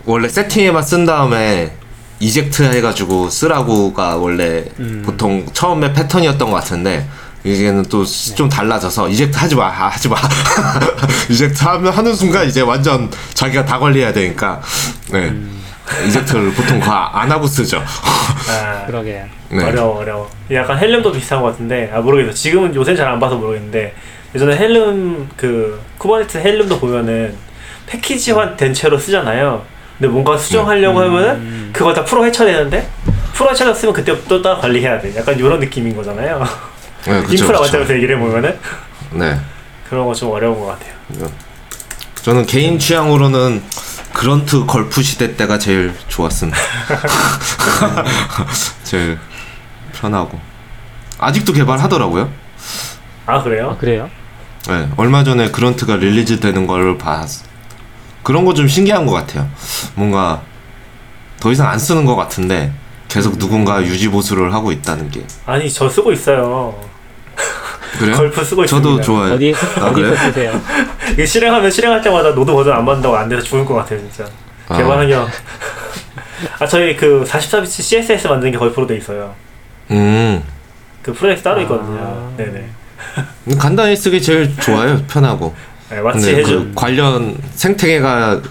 원래 0.05 0.27
세팅에만 0.27 0.81
쓴 0.81 1.05
다음에 1.05 1.75
eject 2.19 2.63
해가지고 2.63 3.29
쓰라고가 3.29 4.17
원래 4.17 4.65
음. 4.79 5.03
보통 5.05 5.45
처음에 5.53 5.93
패턴이었던 5.93 6.49
것 6.49 6.55
같은데 6.57 7.07
이제는 7.43 7.83
또 7.83 8.03
좀 8.35 8.49
달라져서 8.49 9.07
eject 9.09 9.37
하지 9.37 9.55
마 9.55 9.67
아, 9.67 9.87
하지 9.87 10.09
마 10.09 10.17
eject 11.29 11.63
하면 11.63 11.93
하는 11.93 12.13
순간 12.13 12.45
이제 12.47 12.59
완전 12.61 13.09
자기가 13.33 13.63
다 13.65 13.79
관리해야 13.79 14.11
되니까 14.11 14.61
네 15.11 15.33
eject를 16.05 16.51
보통 16.53 16.79
다안 16.79 17.31
하고 17.31 17.47
쓰죠 17.47 17.81
아, 18.49 18.85
그러게요. 18.87 19.25
네. 19.51 19.63
어려워 19.63 19.99
어려워. 19.99 20.29
약간 20.51 20.77
Helm도 20.77 21.11
비슷한 21.11 21.41
것 21.41 21.47
같은데 21.47 21.89
아 21.93 21.99
모르겠어. 21.99 22.31
지금은 22.33 22.75
요새 22.75 22.95
잘 22.95 23.07
안 23.07 23.19
봐서 23.19 23.35
모르겠는데 23.35 23.95
예전에 24.35 24.55
Helm 24.55 25.27
그 25.35 25.81
Kubernetes 25.97 26.37
Helm도 26.39 26.79
보면은 26.79 27.33
패키지화 27.87 28.55
된 28.55 28.71
채로 28.73 28.99
쓰잖아요. 28.99 29.63
근데 29.97 30.11
뭔가 30.11 30.37
수정하려고 30.37 30.99
하면은 30.99 31.29
음. 31.37 31.58
그걸 31.73 31.93
다 31.93 32.03
풀어 32.03 32.23
헤쳐야 32.23 32.53
되는데 32.57 32.89
풀어 33.33 33.49
헤쳐졌으면 33.49 33.93
그때부터 33.93 34.41
다 34.41 34.55
관리해야 34.57 34.99
돼. 34.99 35.15
약간 35.15 35.37
이런 35.37 35.59
느낌인 35.59 35.95
거잖아요. 35.95 36.43
네, 37.05 37.21
그쵸, 37.21 37.33
인프라 37.43 37.59
그쵸. 37.59 37.71
관점에서 37.71 37.93
얘기를 37.95 38.15
해보면은 38.17 38.59
네 39.11 39.39
그런 39.89 40.05
거 40.05 40.13
좀 40.13 40.31
어려운 40.31 40.59
것 40.59 40.65
같아요. 40.67 40.93
저는 42.21 42.45
개인 42.45 42.77
취향으로는 42.77 43.63
Grunt 44.13 44.65
Gulp 44.65 45.01
시대 45.01 45.35
때가 45.37 45.57
제일 45.57 45.93
좋았습니다. 46.09 46.57
제일 48.83 49.17
편하고 49.93 50.39
아직도 51.17 51.53
개발하더라고요. 51.53 52.29
아 53.25 53.41
그래요? 53.43 53.71
아, 53.71 53.77
그래요? 53.77 54.09
네, 54.67 54.89
얼마 54.97 55.23
전에 55.23 55.51
Grunt가 55.51 55.95
release 55.95 56.39
되는 56.39 56.67
걸 56.67 56.97
봤. 56.97 57.27
그런 58.23 58.45
거 58.45 58.53
좀 58.53 58.67
신기한 58.67 59.05
것 59.05 59.13
같아요. 59.13 59.49
뭔가 59.95 60.41
더 61.39 61.51
이상 61.51 61.69
안 61.69 61.79
쓰는 61.79 62.05
것 62.05 62.15
같은데 62.15 62.71
계속 63.07 63.37
누군가 63.39 63.81
유지 63.81 64.07
보수를 64.09 64.53
하고 64.53 64.71
있다는 64.71 65.09
게 65.09 65.23
아니 65.45 65.69
저 65.71 65.89
쓰고 65.89 66.11
있어요. 66.11 66.75
그래요? 67.97 68.15
Gulp 68.15 68.43
쓰고 68.43 68.65
저도 68.65 68.99
있습니다. 68.99 69.03
좋아요. 69.05 69.33
어디 69.33 69.53
아, 69.79 69.91
그래요? 69.91 70.15
쓰세요? 70.15 70.61
이게 71.13 71.25
실행하면 71.25 71.71
실행할 71.71 72.01
때마다 72.01 72.33
Node 72.35 72.51
버전 72.51 72.73
안 72.73 72.85
받는다고 72.85 73.15
안 73.15 73.27
돼서 73.27 73.41
죽을 73.41 73.65
것 73.65 73.73
같아요 73.75 73.99
진짜. 73.99 74.25
아. 74.67 74.77
개발 74.77 74.99
환경. 74.99 75.27
아 76.59 76.67
저희 76.67 76.95
그 76.95 77.23
44bits 77.27 77.81
CSS 77.81 78.27
만드는 78.27 78.51
게 78.51 78.57
Gulp로 78.57 78.85
돼 78.85 78.97
있어요. 78.97 79.33
음, 79.91 80.43
그 81.01 81.11
프로젝트 81.13 81.43
따로 81.43 81.59
아. 81.59 81.61
있거든요. 81.63 82.33
네네. 82.37 82.69
간단히 83.57 83.95
쓰기 83.95 84.21
제일 84.21 84.55
좋아요. 84.57 85.01
편하고. 85.07 85.55
네, 85.89 85.99
마치 86.01 86.35
해주. 86.35 86.57
그 86.59 86.71
관련 86.75 87.35
생태계가 87.55 88.41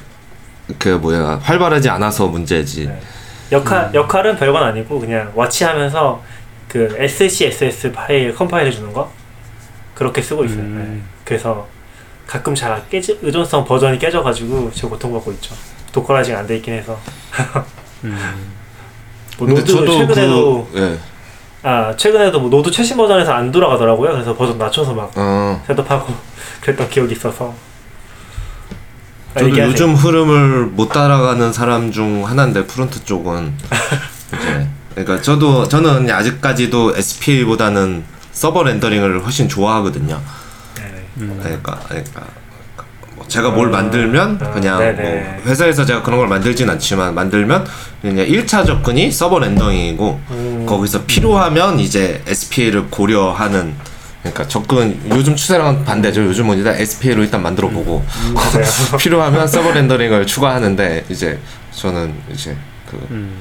그 0.79 0.89
뭐야 0.89 1.41
활발하지 1.43 1.89
않아서 1.89 2.27
문제지. 2.27 2.87
네. 2.87 3.01
역할 3.51 3.91
역할은 3.95 4.37
별건 4.37 4.63
아니고 4.63 5.01
그냥 5.01 5.33
watch하면서 5.35 6.23
그 6.69 6.95
SCSS 6.99 7.93
파일 7.93 8.35
컴파일해 8.35 8.71
주는 8.71 8.93
거 8.93 9.11
그렇게 9.95 10.21
쓰고 10.21 10.45
있어요. 10.45 10.61
음. 10.61 11.01
네. 11.03 11.03
그래서 11.25 11.67
가끔 12.27 12.55
잘 12.55 12.87
깨지 12.89 13.19
의존성 13.23 13.65
버전이 13.65 13.99
깨져가지고 13.99 14.71
지금 14.73 14.91
고통받고 14.91 15.33
있죠. 15.33 15.55
Docker라 15.93 16.21
아직 16.21 16.35
안돼 16.35 16.57
있긴 16.57 16.75
해서. 16.75 16.99
음. 18.05 18.53
뭐 19.39 19.49
Node 19.49 19.65
최근에도 19.65 20.69
그 20.73 20.79
예. 20.79 20.99
아 21.69 21.95
최근에도 21.97 22.41
뭐 22.41 22.51
Node 22.51 22.71
최신 22.71 22.97
버전에서 22.97 23.33
안 23.33 23.51
돌아가더라고요. 23.51 24.13
그래서 24.13 24.37
버전 24.37 24.59
낮춰서 24.59 24.93
막 24.93 25.11
어. 25.17 25.63
setup하고 25.67 26.13
그랬던 26.61 26.91
기억이 26.91 27.13
있어서. 27.13 27.55
아, 29.35 29.39
저도 29.41 29.51
얘기하세요. 29.51 29.73
요즘 29.73 29.95
흐름을 29.95 30.67
못 30.67 30.89
따라가는 30.91 31.53
사람 31.53 31.93
중 31.93 32.27
하나인데 32.27 32.67
front 32.67 33.05
쪽은 33.05 33.53
이제 34.39 34.67
그러니까 34.95 35.23
저도 35.23 35.69
저는 35.69 36.11
아직까지도 36.11 36.97
SPA보다는 36.97 38.05
서버 38.33 38.63
렌더링을 38.63 39.25
훨씬 39.25 39.49
좋아하거든요. 39.49 40.21
네네. 40.75 41.05
음. 41.19 41.41
그러니까 41.43 41.79
그러니까 41.89 42.23
뭐 43.15 43.27
제가 43.29 43.51
뭘 43.51 43.69
만들면 43.69 44.39
아, 44.43 44.51
그냥 44.51 44.79
네네. 44.79 45.03
뭐 45.03 45.43
회사에서 45.51 45.85
제가 45.85 46.03
그런 46.03 46.19
걸 46.19 46.29
만들진 46.29 46.69
않지만 46.71 47.15
만들면 47.15 47.67
그냥 48.03 48.27
1차 48.27 48.65
접근이 48.67 49.11
서버 49.13 49.39
렌더링이고 49.41 50.21
음. 50.31 50.67
거기서 50.69 51.05
필요하면 51.05 51.79
이제 51.81 52.23
SPA를 52.27 52.87
고려하는 52.91 53.75
그러니까 54.23 54.47
접근 54.49 55.01
요즘 55.11 55.37
추세랑은 55.37 55.85
반대죠. 55.85 56.25
요즘은 56.25 56.59
일단 56.59 56.75
SPA로 56.75 57.23
일단 57.23 57.43
만들어 57.43 57.69
보고 57.69 58.05
음, 58.27 58.35
맞아요. 58.35 58.65
필요하면 58.99 59.47
서버 59.47 59.73
렌더링을 59.73 60.27
추가하는데 60.27 61.05
이제 61.09 61.39
저는 61.73 62.15
이제 62.33 62.57
그 62.89 62.97
음. 63.11 63.37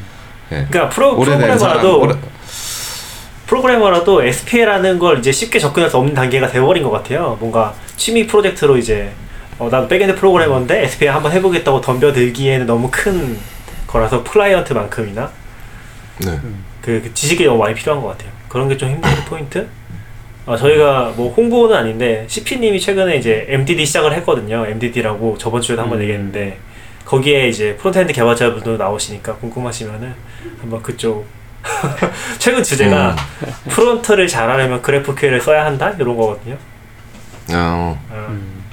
예. 0.51 0.65
그러니까 0.69 0.89
프로 0.89 1.17
프로 1.17 1.37
그래머라도 1.37 1.99
오래, 1.99 2.15
프로그래머라도 3.47 4.23
SPA라는 4.23 4.99
걸 4.99 5.19
이제 5.19 5.31
쉽게 5.31 5.57
접근할 5.59 5.89
수 5.89 5.97
없는 5.97 6.13
단계가 6.13 6.47
돼버린 6.49 6.83
것 6.83 6.91
같아요. 6.91 7.37
뭔가 7.39 7.73
취미 7.95 8.27
프로젝트로 8.27 8.77
이제 8.77 9.11
어, 9.57 9.69
나도 9.71 9.87
backend 9.87 10.15
프로그래머인데 10.15 10.83
SPA 10.83 11.09
한번 11.11 11.31
해보겠다고 11.31 11.81
덤벼들기에는 11.81 12.65
너무 12.67 12.89
큰 12.91 13.37
거라서 13.87 14.23
클라이언트만큼이나 14.23 15.31
네. 16.19 16.39
그, 16.81 17.01
그 17.03 17.13
지식이 17.13 17.45
너무 17.45 17.57
많이 17.59 17.73
필요한 17.73 18.01
것 18.03 18.09
같아요. 18.09 18.29
그런 18.49 18.67
게 18.69 18.77
좀 18.77 18.89
힘든 18.89 19.09
포인트? 19.25 19.67
어, 20.47 20.55
저희가 20.55 21.11
뭐 21.17 21.31
홍보는 21.33 21.75
아닌데 21.75 22.23
CP님이 22.27 22.79
최근에 22.79 23.17
이제 23.17 23.45
MDD 23.49 23.85
시작을 23.85 24.13
했거든요. 24.13 24.65
MDD라고 24.65 25.37
저번 25.37 25.61
주에도 25.61 25.81
한번 25.81 25.99
음. 25.99 26.03
얘기했는데 26.03 26.57
거기에 27.03 27.49
이제 27.49 27.75
frontend 27.75 28.13
개발자분도 28.13 28.77
나오시니까 28.77 29.35
궁금하시면은 29.35 30.15
한번 30.61 30.81
그쪽 30.81 31.25
최근 32.39 32.63
주제가 32.63 33.13
front를 33.69 34.27
잘하려면 34.27 34.81
GraphQL을 34.81 35.41
써야 35.41 35.65
한다 35.65 35.93
이런 35.99 36.15
거거든요. 36.15 36.55
어, 37.51 37.99
어. 38.09 38.27
음. 38.29 38.63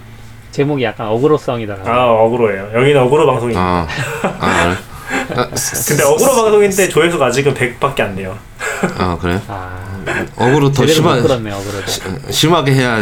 제목이 0.53 0.85
약간 0.85 1.09
어그로성이더라고요. 1.09 1.93
아 1.93 2.07
어그로예요. 2.12 2.70
여기는 2.72 3.03
어그로 3.03 3.27
방송입니다. 3.27 3.61
아, 3.61 3.87
아, 4.22 4.62
그래? 4.62 4.77
아, 5.41 5.49
근데 5.89 6.05
어그로 6.05 6.35
방송인데 6.43 6.89
조회수가 6.89 7.27
아직은 7.27 7.55
100밖에 7.55 8.01
안 8.03 8.14
돼요. 8.14 8.39
아 8.97 9.18
그래? 9.20 9.41
아, 9.49 9.84
어그로 10.37 10.73
더 10.73 10.87
심하, 10.87 11.21
끌었네 11.21 11.51
어그로도. 11.53 12.31
심하게 12.33 12.73
해야 12.75 12.99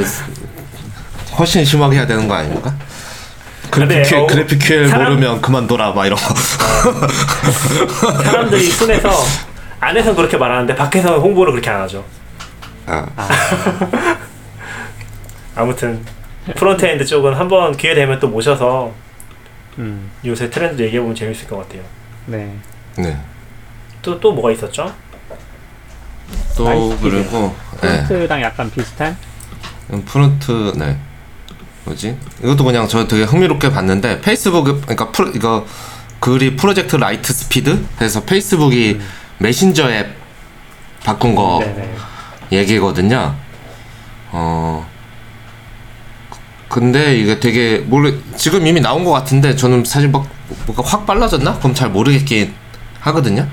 훨씬 1.38 1.64
심하게 1.64 1.96
해야 1.96 2.06
되는 2.06 2.28
거 2.28 2.34
아닙니까? 2.34 2.74
그래픽, 3.70 4.14
어, 4.14 4.26
GraphQL 4.26 4.88
사람- 4.88 5.14
모르면 5.14 5.40
그만둬라 5.40 5.92
막 5.92 6.04
이런 6.06 6.18
거. 6.18 6.34
사람들이 8.22 8.70
순해서 8.70 9.10
안에서는 9.80 10.14
그렇게 10.16 10.36
말하는데 10.36 10.74
밖에서는 10.76 11.18
홍보를 11.18 11.52
그렇게 11.52 11.70
안 11.70 11.80
하죠. 11.82 12.04
아, 12.86 13.06
아, 13.16 13.28
아무튼 15.54 16.04
frontend 16.56 17.04
쪽은 17.04 17.34
한번 17.34 17.76
기회 17.76 17.94
되면 17.94 18.18
또 18.18 18.28
모셔서 18.28 18.92
음, 19.78 20.10
요새 20.24 20.50
트렌드 20.50 20.82
얘기해 20.82 21.00
보면 21.00 21.14
재밌을 21.14 21.46
것 21.48 21.58
같아요. 21.58 21.82
네. 22.26 22.54
네. 22.96 23.16
또 24.02 24.18
또 24.20 24.32
뭐가 24.32 24.50
있었죠? 24.50 24.92
또 26.56 26.96
그리고 27.00 27.54
네. 27.80 28.04
front랑 28.04 28.42
약간 28.42 28.70
비슷한. 28.70 29.16
음, 29.92 30.02
front 30.04 30.72
네 30.76 30.98
뭐지 31.84 32.16
이것도 32.42 32.64
그냥 32.64 32.88
저 32.88 33.06
되게 33.06 33.24
흥미롭게 33.24 33.70
봤는데 33.70 34.20
페이스북 34.20 34.64
그러니까 34.64 35.10
프로, 35.10 35.28
이거 35.30 35.66
글이 36.20 36.56
Project 36.56 36.96
LightSpeed 36.96 37.84
해서 38.00 38.22
페이스북이 38.22 39.00
메신저 39.38 39.90
앱 39.90 40.16
바꾼 41.04 41.34
거 41.34 41.58
네네. 41.60 41.94
얘기거든요. 42.52 43.34
어 44.30 44.88
근데 46.68 47.18
이게 47.18 47.40
되게 47.40 47.78
모르 47.78 48.18
지금 48.36 48.66
이미 48.66 48.80
나온 48.80 49.04
것 49.04 49.10
같은데 49.10 49.56
저는 49.56 49.84
사실 49.84 50.08
막 50.08 50.26
뭐가 50.66 50.82
확 50.82 51.04
빨라졌나? 51.04 51.58
그럼 51.58 51.74
잘 51.74 51.90
모르겠긴 51.90 52.54
하거든요. 53.00 53.46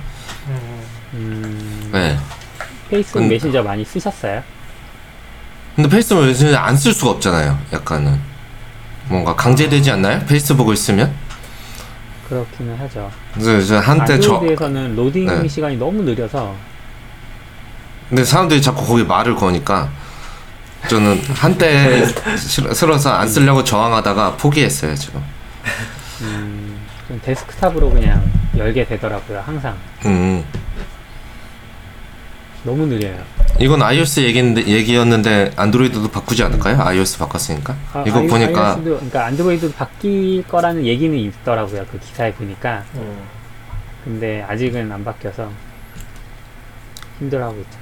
음, 1.14 1.90
네. 1.92 2.18
페이스북 2.90 3.20
근- 3.20 3.30
메신저 3.30 3.62
많이 3.64 3.84
쓰셨어요? 3.86 4.42
근데 5.76 5.90
페이스북 5.90 6.26
메신저 6.26 6.58
안 6.58 6.76
쓸 6.76 6.94
수가 6.94 7.12
없잖아요. 7.12 7.58
약간은 7.74 8.20
뭔가 9.08 9.36
강제되지 9.36 9.92
않나요? 9.92 10.20
페이스북을 10.28 10.76
쓰면? 10.76 11.12
그렇기는 12.28 12.76
하죠. 12.78 13.10
그래서 13.34 13.66
저 13.68 13.80
한때 13.80 14.20
저 14.20 14.36
안드로이드에서는 14.36 14.96
로딩 14.96 15.26
네. 15.42 15.48
시간이 15.48 15.78
너무 15.78 16.04
느려서 16.04 16.56
근데 18.08 18.24
사람들이 18.24 18.62
자꾸 18.62 18.86
거기 18.86 19.04
말을 19.04 19.36
거니까 19.36 19.90
저는 20.90 21.22
한때 21.34 22.06
싫어- 22.38 22.74
싫어서 22.74 23.12
안 23.14 23.28
쓰려고 23.28 23.64
저항하다가 23.64 24.38
포기했어요 24.38 24.96
지금. 24.96 25.22
음, 26.22 26.80
좀 27.08 27.20
데스크탑으로 27.24 27.90
그냥 27.92 28.24
열게 28.58 28.86
되더라고요. 28.86 29.42
항상 29.46 29.76
음. 30.06 30.44
너무 32.64 32.86
느려요. 32.86 33.18
이건 33.60 33.82
iOS 33.82 34.20
얘기인데, 34.22 34.66
얘기였는데 34.66 35.52
안드로이드도 35.56 36.10
바꾸지 36.12 36.44
않을까요? 36.44 36.80
iOS 36.82 37.18
바꿨으니까. 37.20 37.76
아, 37.94 38.04
이거 38.06 38.20
아이- 38.20 38.28
보니까 38.28 38.62
iOS도, 38.74 38.84
그러니까 38.96 39.26
안드로이드도 39.26 39.74
바뀔 39.74 40.44
거라는 40.48 40.86
얘기는 40.86 41.18
있더라고요. 41.18 41.86
그 41.92 42.00
기사에 42.00 42.34
보니까. 42.34 42.84
음. 42.96 43.18
근데 44.04 44.42
아직은 44.48 44.92
안 44.92 45.04
바뀌어서 45.04 45.50
힘들어하고 47.20 47.60
있죠. 47.62 47.79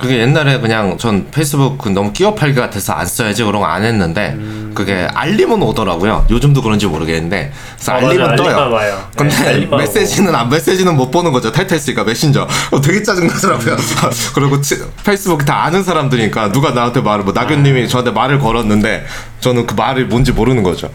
그게 0.00 0.18
옛날에 0.20 0.58
그냥 0.58 0.96
전 0.98 1.30
페이스북 1.30 1.76
그 1.78 1.88
너무 1.90 2.12
끼워 2.12 2.34
팔기 2.34 2.58
같아서 2.58 2.94
안 2.94 3.06
써야지 3.06 3.44
그런 3.44 3.60
거 3.60 3.66
안 3.70 3.84
했는데 3.84 4.30
음. 4.36 4.72
그게 4.74 5.06
알림은 5.14 5.62
오더라고요. 5.62 6.26
요즘도 6.30 6.62
그런지 6.62 6.86
모르겠는데 6.86 7.52
그래서 7.76 7.92
아, 7.92 7.96
알림은. 7.96 8.36
떠요. 8.36 8.48
알림만 8.48 8.72
와요. 8.72 9.08
근데 9.16 9.34
네, 9.36 9.48
알림만 9.48 9.78
메시지는 9.80 10.34
안 10.34 10.48
메시지는 10.48 10.96
못 10.96 11.10
보는 11.10 11.30
거죠. 11.32 11.52
탈퇴했으니까 11.52 12.04
메신저. 12.04 12.48
어, 12.70 12.80
되게 12.80 13.02
짜증 13.02 13.26
나더라고요. 13.26 13.76
그리고 14.34 14.60
치- 14.60 14.82
페이스북 15.04 15.44
다 15.44 15.64
아는 15.64 15.82
사람들이니까 15.84 16.50
누가 16.52 16.70
나한테 16.70 17.00
말을 17.00 17.24
뭐 17.24 17.32
나균님이 17.32 17.88
저한테 17.88 18.10
말을 18.12 18.38
걸었는데 18.40 19.04
저는 19.40 19.66
그 19.66 19.74
말이 19.74 20.04
뭔지 20.04 20.32
모르는 20.32 20.62
거죠. 20.62 20.90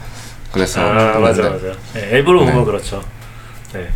그래서. 0.52 0.82
아 0.82 1.20
맞아. 1.20 1.44
맞아. 1.44 1.58
네, 1.94 2.10
앱으로 2.18 2.44
네. 2.46 2.52
보면 2.52 2.66
그렇죠. 2.66 3.04
네. 3.74 3.88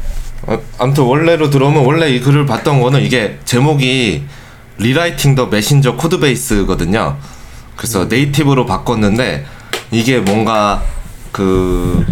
어, 0.43 0.57
아무튼 0.78 1.03
원래로 1.03 1.49
들어오면 1.49 1.84
원래 1.86 2.10
이 2.10 2.20
글을 2.22 2.45
봤던 2.45 2.82
거는 2.82 3.01
이게 3.01 3.39
제목이 3.45 4.24
Rewriting 4.80 5.36
the 5.36 5.46
Messenger 5.48 5.96
codebase거든요. 5.96 7.18
그래서 7.76 8.06
native로 8.06 8.66
바꿨는데 8.66 9.46
이게 9.92 10.20
뭔가 10.20 10.82
그 11.32 12.06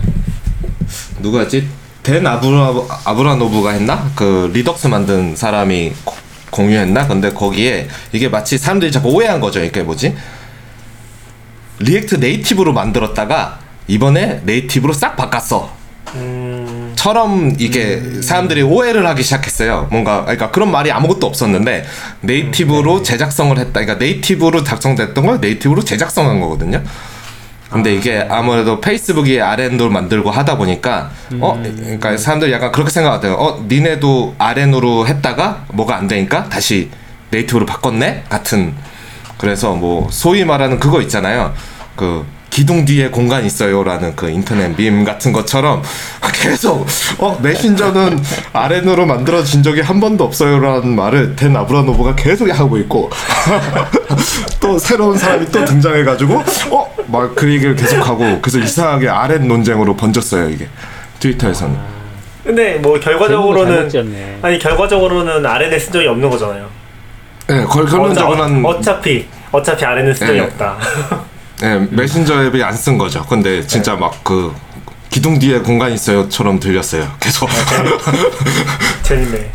누가지? 1.19 1.67
Dan 2.03 2.25
Abra 2.25 2.73
Abramov가 3.05 3.71
했나? 3.71 4.09
그 4.15 4.49
Redux 4.53 4.87
만든 4.87 5.35
사람이 5.35 5.93
고- 6.05 6.15
공유했나? 6.51 7.07
근데 7.07 7.33
거기에 7.33 7.87
이게 8.13 8.29
마치 8.29 8.57
사람들이 8.57 8.91
자꾸 8.91 9.09
오해한 9.09 9.39
거죠. 9.41 9.61
이게 9.63 9.81
뭐지? 9.83 10.15
React 11.79 12.15
Native로 12.15 12.71
만들었다가 12.73 13.59
이번에 13.87 14.41
native로 14.45 14.93
싹 14.93 15.15
바꿨어. 15.17 15.69
음. 16.15 16.46
처럼 17.07 17.55
이게 17.57 18.01
사람들이 18.21 18.63
오해를 18.63 19.07
하기 19.07 19.23
시작했어요. 19.23 19.87
뭔가 19.89 20.23
그러니까 20.23 20.51
그런 20.51 20.69
말이 20.69 20.91
아무것도 20.91 21.25
없었는데 21.25 21.85
native로 22.19 23.01
재작성을 23.01 23.57
했다. 23.57 23.71
그러니까 23.79 23.95
native로 23.95 24.65
작성됐던 24.65 25.25
걸 25.25 25.39
native로 25.39 25.85
재작성한 25.85 26.41
거거든요. 26.41 26.83
근데 27.69 27.95
이게 27.95 28.27
아무래도 28.29 28.81
페이스북이 28.81 29.39
RN도 29.39 29.89
만들고 29.89 30.31
하다 30.31 30.57
보니까 30.57 31.11
어 31.39 31.57
그러니까 31.63 32.17
사람들이 32.17 32.51
약간 32.51 32.73
그렇게 32.73 32.91
생각하대요. 32.91 33.35
어 33.35 33.65
니네도 33.69 34.35
RN으로 34.37 35.07
했다가 35.07 35.63
뭐가 35.71 35.95
안 35.95 36.09
되니까 36.09 36.49
다시 36.49 36.89
네이티브로 37.29 37.65
바꿨네 37.65 38.25
같은 38.27 38.75
그래서 39.37 39.73
뭐 39.75 40.09
소위 40.11 40.43
말하는 40.43 40.77
그거 40.77 41.01
있잖아요. 41.03 41.53
그 41.95 42.25
기둥 42.57 42.85
뒤에 42.85 43.09
공간 43.11 43.45
있어요라는 43.45 44.15
그 44.15 44.31
인터넷 44.31 44.75
밈 44.75 45.05
같은 45.05 45.31
것처럼 45.31 45.83
계속 46.33 46.87
어 47.19 47.37
메신저는 47.39 48.19
RN으로 48.51 49.05
만들어진 49.05 49.61
적이 49.61 49.81
한 49.81 49.99
번도 49.99 50.23
없어요라는 50.23 50.95
말을 50.95 51.35
댄 51.35 51.55
아브라노브가 51.55 52.15
계속 52.15 52.49
하고 52.49 52.79
있고 52.79 53.11
또 54.59 54.79
새로운 54.79 55.19
사람이 55.19 55.45
또 55.51 55.63
등장해가지고 55.65 56.43
어막 56.71 57.35
그 57.35 57.47
얘기를 57.47 57.75
계속 57.75 57.97
하고 58.07 58.39
그래서 58.41 58.57
이상하게 58.57 59.07
RN 59.07 59.47
논쟁으로 59.47 59.95
번졌어요 59.95 60.49
이게 60.49 60.67
트위터에서는 61.19 61.77
근데 62.43 62.79
뭐 62.79 62.99
결과적으로는. 62.99 64.39
아니 64.41 64.57
결과적으로는 64.57 65.45
RN을 65.45 65.79
쓴 65.79 65.91
적이 65.91 66.07
없는 66.07 66.27
거잖아요. 66.27 66.67
네 67.49 67.63
걸- 67.65 67.85
결론적으로는 67.85 68.65
어, 68.65 68.69
어차피 68.69 69.27
어차피 69.51 69.85
RN을 69.85 70.15
쓴 70.15 70.25
적이 70.25 70.39
네. 70.39 70.45
없다. 70.45 70.77
네, 71.59 71.79
메신저 71.89 72.43
앱이 72.45 72.63
안 72.63 72.75
쓴 72.75 72.97
거죠. 72.97 73.25
근데 73.25 73.65
진짜 73.65 73.95
막 73.95 74.24
그 74.24 74.53
기둥 75.09 75.39
뒤에 75.39 75.59
공간 75.59 75.91
있어요처럼 75.91 76.59
들렸어요. 76.59 77.11
계속. 77.19 77.49
재밌네. 79.03 79.51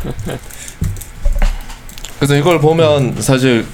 그래서 2.19 2.35
이걸 2.35 2.59
보면 2.59 3.21
사실 3.21 3.65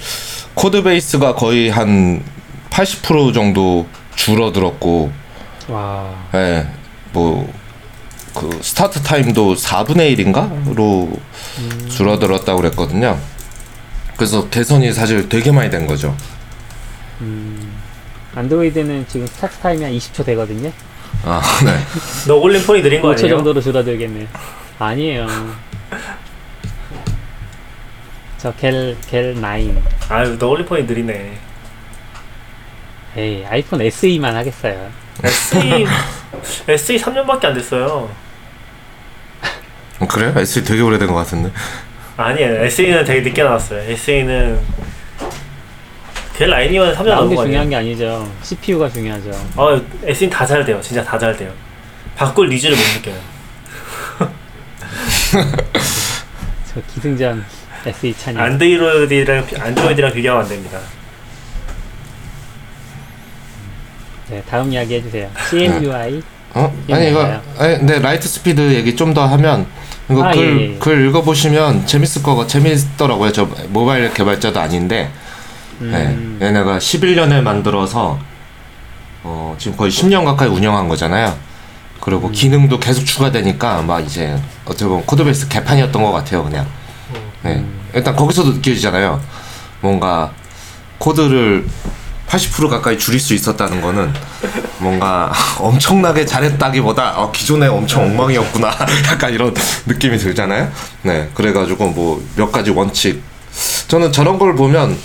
codebase가 0.53 1.35
거의 1.35 1.69
한 1.69 2.23
80% 2.69 3.33
정도 3.33 3.87
줄어들었고, 4.15 5.11
와, 5.69 6.13
예, 6.35 6.67
뭐, 7.13 7.51
그 8.35 8.59
start 8.61 9.01
time도 9.01 9.55
4분의 9.55 10.17
1인가로 10.17 11.17
줄어들었다고 11.89 12.61
그랬거든요. 12.61 13.17
그래서 14.17 14.49
개선이 14.49 14.91
사실 14.93 15.29
되게 15.29 15.51
많이 15.51 15.69
된 15.69 15.87
거죠. 15.87 16.15
안드로이드는 18.35 19.05
지금 19.07 19.27
start 19.27 19.57
time이 19.57 19.83
한 19.83 19.91
20초 19.93 20.25
되거든요. 20.25 20.71
아, 21.25 21.41
네. 21.65 21.71
너 22.27 22.35
올린 22.35 22.63
폰이 22.63 22.81
느린 22.81 23.01
거 23.01 23.09
5초 23.09 23.19
아니에요? 23.19 23.35
정도로 23.37 23.61
줄어들겠네. 23.61 24.27
아니에요. 24.77 25.27
저 28.37 28.53
갤갤 28.53 29.35
9. 29.35 29.41
아유 30.09 30.37
너 30.39 30.47
올린 30.47 30.65
폰이 30.65 30.83
느리네. 30.83 31.37
에이 33.17 33.45
아이폰 33.49 33.81
SE만 33.81 34.35
하겠어요. 34.35 34.89
SE 35.23 35.85
SE 36.69 36.97
3년밖에 36.97 37.45
안 37.45 37.53
됐어요. 37.55 38.09
어, 39.99 40.07
그래요? 40.07 40.33
S 40.37 40.63
되게 40.63 40.81
오래된 40.81 41.07
것 41.07 41.15
같은데. 41.15 41.51
아니에요. 42.15 42.63
SE는 42.65 43.03
되게 43.03 43.21
늦게 43.21 43.43
나왔어요. 43.43 43.81
SE는 43.91 44.59
그 46.39 46.43
라인이면 46.45 46.93
3년 46.95 46.97
나온 47.03 47.09
나온 47.09 47.29
게거 47.29 47.43
중요한 47.43 47.65
아니에요? 47.67 47.69
게 47.69 47.75
아니죠. 47.75 48.31
CPU가 48.43 48.89
중요하죠. 48.89 49.29
아 49.57 49.81
SE는 50.05 50.31
다잘 50.33 50.63
돼요. 50.63 50.79
진짜 50.81 51.03
다 51.03 51.19
잘 51.19 51.35
돼요. 51.35 51.51
바꿀 52.15 52.47
needs를 52.49 52.77
못 52.77 52.81
느껴요. 52.95 53.15
저 56.73 56.81
기승전 56.93 57.43
SE 57.85 58.13
찬양. 58.17 58.41
안드로이드랑 58.43 59.45
비- 59.47 59.55
안드로이드랑 59.57 60.13
비교하면 60.13 60.43
안 60.43 60.49
됩니다. 60.49 60.79
네, 64.29 64.41
다음 64.49 64.71
이야기 64.71 64.95
해주세요. 64.95 65.29
CLUI. 65.49 66.21
어? 66.53 66.73
아니 66.91 67.09
이거 67.09 67.21
있나요? 67.21 67.41
아니, 67.57 67.77
근데 67.79 67.99
LightSpeed 67.99 68.73
얘기 68.75 68.95
좀 68.95 69.13
더 69.13 69.25
하면 69.25 69.65
이거 70.09 70.23
아, 70.23 70.31
글, 70.31 70.61
예, 70.61 70.73
예. 70.73 70.77
글 70.79 71.07
읽어보시면 71.07 71.85
재밌을 71.85 72.23
거가 72.23 72.47
재밌더라고요. 72.47 73.31
저 73.31 73.45
모바일 73.69 74.13
개발자도 74.13 74.59
아닌데 74.59 75.11
음, 75.81 76.37
네, 76.39 76.47
얘네가 76.47 76.77
11년에 76.77 77.41
만들어서 77.41 78.19
어, 79.23 79.55
지금 79.59 79.77
거의 79.77 79.91
10년 79.91 80.25
가까이 80.25 80.47
운영한 80.47 80.87
거잖아요. 80.87 81.35
그리고 82.01 82.27
음. 82.27 82.31
기능도 82.31 82.79
계속 82.79 83.05
추가되니까 83.05 83.81
막 83.81 83.99
이제 83.99 84.37
어떻게 84.65 84.85
보면 84.85 85.05
코드베이스 85.05 85.47
개판이었던 85.49 86.01
것 86.01 86.11
같아요, 86.11 86.43
그냥. 86.43 86.65
네. 87.43 87.55
음. 87.55 87.79
일단 87.93 88.15
거기서도 88.15 88.53
느껴지잖아요. 88.53 89.21
뭔가 89.81 90.31
코드를 90.97 91.65
80% 92.27 92.69
가까이 92.69 92.97
줄일 92.97 93.19
수 93.19 93.33
있었다는 93.33 93.81
거는 93.81 94.13
뭔가 94.77 95.31
엄청나게 95.57 96.25
잘했다기보다 96.25 97.17
어, 97.17 97.31
기존에 97.31 97.65
엄청 97.67 98.03
엉망이었구나 98.03 98.69
약간 99.11 99.33
이런 99.33 99.53
느낌이 99.87 100.17
들잖아요. 100.17 100.69
네, 101.03 101.29
그래가지고 101.33 101.87
뭐 101.89 102.21
몇 102.35 102.51
가지 102.51 102.69
원칙 102.69 103.21
저는 103.87 104.11
저런 104.11 104.37
걸 104.37 104.55
보면 104.55 104.95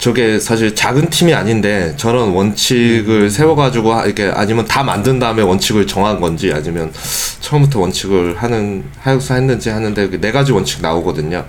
저게 0.00 0.40
사실 0.40 0.74
작은 0.74 1.10
팀이 1.10 1.34
아닌데 1.34 1.92
저런 1.98 2.30
원칙을 2.30 3.28
세워가지고 3.30 3.92
하- 3.92 4.06
이렇게 4.06 4.32
아니면 4.34 4.64
다 4.64 4.82
만든 4.82 5.18
다음에 5.18 5.42
원칙을 5.42 5.86
정한 5.86 6.18
건지 6.18 6.50
아니면 6.54 6.90
처음부터 7.40 7.80
원칙을 7.80 8.42
하는 8.42 8.82
하여서 8.98 9.34
했는지 9.34 9.68
하는데 9.68 10.08
그네 10.08 10.32
가지 10.32 10.52
원칙 10.52 10.80
나오거든요. 10.80 11.44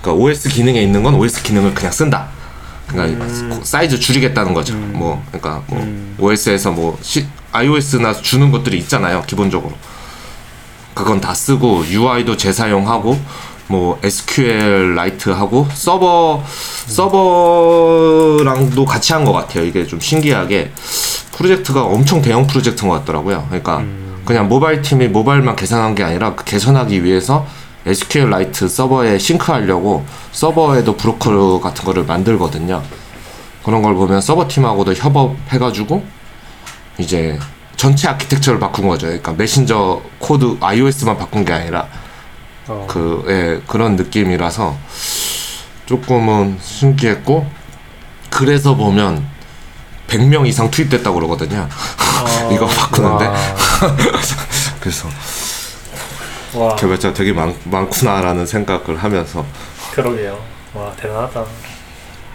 그러니까 0.00 0.12
OS 0.24 0.48
기능에 0.48 0.80
있는 0.80 1.02
건 1.02 1.14
OS 1.16 1.42
기능을 1.42 1.74
그냥 1.74 1.90
쓴다. 1.90 2.28
그러니까 2.86 3.26
사이즈 3.64 3.98
줄이겠다는 3.98 4.54
거죠. 4.54 4.76
뭐 4.76 5.20
그러니까 5.32 5.62
뭐 5.66 5.84
OS에서 6.18 6.70
뭐 6.70 6.96
시, 7.02 7.26
iOS나 7.50 8.12
주는 8.14 8.52
것들이 8.52 8.78
있잖아요. 8.78 9.24
기본적으로. 9.26 9.74
그건 10.94 11.20
다 11.20 11.34
쓰고 11.34 11.84
UI도 11.90 12.36
재사용하고 12.36 13.20
뭐 13.68 13.98
SQLite 14.02 15.30
하고 15.30 15.66
서버 15.74 16.42
서버랑도 16.86 18.84
같이 18.84 19.12
한 19.12 19.24
것 19.24 19.32
같아요. 19.32 19.64
이게 19.64 19.86
좀 19.86 20.00
신기하게 20.00 20.70
프로젝트가 21.32 21.84
엄청 21.84 22.22
대형 22.22 22.46
프로젝트인 22.46 22.88
것 22.88 22.98
같더라고요. 23.00 23.44
그러니까 23.48 23.84
그냥 24.24 24.48
모바일 24.48 24.80
팀이 24.82 25.08
모바일만 25.08 25.56
개선한 25.56 25.94
게 25.94 26.02
아니라 26.02 26.34
그 26.34 26.44
개선하기 26.44 27.04
위해서 27.04 27.46
SQLite 27.86 28.68
서버에 28.68 29.18
싱크하려고 29.18 30.04
서버에도 30.32 30.96
브로커 30.96 31.60
같은 31.60 31.84
거를 31.84 32.04
만들거든요. 32.04 32.82
그런 33.64 33.82
걸 33.82 33.94
보면 33.94 34.20
서버 34.20 34.48
팀하고도 34.48 34.94
협업해가지고 34.94 36.04
이제 36.98 37.38
전체 37.76 38.08
아키텍처를 38.08 38.58
바꾼 38.58 38.88
거죠. 38.88 39.06
그러니까 39.06 39.32
메신저 39.32 40.00
코드 40.18 40.56
iOS만 40.60 41.16
바꾼 41.18 41.44
게 41.44 41.52
아니라 41.52 41.86
어, 42.68 42.86
그 42.88 43.24
예, 43.28 43.62
그런 43.66 43.96
느낌이라서 43.96 44.76
조금은 45.86 46.58
신기했고 46.60 47.46
그래서 48.30 48.74
보면 48.74 49.26
100명 50.06 50.46
이상 50.46 50.70
투입됐다고 50.70 51.14
그러거든요. 51.14 51.68
어, 51.68 52.50
이거 52.52 52.66
바꾸는데 52.66 53.26
와, 53.26 53.34
그래서 54.80 55.08
와 56.54 56.76
개발자 56.76 57.12
되게 57.14 57.32
많, 57.32 57.54
많구나라는 57.64 58.46
생각을 58.46 58.96
하면서 59.02 59.44
그러게요. 59.92 60.38
와 60.74 60.92
대단하다. 60.96 61.44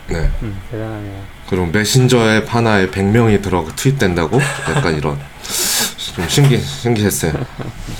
네. 0.07 0.29
음, 0.41 0.59
대단하네요. 0.71 1.21
그리고 1.49 1.65
메신저에 1.67 2.45
하나에 2.47 2.87
100명이 2.89 3.41
들어 3.43 3.65
투입된다고 3.75 4.39
약간 4.75 4.95
이런 4.95 5.19
좀 6.15 6.27
신기 6.27 6.59
신기했어요. 6.59 7.33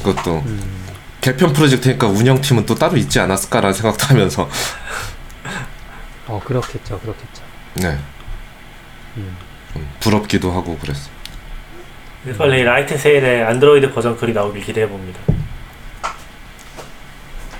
그것도 0.03 0.43
개편 1.24 1.53
프로젝트니까 1.53 2.05
운영팀은 2.07 2.65
또 2.65 2.76
따로 2.76 2.97
있지 2.97 3.17
않았을까라는 3.21 3.74
생각도 3.74 4.05
하면서 4.07 4.49
어, 6.28 6.41
그렇겠죠, 6.43 6.99
그렇겠죠. 6.99 7.43
네. 7.76 7.97
음. 9.15 9.38
좀 9.71 9.89
부럽기도 10.01 10.51
하고 10.51 10.78
그랬어. 10.80 11.09
빨리 12.38 12.63
Light 12.63 12.97
세일에 12.97 13.41
안드로이드 13.43 13.93
버전 13.93 14.17
글이 14.17 14.34
나오길 14.34 14.63
기대해 14.63 14.86
봅니다. 14.88 15.19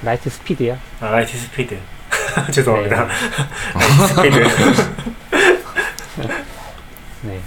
LightSpeed야? 0.02 0.78
아 1.00 1.10
LightSpeed. 1.12 1.80
죄송합니다. 2.52 3.08
네. 3.08 3.14
LightSpeed. 3.80 4.48
네. 7.24 7.40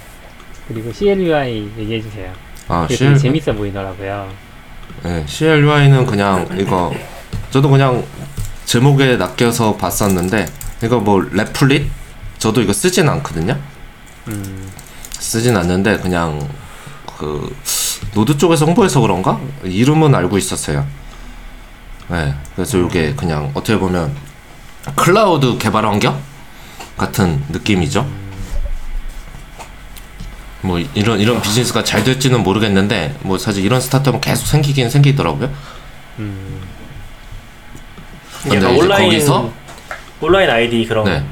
그리고 0.67 0.91
CLUI 0.91 1.71
얘기해 1.77 2.01
주세요. 2.01 2.33
아, 2.67 2.87
되게 2.89 2.97
CL, 2.97 3.17
재밌어 3.19 3.53
보이더라고요. 3.53 4.46
네, 5.03 5.23
CLUI는 5.27 6.05
그냥 6.05 6.47
이거 6.59 6.93
저도 7.51 7.69
그냥 7.69 8.03
제목에 8.65 9.17
낚여서 9.17 9.77
봤었는데 9.77 10.47
이거 10.83 10.99
뭐 10.99 11.21
Repl.it 11.31 11.89
저도 12.37 12.61
이거 12.61 12.73
쓰진 12.73 13.07
않거든요. 13.09 13.57
음, 14.27 14.71
쓰진 15.11 15.55
않는데 15.55 15.97
그냥 15.97 16.47
그 17.17 17.55
Node 18.13 18.37
쪽에서 18.37 18.65
홍보해서 18.65 18.99
그런가 18.99 19.39
이름은 19.63 20.13
알고 20.13 20.37
있었어요. 20.37 20.85
네, 22.09 22.33
그래서 22.55 22.77
이게 22.77 23.13
그냥 23.15 23.51
어떻게 23.53 23.77
보면 23.77 24.15
클라우드 24.95 25.57
개발 25.57 25.85
환경 25.85 26.21
같은 26.97 27.43
느낌이죠. 27.49 28.07
뭐 30.61 30.79
이런 30.79 31.19
이런 31.19 31.41
비즈니스가 31.41 31.83
잘 31.83 32.03
될지는 32.03 32.43
모르겠는데 32.43 33.15
뭐 33.21 33.37
사실 33.37 33.63
이런 33.63 33.79
스타트업은 33.79 34.21
계속 34.21 34.47
생기긴 34.47 34.89
생기더라고요. 34.89 35.49
음, 36.19 36.61
근데 38.43 38.57
이제 38.57 38.65
온라인 38.65 39.09
거기서 39.09 39.51
온라인 40.19 40.49
아이디 40.49 40.85
그런 40.85 41.05
네. 41.05 41.23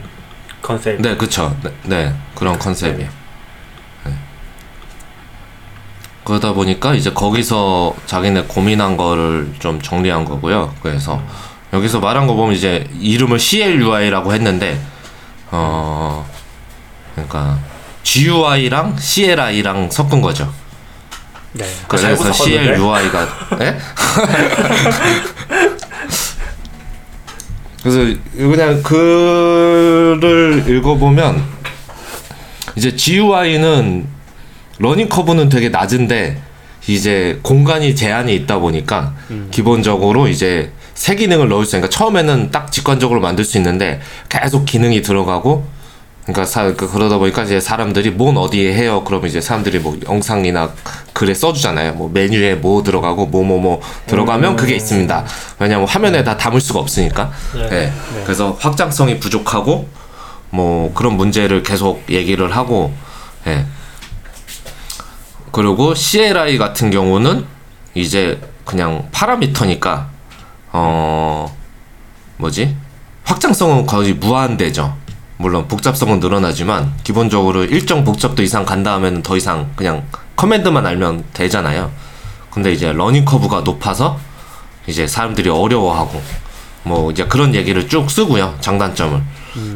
컨셉. 0.62 1.02
네, 1.02 1.16
그쵸. 1.16 1.56
네, 1.64 1.72
네, 1.84 2.14
그런 2.36 2.58
컨셉이에요. 2.60 3.10
네. 4.06 4.14
그러다 6.24 6.54
보니까 6.54 6.94
이제 6.94 7.12
거기서 7.12 7.96
자기네 8.06 8.44
고민한 8.44 8.98
거를 8.98 9.54
좀 9.60 9.82
정리한 9.82 10.26
거고요. 10.26 10.74
그래서 10.82 11.22
여기서 11.74 12.00
말한 12.00 12.26
거 12.28 12.36
보면 12.36 12.56
이제 12.56 12.88
이름을 13.00 13.38
CLUI라고 13.38 14.34
했는데, 14.34 14.80
어, 15.52 16.28
그러니까 17.14 17.60
GUI랑 18.06 18.96
CLI랑 18.98 19.90
섞은 19.92 20.22
거죠. 20.22 20.54
네. 21.54 21.66
그래서 21.88 22.16
섞었는데? 22.16 22.76
CLUI가, 22.76 23.28
예? 23.62 23.78
그래서 27.82 28.20
그냥 28.38 28.82
글을 28.82 30.64
읽어보면 30.68 31.44
이제 32.76 32.96
GUI는 32.96 34.08
learning 34.78 35.10
curve는 35.10 35.50
되게 35.50 35.70
낮은데 35.70 36.42
이제 36.88 37.40
공간이 37.42 37.96
제한이 37.96 38.36
있다 38.36 38.60
보니까 38.60 39.16
음. 39.32 39.48
기본적으로 39.52 40.28
이제 40.28 40.72
새 40.94 41.16
기능을 41.16 41.50
넣을 41.50 41.66
수 41.66 41.70
있으니까 41.72 41.90
처음에는 41.90 42.52
딱 42.52 42.72
직관적으로 42.72 43.20
만들 43.20 43.44
수 43.46 43.58
있는데 43.58 44.02
계속 44.30 44.66
기능이 44.66 45.02
들어가고 45.02 45.75
그러니까 46.26 46.46
사, 46.46 46.74
그 46.74 46.92
그러다 46.92 47.20
보니까 47.20 47.44
이제 47.44 47.60
사람들이 47.60 48.10
뭔 48.10 48.36
어디에 48.38 48.74
해요 48.74 49.04
그러면 49.06 49.30
이제 49.30 49.40
사람들이 49.40 49.78
뭐 49.80 49.98
영상이나 50.08 50.72
글에 51.14 51.36
써주잖아요 51.36 51.94
뭐 51.94 52.10
메뉴에 52.12 52.56
뭐 52.56 52.82
들어가고 52.82 53.28
뭐 53.28 53.44
뭐뭐 53.44 53.82
들어가면 54.08 54.56
그게 54.56 54.76
있습니다 54.76 55.24
왜냐면 55.60 55.88
화면에 55.88 56.24
다 56.24 56.36
담을 56.36 56.60
수가 56.60 56.80
없으니까 56.80 57.32
네. 57.54 57.70
예. 57.72 57.94
그래서 58.24 58.58
확장성이 58.60 59.20
부족하고 59.20 59.88
뭐 60.50 60.92
그런 60.96 61.16
문제를 61.16 61.62
계속 61.62 62.04
얘기를 62.10 62.56
하고 62.56 62.92
예. 63.46 63.66
그리고 65.52 65.94
CLI 65.94 66.58
같은 66.58 66.90
경우는 66.90 67.46
이제 67.94 68.42
그냥 68.66 69.08
파라미터니까 69.12 70.10
어 70.74 71.56
뭐지 72.38 72.76
확장성은 73.24 73.86
거의 73.86 74.14
무한대죠. 74.14 74.96
물론 75.38 75.68
복잡성은 75.68 76.20
늘어나지만 76.20 76.94
기본적으로 77.04 77.66
일정 77.66 78.04
복잡도 78.04 78.42
이상 78.42 78.66
간 78.66 78.84
다음에는 78.84 79.22
더 79.22 79.36
이상 79.36 79.70
그냥 79.76 80.06
커맨드만 80.36 80.86
알면 80.86 81.26
되잖아요. 81.34 81.92
근데 82.52 82.72
이제 82.72 82.94
learning 82.94 83.26
curve가 83.26 83.62
높아서 83.62 84.18
이제 84.88 85.08
사람들이 85.08 85.50
어려워하고 85.50 86.22
뭐 86.84 87.12
이제 87.12 87.26
그런 87.26 87.54
얘기를 87.54 87.90
쭉 87.90 88.10
쓰고요 88.10 88.56
장단점을. 88.62 89.22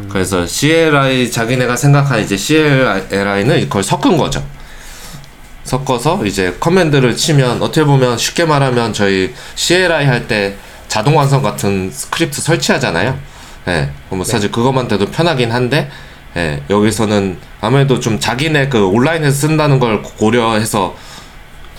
그래서 0.10 0.45
CLI 0.45 1.32
자기네가 1.32 1.76
생각한 1.76 2.22
이제 2.22 2.38
CLUI는 2.38 3.62
그걸 3.64 3.84
섞은 3.84 4.18
거죠. 4.18 4.43
섞어서 5.64 6.26
이제 6.26 6.55
커맨드를 6.60 7.16
치면 7.16 7.62
어떻게 7.62 7.84
보면 7.84 8.18
쉽게 8.18 8.45
말하면 8.45 8.93
저희 8.93 9.34
CLI 9.55 10.05
할 10.05 10.28
때 10.28 10.55
자동 10.88 11.18
완성 11.18 11.43
같은 11.43 11.91
스크립트 11.91 12.41
설치하잖아요. 12.41 13.18
예. 13.70 13.89
뭐 14.09 14.24
사실 14.26 14.51
그것만 14.51 14.88
돼도 14.88 15.05
편하긴 15.07 15.51
한데 15.51 15.89
예. 16.36 16.61
여기서는 16.70 17.38
아무래도 17.61 17.99
좀 17.99 18.20
자기네 18.20 18.70
그 18.70 18.86
온라인에서 18.86 19.32
쓴다는 19.32 19.80
걸 19.80 20.01
고려해서 20.01 20.95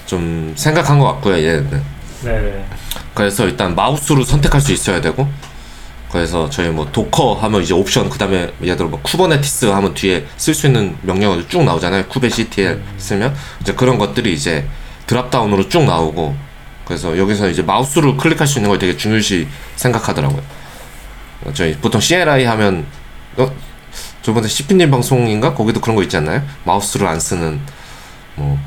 좀 0.07 0.55
생각한 0.57 0.99
것 0.99 1.07
같고요. 1.07 1.37
얘는. 1.37 1.83
네네. 2.23 2.65
그래서 3.15 3.45
일단 3.45 3.75
마우스로 3.75 4.25
선택할 4.25 4.61
수 4.61 4.73
있어야 4.73 5.01
되고 5.01 5.29
그래서 6.11 6.51
저희 6.51 6.69
뭐 6.69 6.91
Docker 6.91 7.35
하면 7.35 7.63
이제 7.63 7.73
옵션 7.73 8.11
그다음에 8.11 8.53
예를 8.63 8.77
들어 8.77 8.89
뭐 8.89 9.01
Kubernetes 9.03 9.67
하면 9.67 9.95
뒤에 9.95 10.27
쓸 10.37 10.55
수 10.55 10.67
있는 10.67 10.97
명령어도 11.03 11.47
쭉 11.49 11.63
나오잖아요 11.63 12.07
kubectl 12.09 12.81
쓰면 12.99 13.35
이제 13.61 13.73
그런 13.75 13.99
것들이 13.99 14.33
이제 14.33 14.67
dropdown으로 15.07 15.69
쭉 15.69 15.85
나오고 15.85 16.35
그래서 16.85 17.17
여기서 17.17 17.49
이제 17.49 17.63
마우스로 17.63 18.17
클릭할 18.17 18.47
수 18.47 18.59
있는 18.59 18.71
걸 18.71 18.79
되게 18.79 18.97
중요시 18.97 19.47
생각하더라고요 19.77 20.41
어, 20.41 20.60
저희 21.55 21.75
보통 21.77 22.01
CLI 22.01 22.45
하면 22.45 22.87
어 23.37 23.51
저번에 24.23 24.47
CP님 24.49 24.91
방송인가 24.91 25.55
거기도 25.55 25.81
그런 25.81 25.97
거 25.97 26.03
있지 26.03 26.17
않나요 26.17 26.43
마우스를 26.65 27.07
안 27.07 27.19
쓰는 27.21 27.61
뭐 28.37 28.59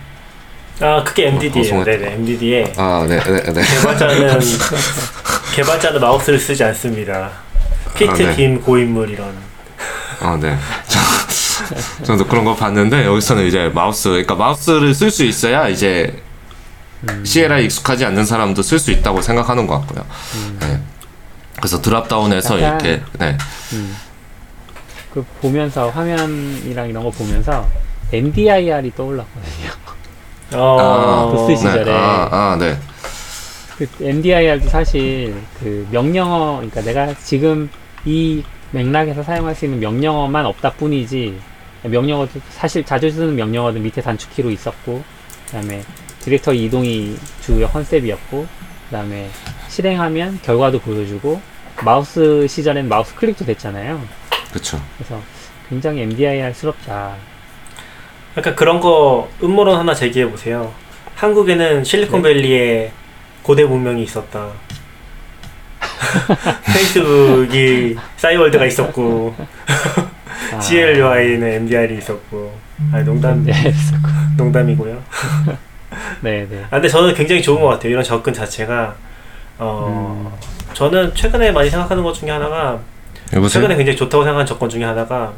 아 0.81 1.03
그게 1.03 1.27
MDD예요. 1.27 1.83
방송했- 1.83 1.85
네네 1.85 2.13
MDD에 2.13 2.73
아, 2.77 3.05
네, 3.07 3.19
네, 3.23 3.53
네. 3.53 3.61
개발자는 3.63 4.39
개발자는 5.55 6.01
마우스를 6.01 6.39
쓰지 6.39 6.63
않습니다. 6.63 7.29
피트 7.95 8.09
아, 8.11 8.15
네. 8.15 8.35
김 8.35 8.59
고인물 8.59 9.11
이런. 9.11 9.33
아, 10.19 10.35
네. 10.41 10.57
저, 10.87 12.03
저도 12.03 12.25
그런 12.25 12.43
거 12.43 12.55
봤는데, 12.55 13.05
여기서는 13.05 13.45
이제 13.45 13.69
마우스, 13.73 14.09
그러니까 14.09 14.33
마우스를 14.35 14.95
쓸 14.95 15.11
수 15.11 15.23
있어야 15.23 15.69
이제 15.69 16.19
CLI 17.23 17.65
익숙하지 17.65 18.03
않는 18.05 18.25
사람도 18.25 18.63
쓸 18.63 18.79
수 18.79 18.89
있다고 18.91 19.21
생각하는 19.21 19.67
것 19.67 19.79
같고요. 19.81 20.03
네. 20.59 20.81
그래서 21.57 21.81
드랍다운해서 21.81 22.57
이렇게, 22.57 23.01
네. 23.19 23.37
그 25.13 25.23
보면서 25.41 25.89
화면이랑 25.89 26.89
이런 26.89 27.03
거 27.03 27.09
보면서 27.11 27.67
MDIR이 28.11 28.93
떠올랐거든요. 28.95 29.69
어. 30.55 31.31
그 31.31 31.53
쓰시- 31.53 31.57
시절에. 31.57 31.85
네. 31.85 31.91
아, 31.91 32.27
아, 32.31 32.57
네. 32.59 32.77
그 33.77 33.87
MDIR도 34.01 34.69
사실 34.69 35.35
그 35.59 35.87
명령어, 35.91 36.57
그러니까 36.57 36.81
내가 36.81 37.13
지금 37.23 37.69
이 38.05 38.43
맥락에서 38.71 39.23
사용할 39.23 39.55
수 39.55 39.65
있는 39.65 39.79
명령어만 39.79 40.45
없다 40.45 40.71
뿐이지 40.73 41.39
명령어도 41.83 42.39
사실 42.51 42.83
자주 42.85 43.09
쓰는 43.11 43.35
명령어도 43.35 43.79
밑에 43.79 44.01
단축키로 44.01 44.49
있었고 44.51 45.03
그다음에 45.45 45.83
디렉터리 46.21 46.53
이동이 46.53 47.15
주요 47.41 47.67
컨셉이었고 47.67 48.47
그 48.59 48.62
다음에 48.93 49.29
실행하면 49.67 50.39
결과도 50.43 50.79
보여주고 50.79 51.41
마우스 51.83 52.47
시절엔 52.47 52.87
마우스 52.87 53.13
클릭도 53.15 53.43
됐잖아요. 53.45 54.01
그쵸. 54.53 54.79
그래서 54.97 55.19
굉장히 55.67 56.03
MDIR스럽다. 56.03 57.15
약간 58.37 58.55
그런 58.55 58.79
거 58.79 59.29
음모론 59.43 59.77
하나 59.77 59.93
제기해 59.93 60.29
보세요. 60.29 60.71
한국에는 61.15 61.83
실리콘밸리에 61.83 62.91
고대 63.41 63.63
문명이 63.65 64.03
있었다. 64.03 64.51
페이스북이 66.73 67.95
싸이월드가 68.17 68.65
있었고 68.65 69.35
아, 70.53 70.59
CLUI는 70.59 71.47
MDR이 71.47 71.97
있었고 71.97 72.55
아 72.91 73.01
농담 73.01 73.43
네. 73.43 73.73
농담이고요. 74.37 75.01
네, 76.21 76.47
네. 76.49 76.63
아, 76.65 76.71
근데 76.71 76.87
저는 76.87 77.13
굉장히 77.13 77.41
좋은 77.41 77.61
것 77.61 77.67
같아요. 77.67 77.91
이런 77.91 78.03
접근 78.03 78.33
자체가 78.33 78.95
어 79.59 80.37
저는 80.73 81.13
최근에 81.13 81.51
많이 81.51 81.69
생각하는 81.69 82.03
것 82.03 82.13
중에 82.13 82.29
하나가 82.31 82.79
여보세요? 83.33 83.61
최근에 83.61 83.75
굉장히 83.77 83.97
좋다고 83.97 84.23
생각하는 84.23 84.45
접근 84.45 84.69
중에 84.69 84.83
하나가 84.83 85.33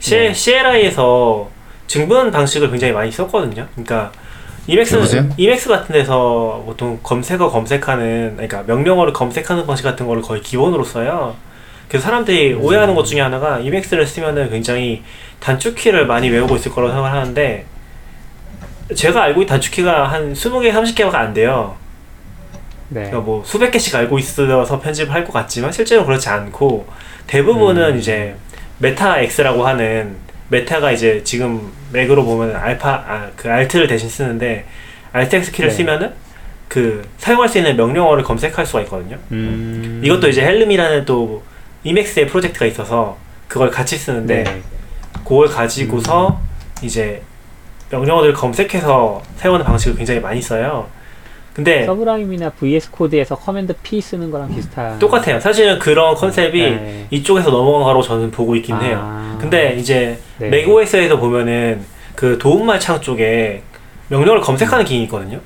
네. 0.00 0.32
CLI에서 0.32 1.48
증분 1.86 2.30
방식을 2.30 2.70
굉장히 2.70 2.92
많이 2.92 3.10
썼거든요. 3.10 3.66
그러니까 3.74 4.12
이맥스 4.66 4.94
여보세요? 4.94 5.28
이맥스 5.36 5.68
같은 5.68 5.92
데서 5.92 6.62
보통 6.64 6.98
검색어 7.02 7.50
검색하는 7.50 8.32
그러니까 8.36 8.62
명령어를 8.62 9.12
검색하는 9.12 9.66
방식 9.66 9.82
같은 9.82 10.06
거를 10.06 10.22
거의 10.22 10.40
기본으로 10.40 10.84
써요. 10.84 11.36
그래서 11.88 12.06
사람들이 12.06 12.54
음. 12.54 12.62
오해하는 12.62 12.94
것 12.94 13.04
중에 13.04 13.20
하나가 13.20 13.58
Emacs를 13.58 14.06
쓰면은 14.06 14.50
굉장히 14.50 15.02
단축키를 15.40 16.06
많이 16.06 16.30
외우고 16.30 16.56
있을 16.56 16.72
거라고 16.72 16.92
생각을 16.92 17.16
하는데 17.16 17.66
제가 18.94 19.22
알고 19.22 19.42
있는 19.42 19.46
단축키가 19.46 20.08
한 20.08 20.32
20개, 20.34 20.72
30개가 20.72 21.14
안 21.14 21.32
돼요. 21.32 21.76
네. 22.88 23.00
그러니까 23.04 23.20
뭐 23.20 23.42
수백 23.44 23.70
개씩 23.70 23.94
알고 23.94 24.18
있어서 24.18 24.80
편집을 24.80 25.12
할 25.12 25.24
것 25.24 25.32
같지만 25.32 25.72
실제로 25.72 26.04
그렇지 26.04 26.28
않고 26.28 26.86
대부분은 27.26 27.94
음. 27.94 27.98
이제 27.98 28.34
Meta 28.78 29.20
X라고 29.20 29.66
하는 29.66 30.16
Meta가 30.48 30.92
이제 30.92 31.22
지금 31.24 31.72
맥으로 31.92 32.24
보면 32.24 32.54
알파 32.54 32.90
아, 33.06 33.30
그 33.36 33.50
Alt를 33.50 33.86
대신 33.86 34.08
쓰는데 34.08 34.66
Alt 35.12 35.34
X 35.36 35.52
키를 35.52 35.70
네. 35.70 35.74
쓰면은 35.76 36.12
그 36.68 37.02
사용할 37.18 37.48
수 37.48 37.58
있는 37.58 37.76
명령어를 37.76 38.22
검색할 38.22 38.66
수가 38.66 38.82
있거든요. 38.82 39.16
음. 39.32 40.00
이것도 40.04 40.28
이제 40.28 40.42
Helm이라는 40.42 41.04
또 41.06 41.42
Emacs의 41.84 42.26
프로젝트가 42.26 42.66
있어서 42.66 43.16
그걸 43.48 43.70
같이 43.70 43.96
쓰는데 43.96 44.44
네. 44.44 44.62
그걸 45.24 45.48
가지고서 45.48 46.40
이제 46.82 47.22
명령어들을 47.94 48.34
검색해서 48.34 49.22
사용하는 49.36 49.64
방식을 49.64 49.96
굉장히 49.96 50.20
많이 50.20 50.42
써요. 50.42 50.88
근데 51.52 51.86
서브라임이나 51.86 52.50
VS 52.50 52.90
코드에서 52.90 53.36
커맨드 53.36 53.74
P 53.82 54.00
쓰는 54.00 54.30
거랑 54.30 54.52
비슷한. 54.52 54.98
똑같아요. 54.98 55.38
사실은 55.38 55.78
그런 55.78 56.16
컨셉이 56.16 56.60
네. 56.60 57.06
이쪽에서 57.10 57.50
넘어간 57.50 57.84
거로 57.84 58.02
저는 58.02 58.32
보고 58.32 58.56
있긴 58.56 58.76
해요. 58.80 58.98
아. 59.00 59.38
근데 59.40 59.76
이제 59.76 60.18
네. 60.38 60.48
macOS에서 60.48 61.16
보면은 61.16 61.84
그 62.16 62.38
도움말 62.38 62.80
창 62.80 63.00
쪽에 63.00 63.62
명령어를 64.08 64.42
검색하는 64.42 64.84
기능이 64.84 65.04
있거든요. 65.04 65.38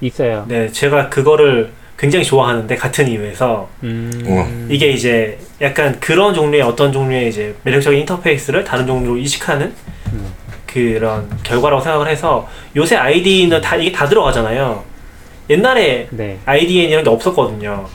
있어요. 0.00 0.46
네, 0.48 0.70
제가 0.70 1.10
그거를 1.10 1.72
굉장히 1.98 2.24
좋아하는데 2.24 2.74
같은 2.76 3.06
이유에서 3.06 3.68
음. 3.82 4.68
이게 4.70 4.90
이제 4.90 5.38
약간 5.60 6.00
그런 6.00 6.34
종류의 6.34 6.62
어떤 6.62 6.92
종류의 6.92 7.28
이제 7.28 7.54
매력적인 7.62 8.00
인터페이스를 8.00 8.64
다른 8.64 8.86
종류로 8.86 9.18
이식하는 9.18 9.72
음. 10.12 10.32
그런 10.74 11.30
결과라고 11.44 11.80
생각을 11.80 12.08
해서 12.08 12.48
요새 12.74 12.96
IDE는 12.96 13.60
다 13.60 13.76
이게 13.76 13.92
다 13.92 14.08
들어가잖아요. 14.08 14.82
옛날에 15.48 16.08
네. 16.10 16.38
IDE엔 16.44 16.90
이런 16.90 17.04
게 17.04 17.10
없었거든요. 17.10 17.86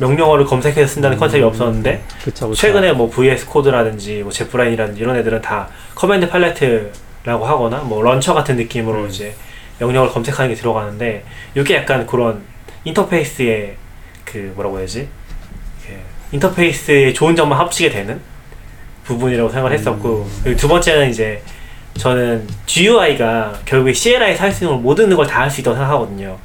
명령어를 0.00 0.44
검색해서 0.44 0.94
쓴다는 0.94 1.16
음. 1.16 1.20
컨셉이 1.20 1.44
없었는데 1.44 2.02
그쵸, 2.24 2.48
그쵸. 2.48 2.54
최근에 2.54 2.92
뭐 2.92 3.08
VS 3.08 3.46
Code라든지 3.46 4.22
뭐 4.22 4.32
JetBrains라든지 4.32 5.00
이런 5.00 5.14
애들은 5.16 5.42
다 5.42 5.68
command 5.94 6.28
palette라고 6.28 7.46
하거나 7.46 7.78
뭐 7.78 8.02
launcher 8.02 8.34
같은 8.34 8.56
느낌으로 8.56 9.02
음. 9.02 9.08
이제 9.08 9.34
명령어를 9.78 10.12
검색하는 10.12 10.52
게 10.52 10.60
들어가는데 10.60 11.24
이게 11.54 11.76
약간 11.76 12.04
그런 12.04 12.42
인터페이스의 12.82 13.76
그 14.24 14.52
뭐라고 14.56 14.78
해야지 14.78 15.08
그 15.86 15.92
인터페이스의 16.32 17.14
좋은 17.14 17.36
점만 17.36 17.60
합치게 17.60 17.90
되는 17.90 18.20
부분이라고 19.04 19.48
생각을 19.50 19.72
했었고 19.72 20.22
음. 20.28 20.40
그리고 20.42 20.58
두 20.58 20.66
번째는 20.66 21.10
이제 21.10 21.42
저는 21.98 22.46
GUI가 22.66 23.60
결국에 23.64 23.92
CLI에서 23.92 24.44
할 24.44 24.52
수 24.52 24.64
있는 24.64 24.82
모든 24.82 25.14
걸 25.14 25.26
다 25.26 25.40
할 25.42 25.50
수 25.50 25.60
있다고 25.60 25.76
생각하거든요. 25.76 26.38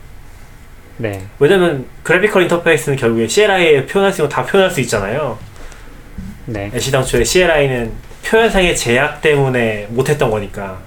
네. 0.97 1.25
왜냐면 1.39 1.85
그래피컬 2.03 2.43
인터페이스는 2.43 2.97
결국에 2.97 3.27
CLI에 3.27 3.85
표현할 3.85 4.11
수 4.13 4.21
있는 4.21 4.29
거 4.29 4.35
다 4.35 4.45
표현할 4.45 4.71
수 4.71 4.81
있잖아요. 4.81 5.37
네. 6.45 6.71
애시 6.73 6.91
당초에 6.91 7.23
CLI는 7.23 7.91
표현상의 8.25 8.75
제약 8.75 9.21
때문에 9.21 9.87
못했던 9.89 10.29
거니까. 10.29 10.79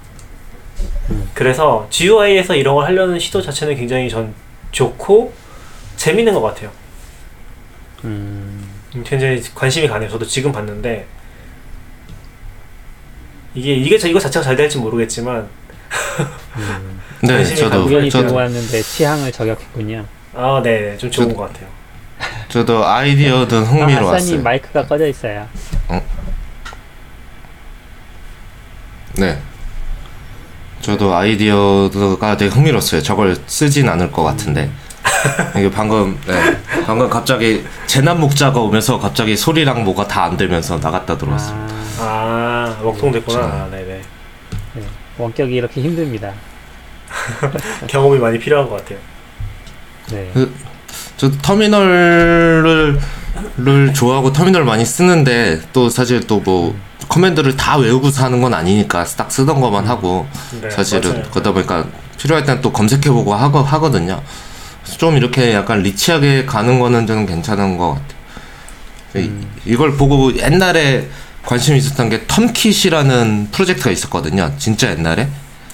음. 1.11 1.29
그래서 1.35 1.87
GUI에서 1.91 2.55
이런 2.55 2.75
걸 2.75 2.85
하려는 2.87 3.19
시도 3.19 3.41
자체는 3.41 3.77
굉장히 3.77 4.09
전 4.09 4.35
좋고 4.73 5.33
재밌는 5.97 6.35
것 6.35 6.43
같아요. 6.43 6.71
음. 8.05 8.69
음, 8.95 9.05
굉장히 9.07 9.43
관심이 9.55 9.87
가네요. 9.89 10.09
저도 10.11 10.25
지금 10.27 10.53
봤는데 10.53 11.07
이게 13.57 13.75
이게 13.75 13.99
저- 13.99 14.07
이거 14.07 14.21
자체가 14.21 14.45
잘 14.45 14.55
될지 14.55 14.79
모르겠지만 14.79 15.49
음. 16.57 17.01
네, 17.23 17.35
관심이 17.35 17.57
저도 17.59 17.85
우연히 17.85 18.11
저도 18.11 18.25
들고 18.25 18.37
왔는데 18.39 18.83
취향을 18.83 19.33
저격했군요. 19.33 20.05
아, 20.35 20.61
네, 20.63 20.97
좀 20.99 21.11
좋은 21.11 21.31
저- 21.31 21.35
것 21.35 21.49
같아요. 21.53 21.67
저도 22.49 22.87
아이디어든 22.87 23.59
아, 23.59 23.63
흥미로웠어요. 23.63 24.15
아싸님 24.17 24.43
마이크가 24.43 24.87
꺼져 24.87 25.07
있어요. 25.09 25.47
네. 29.15 29.39
저도 30.83 31.15
아이디어가 31.15 32.37
되게 32.37 32.55
흥미로웠어요. 32.55 33.03
저걸 33.03 33.37
쓰진 33.47 33.89
않을 33.89 34.13
것 34.13 34.23
같은데. 34.23 34.71
이게 35.57 35.71
방금, 35.71 36.19
네. 36.27 36.57
방금 36.85 37.09
갑자기 37.09 37.65
재난 37.87 38.21
목자가 38.21 38.61
오면서 38.61 38.99
갑자기 38.99 39.37
소리랑 39.37 39.85
뭐가 39.85 40.07
다 40.07 40.25
안 40.25 40.37
되면서 40.37 40.79
나갔다 40.79 41.17
들어왔어요. 41.17 41.57
아, 41.99 42.03
아, 42.03 42.46
먹통됐구나. 42.83 43.39
그렇죠. 43.39 43.55
아, 43.57 43.69
네네. 43.71 44.01
네. 44.75 44.83
원격이 45.19 45.55
이렇게 45.55 45.81
힘듭니다. 45.83 46.33
경험이 47.87 48.19
많이 48.19 48.39
필요한 48.39 48.69
것 48.69 48.77
같아요. 48.77 48.99
네. 50.11 50.33
저 51.17 51.31
터미널을 51.31 52.99
를 53.59 53.93
좋아하고 53.95 54.33
터미널 54.33 54.65
많이 54.65 54.85
쓰는데 54.85 55.61
또 55.73 55.89
사실 55.89 56.27
또 56.27 56.41
뭐 56.41 56.75
커맨드를 57.09 57.57
다 57.57 57.77
외우고서 57.77 58.25
하는 58.25 58.41
건 58.41 58.53
아니니까 58.53 59.05
딱 59.17 59.31
쓰던 59.31 59.61
것만 59.61 59.87
하고 59.87 60.27
네, 60.61 60.69
사실은 60.71 61.13
맞아요. 61.13 61.31
그러다 61.31 61.53
보니까 61.53 61.87
필요할 62.19 62.45
땐또 62.45 62.73
검색해보고 62.73 63.33
하고 63.35 63.61
하거든요. 63.61 64.21
좀 64.99 65.17
이렇게 65.17 65.53
약간 65.55 65.83
리치하게 65.83 66.47
가는 66.47 66.81
거는 66.81 67.07
저는 67.07 67.27
괜찮은 67.27 67.79
것 67.79 67.91
같아요. 67.95 69.25
이- 69.25 69.29
음. 69.29 69.49
이걸 69.65 69.97
보고 69.97 70.35
옛날에 70.37 71.09
관심이 71.47 71.79
있었던 71.79 72.09
게 72.11 72.25
텀킷이라는 72.27 73.53
프로젝트가 73.53 73.91
있었거든요. 73.91 74.53
진짜 74.59 74.91
옛날에 74.91 75.29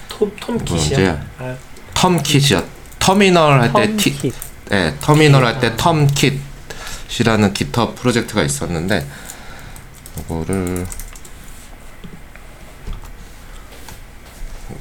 톰, 0.08 0.30
톰뭐 0.38 0.58
킷이야? 0.64 0.78
이제 0.86 1.18
아, 1.38 1.56
텀킷이요. 1.94 2.64
터미널 2.98 3.60
할 3.60 3.72
때 3.72 3.96
티, 3.96 4.12
텀킷. 4.16 4.32
네, 4.68 4.94
터미널 5.00 5.44
할 5.44 5.58
때 5.60 5.74
텀킷이라는 5.76 7.54
기터 7.54 7.94
프로젝트가 7.94 8.42
있었는데 8.42 9.06
이거를 10.20 10.86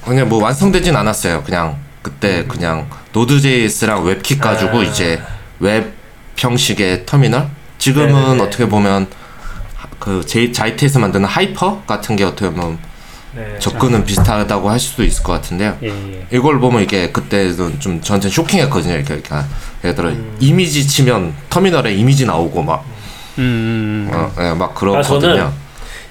그냥 0.06 0.28
뭐 0.30 0.44
완성되진 0.44 0.96
않았어요. 0.96 1.42
그냥 1.44 1.78
그때 2.02 2.46
그냥 2.46 2.90
Node.js랑 3.14 4.04
WebKit 4.04 4.42
가지고 4.42 4.80
아. 4.80 4.84
이제 4.84 5.22
웹 5.60 5.94
형식의 6.38 7.06
터미널 7.06 7.50
지금은 7.78 8.14
네네네. 8.14 8.44
어떻게 8.44 8.68
보면 8.68 9.08
그 10.02 10.26
제- 10.26 10.52
ZEIT에서 10.52 11.00
만드는 11.00 11.26
Hyper 11.26 11.84
같은 11.84 12.18
게 12.18 12.26
어떻게 12.26 12.50
보면 12.50 12.80
네. 13.34 13.56
접근은 13.60 14.04
비슷하다고 14.04 14.70
할 14.70 14.78
수도 14.78 15.04
있을 15.06 15.24
것 15.24 15.32
같은데요. 15.32 15.78
예, 15.84 15.88
예. 15.88 16.28
이걸 16.34 16.60
보면 16.60 16.82
이게 16.84 17.12
그때는 17.12 17.80
좀 17.80 18.02
저한테 18.02 18.28
쇼킹했거든요. 18.28 18.96
이렇게, 18.96 19.14
이렇게 19.14 19.36
예를 19.86 19.96
들어 19.96 20.10
음. 20.10 20.36
이미지 20.42 20.86
치면 20.86 21.34
터미널에 21.50 21.94
이미지 21.94 22.26
나오고 22.26 22.62
막, 22.64 22.84
음, 23.38 24.10
음, 24.10 24.10
음. 24.12 24.14
어, 24.14 24.32
예, 24.44 24.54
막 24.54 24.72
아, 24.72 24.74
그렇거든요. 24.74 25.54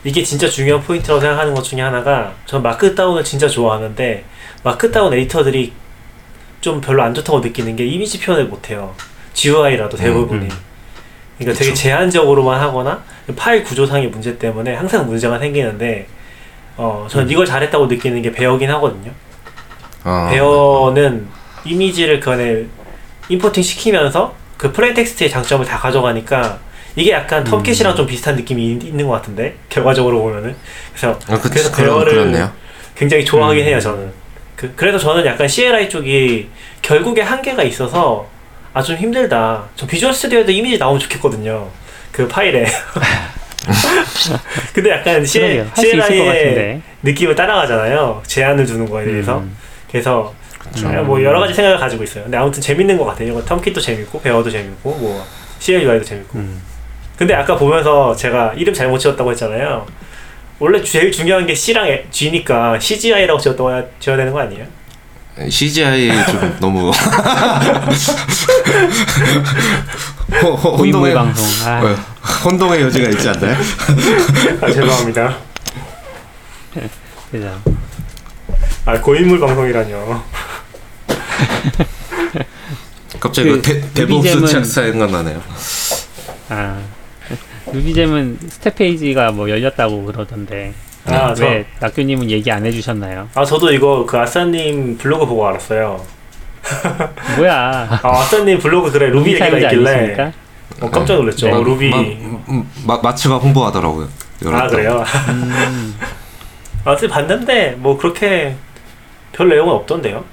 이게 0.03 0.22
진짜 0.22 0.49
중요한 0.49 0.82
포인트라고 0.82 1.20
생각하는 1.20 1.53
것 1.55 1.62
중에 1.62 1.82
하나가 1.82 2.32
전 2.47 2.62
Markdown을 2.62 3.22
진짜 3.22 3.47
좋아하는데 3.47 4.24
Markdown 4.62 5.12
에디터들이 5.12 5.72
좀 6.62 6.80
별로 6.80 7.03
안 7.03 7.12
좋다고 7.12 7.41
느끼는 7.41 7.76
게 7.76 7.84
이미지 7.84 8.18
표현을 8.18 8.47
못해요. 8.47 8.95
GUI라도 9.34 9.97
대부분이. 9.99 10.49
음. 11.41 11.45
그러니까 11.45 11.59
되게 11.59 11.70
그쵸. 11.70 11.82
제한적으로만 11.82 12.61
하거나 12.61 13.03
파일 13.36 13.64
구조상의 13.64 14.09
문제 14.09 14.36
때문에 14.38 14.74
항상 14.74 15.07
문제가 15.07 15.38
생기는데 15.38 16.07
어, 16.76 17.07
전 17.11 17.24
음. 17.24 17.30
이걸 17.30 17.47
잘했다고 17.47 17.86
느끼는 17.86 18.22
게 18.22 18.30
Bear긴 18.32 18.70
하거든요. 18.72 19.11
어, 20.05 20.28
Bear는 20.30 21.26
이미지를 21.64 22.20
그 22.20 22.30
안에 22.30 22.64
importing 23.28 23.62
시키면서 23.62 24.34
그 24.57 24.72
plain 24.72 24.94
text의 24.94 25.30
장점을 25.30 25.64
다 25.66 25.78
가져가니까 25.78 26.59
이게 26.97 27.12
약간 27.12 27.47
음. 27.47 27.51
TermKit이랑 27.62 27.96
좀 27.97 28.07
비슷한 28.07 28.34
느낌이 28.36 28.72
있- 28.72 28.84
있는 28.84 29.07
것 29.07 29.12
같은데 29.14 29.57
결과적으로 29.68 30.20
보면은 30.22 30.55
그래서 30.93 31.18
아, 31.28 31.38
그, 31.38 31.49
그래서 31.49 31.74
Bear를 31.74 32.12
그렇네요. 32.12 32.51
굉장히 32.97 33.24
좋아하긴 33.24 33.62
음. 33.64 33.68
해요 33.68 33.80
저는 33.80 34.12
그, 34.57 34.72
그래서 34.76 34.99
저는 34.99 35.24
약간 35.24 35.47
CLI 35.49 35.88
쪽이 35.88 36.49
결국에 36.82 37.22
한계가 37.22 37.62
있어서 37.62 38.26
아 38.72 38.82
좀 38.82 38.96
힘들다. 38.96 39.64
저 39.76 39.86
Visual 39.86 40.12
Studio에도 40.14 40.53
이미지 40.52 40.78
나오면 40.78 41.00
좋겠거든요. 41.00 41.68
그 42.12 42.26
파일에. 42.28 42.66
근데 44.72 44.90
약간 44.90 45.24
CLI의 45.24 45.66
같은데. 46.26 46.80
느낌을 47.02 47.34
따라가잖아요. 47.34 48.22
제한을 48.26 48.64
두는 48.66 48.88
거에 48.88 49.04
대해서. 49.04 49.38
음. 49.38 49.56
그래서. 49.90 50.34
아, 50.84 51.02
뭐 51.02 51.20
여러 51.22 51.40
가지 51.40 51.52
생각을 51.52 51.78
가지고 51.78 52.04
있어요. 52.04 52.24
근데 52.24 52.36
아무튼 52.36 52.60
재밌는 52.62 52.96
것 52.96 53.04
같아요. 53.06 53.28
이거 53.32 53.42
텀킷도 53.44 53.80
재밌고 53.82 54.20
베어도 54.20 54.48
재밌고 54.50 54.90
뭐 54.94 55.24
CLUI도 55.58 56.04
재밌고. 56.04 56.38
음. 56.38 56.62
근데 57.16 57.34
아까 57.34 57.56
보면서 57.56 58.14
제가 58.14 58.54
이름 58.56 58.72
잘못 58.72 58.98
지었다고 58.98 59.30
했잖아요. 59.32 59.84
원래 60.60 60.80
제일 60.82 61.10
중요한 61.10 61.44
게 61.46 61.54
C랑 61.54 61.88
에- 61.88 62.04
G니까 62.10 62.78
CGI라고 62.78 63.38
지었다고 63.40 63.70
지어야 63.98 64.16
되는 64.16 64.32
거 64.32 64.38
아니에요? 64.40 64.64
CGI 65.49 66.26
좀 66.26 66.57
너무 66.61 66.91
호- 70.43 70.55
호- 70.57 70.76
고인물 70.76 71.11
혼동의 71.11 71.14
방송. 71.14 71.45
아, 71.66 71.83
어, 71.83 71.97
혼동의 72.45 72.81
여지가 72.83 73.09
있지 73.11 73.28
않나요? 73.28 73.57
아 74.61 74.66
죄송합니다 74.72 75.37
그죠. 77.31 77.61
아 78.87 79.01
고인물 79.01 79.41
방송이라뇨 79.41 80.22
갑자기 83.18 83.51
그그 83.51 83.62
대, 83.95 84.05
루비잼은- 84.07 84.49
책 84.49 84.64
생각나네요. 84.64 85.43
아. 86.49 86.78
루비잼은 87.72 88.39
스텝 88.51 88.74
페이지가 88.76 89.31
뭐 89.33 89.49
열렸다고 89.49 90.05
그러던데. 90.07 90.72
아, 91.07 91.34
저- 91.34 91.44
왜 91.44 91.64
낙규님은 91.80 92.30
얘기 92.30 92.51
안 92.51 92.64
해주셨나요? 92.66 93.28
아 93.34 93.44
저도 93.44 93.72
이거 93.72 94.05
그 94.07 94.18
아싸님 94.18 94.96
블로그 94.98 95.26
보고 95.26 95.46
알았어요 95.46 96.05
뭐야? 97.36 98.01
아 98.03 98.09
아싸님 98.20 98.59
블로그 98.59 98.90
그래 98.90 99.09
루비 99.09 99.30
얘기가 99.30 99.46
있길래 99.48 99.90
아니십니까? 99.90 100.32
어, 100.80 100.90
깜짝 100.90 101.14
놀랐죠 101.16 101.46
네. 101.48 101.53
루비 101.62 101.88
마, 101.90 101.98
음, 101.98 102.70
마, 102.86 102.98
마츠가 103.03 103.36
홍보하더라고요. 103.38 104.07
아 104.07 104.44
열었다고. 104.44 104.70
그래요? 104.70 105.05
음, 105.28 105.94
아, 106.84 106.90
어쨌든 106.92 107.11
봤는데 107.11 107.76
뭐 107.78 107.98
그렇게 107.98 108.55
별 109.32 109.48
내용은 109.48 109.74
없던데요. 109.74 110.24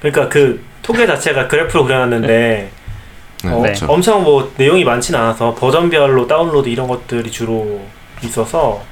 그러니까 0.00 0.28
그 0.28 0.62
통계 0.82 1.06
자체가 1.06 1.48
그래프로 1.48 1.84
그려놨는데 1.84 2.28
네, 3.44 3.50
어, 3.50 3.60
그렇죠. 3.60 3.86
엄청 3.86 4.22
뭐 4.24 4.52
내용이 4.56 4.84
많진 4.84 5.14
않아서 5.14 5.54
버전별로 5.54 6.26
다운로드 6.26 6.68
이런 6.68 6.86
것들이 6.88 7.30
주로 7.30 7.80
있어서 8.22 8.82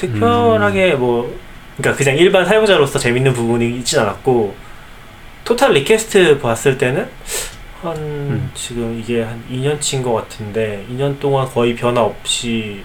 특별하게 0.00 0.94
뭐 0.94 1.36
그러니까 1.76 2.02
그냥 2.02 2.16
일반 2.16 2.44
사용자로서 2.44 2.98
재밌는 2.98 3.32
부분이 3.32 3.78
있진 3.78 3.98
않았고 4.00 4.54
total 5.44 5.72
request 5.72 6.38
봤을 6.38 6.78
때는 6.78 7.08
한 7.82 8.50
지금 8.54 8.98
이게 8.98 9.22
한 9.22 9.42
2년치인 9.50 10.02
것 10.02 10.12
같은데 10.12 10.84
2년 10.90 11.18
동안 11.18 11.46
거의 11.46 11.74
변화 11.74 12.02
없이 12.02 12.82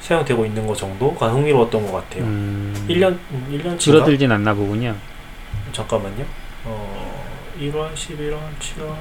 사용되고 0.00 0.46
있는 0.46 0.66
것 0.66 0.76
정도가 0.76 1.28
흥미로웠던 1.32 1.84
것 1.86 1.92
같아요. 1.92 2.24
음, 2.24 2.72
1년 2.88 3.18
1년치가 3.50 3.78
줄어들진 3.78 4.30
않나 4.30 4.54
보군요. 4.54 4.94
잠깐만요. 5.72 6.24
어 6.64 7.24
1월, 7.60 7.92
11월, 7.94 8.38
7월. 8.60 8.94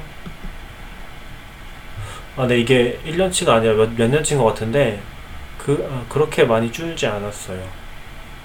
아, 2.38 2.48
네 2.48 2.60
이게 2.60 3.00
1년치가 3.06 3.50
아니라 3.50 3.74
몇, 3.76 3.96
몇 3.96 4.10
년치인 4.10 4.40
것 4.40 4.46
같은데 4.48 5.00
그 5.66 5.90
아, 5.92 6.04
그렇게 6.08 6.44
많이 6.44 6.72
줄지 6.72 7.08
않았어요. 7.08 7.58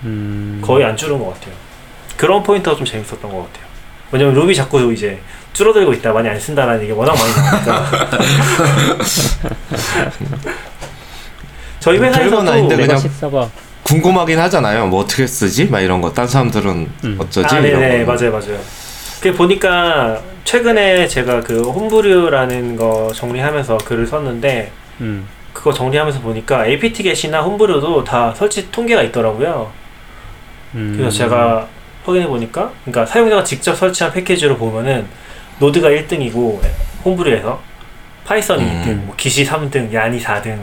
음, 0.04 0.62
거의 0.64 0.86
안 0.86 0.96
줄은 0.96 1.18
것 1.18 1.34
같아요. 1.34 1.52
그런 2.16 2.42
포인트가 2.42 2.74
좀 2.74 2.86
재밌었던 2.86 3.20
것 3.20 3.28
같아요. 3.30 3.66
왜냐면 4.10 4.34
루비 4.34 4.54
자꾸 4.54 4.90
이제 4.90 5.20
줄어들고 5.52 5.92
있다, 5.92 6.12
많이 6.14 6.30
안 6.30 6.40
쓴다라는 6.40 6.82
얘기 6.82 6.92
워낙 6.92 7.14
많이 7.14 7.30
나오니까. 7.66 7.90
저희 11.80 11.98
별건 11.98 12.20
회사에서도 12.20 12.50
아닌데 12.50 12.76
그냥-. 12.76 13.50
궁금하긴 13.82 14.38
하잖아요. 14.38 14.86
뭐 14.86 15.00
어떻게 15.02 15.26
쓰지? 15.26 15.66
막 15.66 15.80
이런 15.80 16.00
거. 16.00 16.12
딴 16.12 16.26
사람들은 16.26 16.90
음. 17.04 17.16
어쩌지? 17.18 17.54
아, 17.54 17.58
이런 17.58 17.80
네네, 17.80 18.04
거. 18.06 18.12
맞아요, 18.14 18.32
맞아요. 18.32 18.58
그 19.20 19.34
보니까 19.34 20.22
최근에 20.44 21.06
제가 21.06 21.40
그 21.40 21.60
홈브류라는 21.62 22.76
거 22.76 23.12
정리하면서 23.14 23.78
글을 23.78 24.06
썼는데 24.06 24.72
음, 25.00 25.26
그거 25.60 25.74
정리하면서 25.74 26.20
보니까 26.20 26.66
apt 26.66 27.02
get이나 27.02 27.42
홈브류도 27.42 28.02
다 28.04 28.32
설치 28.34 28.70
통계가 28.70 29.02
있더라고요. 29.04 29.70
음, 30.74 30.94
그래서 30.96 31.14
제가 31.18 31.68
확인해 32.04 32.26
보니까 32.26 32.72
그러니까 32.84 33.04
사용자가 33.04 33.44
직접 33.44 33.74
설치한 33.74 34.10
패키지로 34.14 34.56
보면은 34.56 35.06
Node가 35.58 35.90
1등이고 35.90 36.58
Homebrew에서 37.04 37.60
Python이 38.24 38.62
음. 38.62 38.82
2등, 38.82 38.94
뭐 39.04 39.14
기시 39.18 39.44
3등, 39.44 39.92
야니 39.92 40.18
4등, 40.22 40.58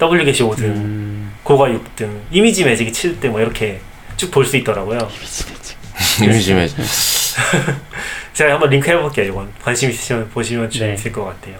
wget이 0.00 0.38
5등, 0.50 0.62
음, 0.62 1.32
Go가 1.44 1.68
6등, 1.68 2.10
ImageMagick이 2.32 2.90
7등 2.90 3.28
뭐 3.28 3.40
이렇게 3.40 3.80
쭉 4.16 4.32
볼 4.32 4.44
수 4.44 4.56
있더라고요. 4.56 4.98
ImageMagick. 6.22 6.76
제가 8.34 8.54
한번 8.54 8.70
링크 8.70 8.90
해볼게요. 8.90 9.26
이건 9.26 9.52
관심 9.62 9.90
있으시면 9.90 10.28
보시면 10.30 10.70
좀 10.70 10.86
네. 10.88 10.94
있을 10.94 11.12
것 11.12 11.24
같아요. 11.24 11.56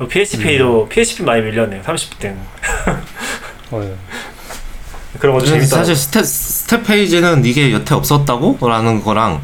어, 0.00 0.06
PHP도 0.06 0.88
PHP 0.88 1.22
많이 1.22 1.42
밀렸네요. 1.42 1.82
30등 1.82 2.34
어휴. 3.70 3.94
그런 5.18 5.34
것도 5.34 5.46
재밌다. 5.46 5.66
사실 5.66 5.94
stats, 5.94 6.24
stats 6.24 6.84
페이지는 6.86 7.44
이게 7.44 7.72
여태 7.72 7.94
없었다고? 7.94 8.58
라는 8.62 9.02
거랑 9.02 9.42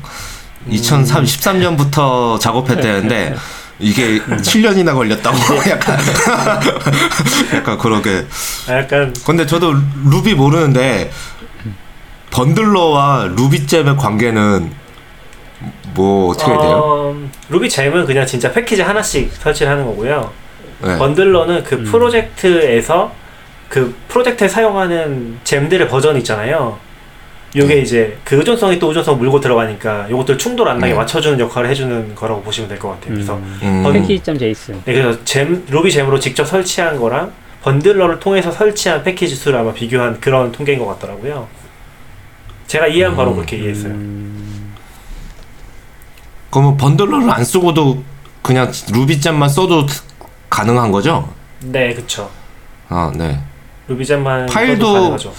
음. 0.67 0.71
2013년부터 0.73 2.41
작업했대는데 2.41 3.37
이게 3.79 4.19
7년이나 4.21 4.95
걸렸다고 4.95 5.37
약간 5.69 5.99
약간 7.55 7.77
그러게 7.79 8.25
아, 8.69 8.79
약간 8.79 9.15
근데 9.27 9.45
저도 9.45 9.75
루비 10.07 10.35
모르는데 10.35 11.11
번들러와 12.31 13.33
루비잼의 13.37 13.97
관계는 13.99 14.73
뭐 15.95 16.31
어떻게 16.31 16.51
돼요? 16.51 16.81
어, 16.85 17.17
루비 17.51 17.69
잼은 17.69 18.07
그냥 18.07 18.27
진짜 18.27 18.51
패키지 18.51 18.81
하나씩 18.83 19.31
설치를 19.35 19.71
하는 19.73 19.85
거고요. 19.85 20.33
네. 20.83 20.99
번들러는 20.99 21.64
그 21.64 21.77
음. 21.77 21.85
프로젝트에서 21.85 23.12
그 23.68 23.95
프로젝트에 24.09 24.49
사용하는 24.49 25.39
잼들의 25.45 25.89
버전 25.89 26.16
있잖아요. 26.18 26.79
요게 27.55 27.74
네. 27.77 27.81
이제 27.81 28.18
그 28.22 28.37
의존성이 28.37 28.79
또 28.79 28.89
의존성 28.89 29.18
물고 29.18 29.41
들어가니까 29.41 30.11
요것들 30.11 30.37
충돌 30.37 30.68
안 30.68 30.79
나게 30.79 30.93
네. 30.93 30.99
맞춰주는 30.99 31.39
역할을 31.41 31.70
해주는 31.70 32.14
거라고 32.14 32.43
보시면 32.43 32.68
될 32.68 32.79
것 32.79 32.91
같아요. 32.91 33.14
그래서 33.14 33.37
음, 33.37 33.59
음, 33.62 33.93
package.json. 33.93 34.83
네, 34.85 34.93
그래서 34.93 35.18
gem 35.24 35.64
RubyGems로 35.70 36.18
직접 36.20 36.45
설치한 36.45 36.99
거랑 36.99 37.33
Bundler를 37.62 38.20
통해서 38.20 38.53
설치한 38.53 39.03
패키지 39.03 39.35
수를 39.35 39.59
아마 39.59 39.72
비교한 39.72 40.20
그런 40.20 40.53
통계인 40.53 40.79
것 40.79 40.87
같더라고요. 40.87 41.49
제가 42.66 42.89
이해한 42.89 43.16
바로 43.16 43.31
음. 43.31 43.37
그렇게 43.37 43.57
이해했어요. 43.57 43.93
음, 43.93 44.74
그러면 46.51 46.77
Bundler를 46.77 47.31
안 47.31 47.43
쓰고도 47.45 48.03
그냥 48.43 48.70
RubyGems만 48.93 49.49
써도 49.49 49.87
가능한 50.57 50.91
거죠? 50.91 51.29
네, 51.65 51.93
그쵸. 51.93 52.31
아, 52.89 53.13
네. 53.15 53.39
RubyGems만 53.89 54.47
파일도- 54.47 54.95
가능하죠. 54.95 55.35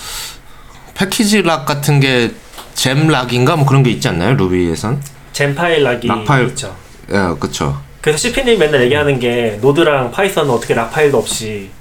package 0.94 1.42
lock 1.42 1.66
같은 1.66 2.00
게 2.00 2.32
gem 2.76 2.98
lock인가 2.98 3.56
뭐 3.56 3.66
그런 3.66 3.82
게 3.82 3.90
있지 3.90 4.08
않나요? 4.08 4.36
Ruby에선? 4.36 5.02
Gemfile 5.34 5.84
lock이 5.84 6.08
lock 6.08 6.24
파일. 6.24 6.48
있죠. 6.50 6.76
예, 7.12 7.16
그쵸. 7.40 7.82
그래서 8.00 8.20
CP님 8.20 8.60
맨날 8.60 8.84
얘기하는 8.84 9.20
게 9.20 9.58
Node랑 9.60 10.12
Python은 10.12 10.52
어떻게 10.52 10.76
lock 10.76 10.92
파일도 10.92 11.18
없이 11.18 11.72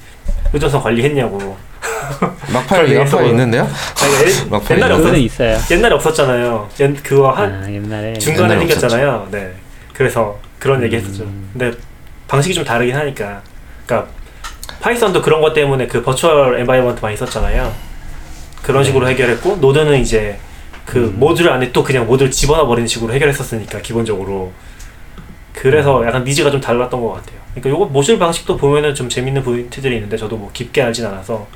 의존성 0.55 0.83
관리했냐고. 0.83 1.59
lock 2.55 2.67
파일, 2.67 2.87
그걸 2.87 2.99
lock 3.05 3.11
파일 3.11 3.25
위해서- 3.25 3.27
있는데요? 3.27 3.63
아니, 3.63 4.31
옛- 4.31 4.49
lock 4.51 4.65
파일 4.65 4.81
옛날에 4.81 4.95
없었 4.95 5.15
있어요. 5.19 5.59
옛날에 5.71 5.95
없었잖아요. 5.95 6.69
옛, 6.81 7.03
그거 7.03 7.31
한 7.33 7.63
아, 7.65 7.71
옛날에. 7.71 8.15
중간에 8.15 8.55
옛날에 8.55 8.67
생겼잖아요. 8.69 9.29
네. 9.31 9.53
그래서 9.93 10.39
그런 10.59 10.83
얘기 10.83 10.97
음. 10.97 11.01
했었죠. 11.03 11.25
근데 11.53 11.77
방식이 12.29 12.55
좀 12.55 12.65
다르긴 12.65 12.97
하니까. 12.97 13.43
그러니까 13.87 14.11
Python도 14.81 15.23
그런 15.23 15.41
것 15.41 15.53
때문에 15.55 15.87
그 15.87 16.03
virtual 16.03 16.59
environment 16.61 17.01
많이 17.01 17.17
썼잖아요. 17.17 17.73
그런 18.63 18.83
네. 18.83 18.87
식으로 18.87 19.09
해결했고 19.09 19.57
Node는 19.57 20.01
이제 20.01 20.39
그 20.85 20.99
음. 20.99 21.19
모듈 21.21 21.49
안에 21.49 21.73
또 21.73 21.83
그냥 21.85 22.07
모듈 22.07 22.31
집어넣어 22.31 22.67
버리는 22.67 22.87
식으로 22.87 23.13
해결했었으니까 23.15 23.81
기본적으로 23.81 24.53
그래서 25.53 26.01
음. 26.01 26.07
약간 26.07 26.25
needs가 26.25 26.51
좀 26.51 26.61
달랐던 26.61 27.01
것 27.01 27.13
같아요. 27.15 27.39
그러니까 27.55 27.71
요거 27.71 27.87
모듈 27.87 28.19
방식도 28.19 28.57
보면은 28.57 28.95
좀 28.95 29.09
재밌는 29.09 29.43
포인트들이 29.43 29.95
있는데 29.97 30.17
저도 30.17 30.37
뭐 30.37 30.51
깊게 30.53 30.83
알진 30.83 31.07
않아서 31.07 31.47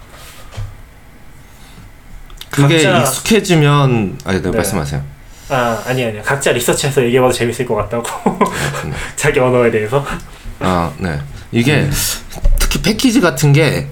그게 2.51 2.83
각자- 2.83 3.01
익숙해지면 3.01 4.19
아니 4.25 4.43
네, 4.43 4.51
네. 4.51 4.57
말씀하세요. 4.57 5.03
아 5.51 5.83
아니 5.85 6.05
아니야 6.05 6.23
각자 6.23 6.53
리서치해서 6.53 7.03
얘기해봐도 7.05 7.33
재밌을 7.33 7.67
것 7.67 7.75
같다고 7.75 8.05
자기 9.17 9.41
언어에 9.41 9.71
대해서 9.71 10.05
아, 10.61 10.93
네. 10.99 11.21
이게 11.53 11.89
특히 12.59 12.83
패키지 12.83 13.21
같은 13.21 13.53
게 13.53 13.89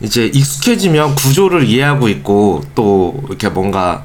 이제 0.00 0.26
익숙해지면 0.26 1.14
구조를 1.14 1.64
이해하고 1.64 2.08
있고 2.08 2.62
또 2.74 3.22
이렇게 3.28 3.48
뭔가 3.48 4.04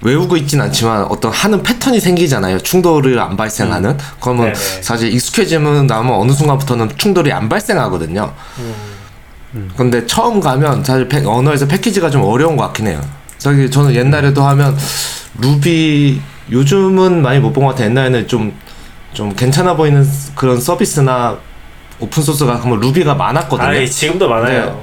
외우고 0.00 0.36
있진 0.36 0.60
않지만 0.60 1.04
어떤 1.04 1.30
하는 1.30 1.62
패턴이 1.62 2.00
생기잖아요. 2.00 2.58
충돌을 2.60 3.18
안 3.20 3.36
발생하는. 3.36 3.96
그러면 4.20 4.52
네네. 4.52 4.82
사실 4.82 5.12
익숙해지면 5.12 5.86
나면 5.86 6.12
어느 6.14 6.32
순간부터는 6.32 6.90
충돌이 6.96 7.32
안 7.32 7.48
발생하거든요. 7.48 8.32
음, 9.54 9.70
근데 9.76 10.04
처음 10.06 10.40
가면 10.40 10.82
사실 10.82 11.08
패- 11.08 11.24
언어에서 11.24 11.66
패키지가 11.68 12.10
좀 12.10 12.22
어려운 12.24 12.56
것 12.56 12.64
같긴 12.64 12.88
해요. 12.88 13.00
저기 13.38 13.70
저는 13.70 13.94
옛날에도 13.94 14.42
하면 14.44 14.76
루비 15.38 16.20
요즘은 16.50 17.22
많이 17.22 17.38
못 17.38 17.52
본 17.52 17.64
것 17.66 17.70
같아요. 17.70 17.90
옛날에는 17.90 18.26
좀 18.26 18.52
좀 19.12 19.34
괜찮아 19.34 19.74
보이는 19.76 20.08
그런 20.34 20.60
서비스나 20.60 21.36
오픈 22.00 22.20
소스가 22.22 22.58
그러면 22.58 22.80
Ruby가 22.80 23.14
많았거든요. 23.14 23.68
아 23.68 23.86
지금도 23.86 24.28
많아요. 24.28 24.80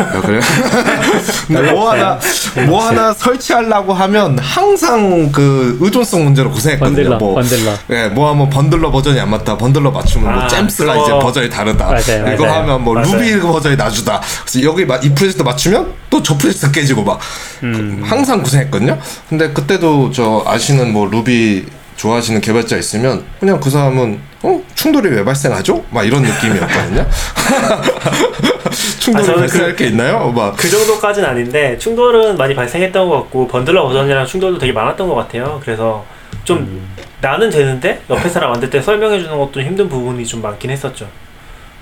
아, 0.00 0.20
그래요? 0.20 0.40
근데 1.46 1.70
뭐 1.70 1.90
하나 1.92 2.18
뭐 2.66 2.84
하나 2.84 3.12
설치하려고 3.12 3.92
하면 3.94 4.36
항상 4.40 5.30
그 5.30 5.78
의존성 5.80 6.24
문제로 6.24 6.50
고생했거든요. 6.50 6.96
Bundler, 6.96 7.18
뭐 7.18 7.34
Bundler. 7.34 7.72
예, 7.90 8.08
뭐 8.08 8.28
하면 8.30 8.50
Bundler 8.50 8.90
버전이 8.90 9.20
안 9.20 9.30
맞다. 9.30 9.56
Bundler 9.56 9.92
맞추면 9.92 10.32
뭐 10.34 10.42
아, 10.42 10.48
gems가 10.48 10.94
그거- 10.94 11.04
이제 11.04 11.12
버전이 11.12 11.50
다르다. 11.50 11.84
맞아요, 11.86 12.34
이거 12.34 12.44
맞아요. 12.46 12.62
하면 12.62 12.82
뭐 12.82 12.94
맞아요. 12.94 13.12
루비 13.14 13.40
버전이 13.40 13.76
낮다. 13.76 14.20
그래서 14.44 14.62
여기 14.66 14.84
마- 14.84 14.96
이 14.96 15.10
프로젝트 15.14 15.42
맞추면 15.42 15.92
또 16.10 16.20
저 16.22 16.36
프로젝트 16.36 16.72
깨지고 16.72 17.04
막 17.04 17.20
음. 17.62 18.02
항상 18.04 18.42
고생했거든요. 18.42 18.98
근데 19.28 19.50
그때도 19.52 20.10
저 20.12 20.42
아시는 20.46 20.92
뭐 20.92 21.06
루비 21.06 21.64
좋아하시는 21.96 22.40
개발자 22.40 22.76
있으면 22.76 23.24
그냥 23.40 23.58
그 23.60 23.70
사람은 23.70 24.20
어 24.42 24.62
충돌이 24.74 25.08
왜 25.10 25.24
발생하죠? 25.24 25.84
막 25.90 26.04
이런 26.04 26.22
느낌이었거든요. 26.22 27.06
충돌이 29.00 29.30
아, 29.30 29.34
발생할 29.36 29.70
그- 29.72 29.76
게 29.76 29.86
있나요? 29.88 30.30
막 30.32 30.56
그 30.56 30.68
정도까지는 30.68 31.28
아닌데 31.28 31.76
충돌은 31.78 32.36
많이 32.36 32.54
발생했던 32.54 33.08
것 33.08 33.16
같고 33.22 33.48
bundler 33.48 33.82
버전이랑 33.84 34.26
충돌도 34.26 34.58
되게 34.58 34.72
많았던 34.72 35.08
것 35.08 35.14
같아요. 35.14 35.60
그래서 35.64 36.04
좀 36.44 36.58
음. 36.58 36.88
나는 37.20 37.48
되는데 37.50 38.02
옆에 38.10 38.28
사람 38.28 38.50
만들 38.50 38.68
때 38.70 38.80
설명해 38.80 39.20
주는 39.20 39.36
것도 39.38 39.60
힘든 39.62 39.88
부분이 39.88 40.26
좀 40.26 40.42
많긴 40.42 40.70
했었죠. 40.70 41.08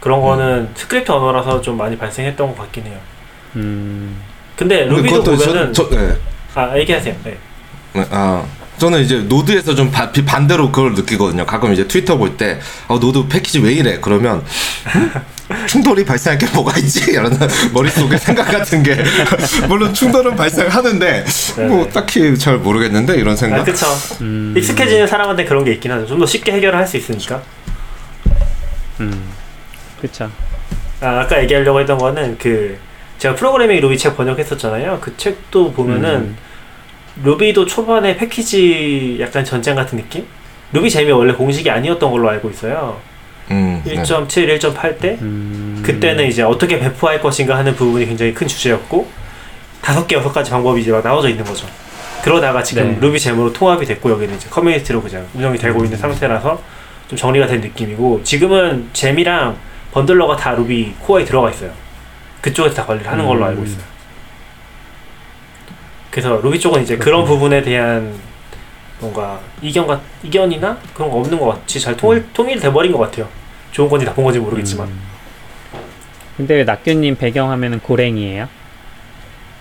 그런 0.01 0.21
거는 0.21 0.69
스크립트 0.75 1.11
언어라서 1.11 1.61
좀 1.61 1.77
많이 1.77 1.97
발생했던 1.99 2.49
것 2.49 2.59
같긴 2.59 2.85
해요. 2.87 2.99
음. 3.57 4.21
근데 4.57 4.85
Ruby도 4.85 5.23
보면은 5.25 5.73
저, 5.73 5.89
저, 5.89 5.97
네. 5.97 6.17
아 6.55 6.77
얘기하세요. 6.79 7.15
네. 7.25 7.37
네, 7.95 8.07
아 8.11 8.45
저는 8.79 9.01
이제 9.03 9.19
Node에서 9.19 9.75
좀 9.75 9.91
바- 9.91 10.11
비- 10.11 10.25
반대로 10.25 10.71
그걸 10.73 10.95
느끼거든요. 10.95 11.47
가끔 11.47 11.73
이제 11.73 11.87
트위터 11.87 12.17
볼 12.17 12.37
때 12.37 12.59
어, 12.89 12.99
Node 12.99 13.27
패키지 13.29 13.61
왜 13.61 13.73
이래? 13.73 13.99
그러면 14.01 14.43
음? 14.97 15.13
충돌이 15.69 16.05
발생할 16.05 16.39
게 16.39 16.47
뭐가 16.53 16.77
있지? 16.79 17.11
이런 17.13 17.39
머릿속에 17.73 18.17
생각 18.17 18.45
같은 18.51 18.83
게 18.83 18.97
물론 19.69 19.95
충돌은 19.95 20.35
발생하는데 20.37 21.25
뭐 21.57 21.67
네네. 21.69 21.89
딱히 21.91 22.37
잘 22.39 22.57
모르겠는데 22.59 23.15
이런 23.17 23.37
생각. 23.37 23.61
아 23.61 23.65
그쵸. 23.65 23.87
음. 24.23 24.55
익숙해지는 24.57 25.07
사람한테 25.07 25.45
그런 25.45 25.65
게 25.65 25.73
있긴 25.73 25.93
하죠. 25.93 26.07
좀 26.07 26.19
더 26.19 26.27
쉽게 26.27 26.53
해결을 26.53 26.77
할 26.79 26.87
수 26.87 26.97
있으니까. 26.97 27.43
음. 29.01 29.23
그쵸. 30.01 30.31
아, 31.01 31.21
아까 31.21 31.41
얘기하려고 31.43 31.81
했던 31.81 31.99
거는 31.99 32.39
그 32.39 32.77
제가 33.19 33.35
프로그래밍 33.37 33.81
루비 33.81 33.97
책 33.99 34.17
번역했었잖아요. 34.17 34.99
그 35.01 35.17
책도 35.17 35.73
보면은 35.73 36.11
음. 36.17 36.37
루비도 37.23 37.67
초반에 37.67 38.17
패키지 38.17 39.19
약간 39.21 39.45
전쟁 39.45 39.77
같은 39.77 39.99
느낌? 39.99 40.27
루비 40.73 40.91
재미 40.91 41.13
원래 41.13 41.33
공식이 41.33 41.71
아니었던 41.71 42.11
걸로 42.11 42.29
알고 42.29 42.51
있어요. 42.51 43.01
음, 43.51 43.83
네. 43.85 43.95
1.7, 43.97 44.59
1.8 44.59 44.99
때 44.99 45.19
음. 45.21 45.83
그때는 45.85 46.27
이제 46.27 46.43
어떻게 46.43 46.79
배포할 46.79 47.21
것인가 47.21 47.57
하는 47.57 47.75
부분이 47.77 48.07
굉장히 48.07 48.33
큰 48.33 48.49
주제였고 48.49 49.07
다섯 49.83 50.07
개 50.07 50.17
여섯 50.17 50.33
가지 50.33 50.51
방법이 50.51 50.81
이제 50.81 50.91
막 50.91 51.05
나눠져 51.05 51.29
있는 51.29 51.45
거죠. 51.45 51.67
그러다가 52.23 52.63
지금 52.63 52.95
네. 52.95 52.99
루비 53.01 53.21
제모로 53.21 53.53
통합이 53.53 53.85
됐고 53.85 54.11
여기는 54.11 54.35
이제 54.35 54.49
커뮤니티로 54.49 55.03
그냥 55.03 55.27
운영이 55.35 55.59
되고 55.59 55.79
음. 55.81 55.85
있는 55.85 55.99
상태라서 55.99 56.61
좀 57.07 57.19
정리가 57.19 57.47
된 57.47 57.61
느낌이고 57.61 58.23
지금은 58.25 58.89
잼이랑 58.95 59.57
번들러가 59.93 60.37
다 60.37 60.53
루비 60.53 60.95
코어에 61.01 61.25
들어가 61.25 61.51
있어요. 61.51 61.71
그쪽에서 62.41 62.75
다 62.75 62.87
관리를 62.87 63.11
하는 63.11 63.27
걸로 63.27 63.45
음. 63.45 63.49
알고 63.51 63.65
있어요. 63.65 63.94
그래서 66.15 66.41
루비 66.41 66.61
쪽은 66.61 66.81
이제 66.81 66.97
그런. 66.97 67.25
부분에 67.25 67.61
대한 67.61 68.15
뭔가 69.01 69.41
이견 69.61 69.85
같 69.89 70.01
이견이나 70.23 70.79
그런 70.95 71.11
거 71.11 71.17
없는 71.17 71.41
것 71.41 71.47
같이 71.47 71.81
잘 71.81 71.97
통일 71.97 72.25
통일돼 72.33 72.73
버린 72.73 72.93
것 72.93 72.99
같아요. 72.99 73.29
좋은 73.73 73.89
건지 73.89 74.07
나쁜 74.07 74.23
건지 74.23 74.39
모르겠지만. 74.39 74.87
음. 74.87 75.01
근데 76.37 76.55
왜 76.55 76.63
낙규님 76.63 77.17
배경화면은 77.17 77.81
고랭이에요? 77.81 78.49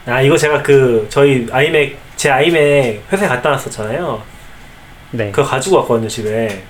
아 0.06 0.22
이거 0.22 0.38
제가 0.38 0.62
그 0.62 1.08
저희 1.10 1.48
아이맥 1.52 1.98
제 2.18 2.30
아이맥 2.30 3.04
회사에 3.12 3.28
갖다 3.28 3.50
놨었잖아요. 3.50 4.22
네. 5.10 5.32
그거 5.32 5.48
가지고 5.48 5.78
왔거든요 5.78 6.08
집에. 6.08 6.64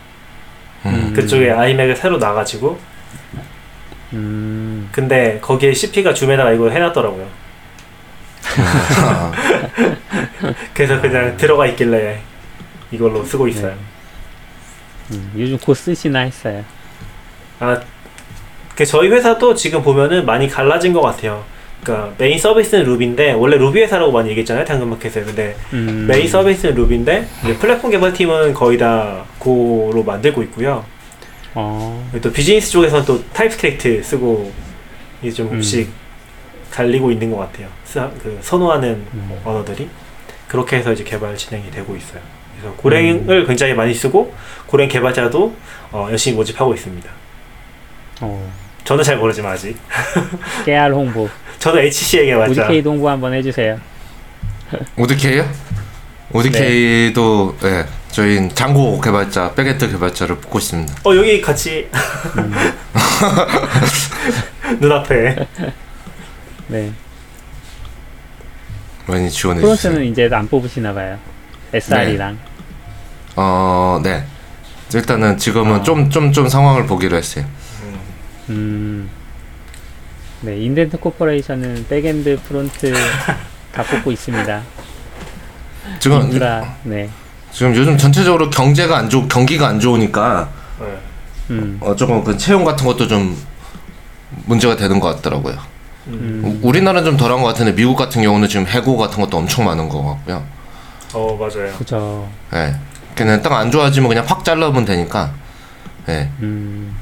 음. 0.86 1.12
그쪽에 1.14 1.52
아이맥을 1.52 1.98
새로 1.98 2.18
놔가지고. 2.20 2.80
음. 4.14 4.88
근데 4.94 5.40
거기에 5.42 5.74
CP가 5.74 6.14
줌에다가 6.14 6.54
이거 6.54 6.70
해놨더라고요. 6.70 7.43
아, 8.62 9.32
그래서 10.74 11.01
그냥 11.01 11.36
들어가 11.38 11.68
있길래 11.68 12.20
이걸로 12.91 13.24
쓰고 13.24 13.47
있어요. 13.47 13.75
네. 15.09 15.17
음. 15.17 15.32
요즘 15.38 15.58
Go 15.58 15.74
쓰시나 15.74 16.20
했어요. 16.20 16.63
아, 17.59 17.80
그 18.75 18.86
저희 18.86 19.09
회사도 19.09 19.55
지금 19.55 19.82
보면은 19.82 20.25
많이 20.25 20.47
갈라진 20.47 20.93
것 20.93 21.01
같아요. 21.01 21.43
그러니까 21.84 22.13
메인 22.17 22.39
서비스는 22.39 22.86
Ruby인데 22.86 23.34
원래 23.34 23.58
루비 23.58 23.82
회사라고 23.82 24.12
많이 24.12 24.30
얘기했잖아요 24.30 24.63
당근마켓에 24.63 25.21
근데 25.21 25.55
음. 25.74 26.05
메인 26.08 26.28
서비스는 26.30 26.75
Ruby인데 26.75 27.28
플랫폼 27.59 27.92
개발팀은 27.92 28.54
거의 28.54 28.78
다 28.78 29.25
Go로 29.38 30.01
만들고 30.04 30.43
있고요. 30.43 30.86
어. 31.55 32.09
또 32.21 32.32
비즈니스 32.32 32.71
쪽에서는 32.71 33.05
또 33.05 33.24
TypeScript 33.34 34.01
쓰고 34.01 34.51
이제 35.21 35.43
음. 35.43 35.50
좀씩 35.50 35.89
갈리고 36.71 37.12
있는 37.12 37.30
것 37.30 37.38
같아요. 37.38 37.67
스- 37.93 37.99
그 38.24 38.39
선호하는 38.41 38.89
음. 39.13 39.41
언어들이 39.45 39.87
그렇게 40.47 40.78
해서 40.78 40.91
이제 40.91 41.03
개발 41.03 41.37
진행이 41.37 41.70
되고 41.70 41.95
있어요. 41.95 42.20
그래서 42.59 42.75
Golang을 42.78 43.46
굉장히 43.45 43.75
많이 43.75 43.93
쓰고 43.93 44.33
Golang 44.66 44.88
개발자도 44.87 45.55
어, 45.91 46.07
열심히 46.09 46.36
모집하고 46.37 46.74
있습니다. 46.74 47.07
어. 48.21 48.51
저는 48.83 49.03
잘 49.03 49.17
모르지만 49.17 49.53
아직 49.53 49.78
깨알 50.65 50.91
홍보. 50.91 51.29
저는 51.59 51.83
HC의 51.83 52.25
개발자. 52.25 52.63
ODK도 52.65 52.89
홍보 52.91 53.09
한번 53.09 53.32
해주세요. 53.33 53.79
ODK요? 54.97 55.47
ODK도 56.33 57.57
예, 57.63 57.86
저희 58.09 58.49
Django 58.50 59.00
개발자, 58.99 59.53
backend 59.54 59.92
개발자를 59.91 60.37
뽑고 60.37 60.57
있습니다. 60.57 60.93
어 61.05 61.15
여기 61.15 61.39
같이 61.41 61.87
눈앞에 64.79 65.36
네. 66.67 66.91
많이 69.08 69.30
지원해 69.30 69.62
주세요. 69.62 69.75
front는 69.75 70.05
이제 70.12 70.30
안 70.32 70.47
뽑으시나 70.47 70.93
봐요. 70.93 71.17
SRE랑. 71.74 72.38
어, 73.36 74.00
네. 74.04 74.24
일단은 74.93 75.38
지금은 75.38 75.80
아. 75.80 75.84
좀좀 75.84 76.32
좀 76.32 76.47
상황을 76.47 76.86
보기로 76.86 77.17
했어요. 77.17 77.46
음. 78.50 79.09
네, 80.42 80.58
인덴트 80.58 81.00
코퍼레이션은 81.00 81.88
backend 81.89 82.39
front 82.43 82.93
다 83.74 83.84
뽑고 83.84 84.12
있습니다. 84.12 84.62
지금 86.00 86.21
인프라, 86.24 86.75
네. 86.84 87.09
지금 87.51 87.75
요즘 87.75 87.97
전체적으로 87.97 88.50
경제가 88.50 88.97
안 88.97 89.09
좋, 89.09 89.28
경기가 89.28 89.67
안 89.67 89.80
좋으니까 89.80 90.50
네. 90.80 90.86
음. 91.51 91.78
어, 91.82 91.96
조금 91.96 92.24
그 92.24 92.38
채용 92.38 92.63
같은 92.66 92.86
것도 92.86 93.08
좀 93.08 93.38
문제가 94.46 94.75
되는 94.75 95.00
것 95.00 95.16
같더라고요. 95.16 95.72
음. 96.08 96.59
우- 96.63 96.67
우리나라는 96.70 97.05
좀 97.05 97.17
덜한 97.17 97.42
것 97.42 97.47
같은데 97.47 97.74
미국 97.74 97.96
같은 97.96 98.21
경우는 98.21 98.47
지금 98.47 98.66
해고 98.67 98.97
같은 98.97 99.21
것도 99.21 99.38
엄청 99.38 99.66
많은 99.66 99.88
것 99.89 100.01
같고요. 100.04 100.46
어 101.13 101.36
맞아요. 101.38 101.74
그죠. 101.78 102.30
예. 102.54 102.75
그냥 103.16 103.42
딱 103.42 103.54
안 103.54 103.70
좋아지면 103.71 104.09
그냥 104.09 104.25
확 104.28 104.43
잘라면 104.43 104.86
되니까. 104.86 105.34
예. 106.09 106.30
음. 106.42 106.96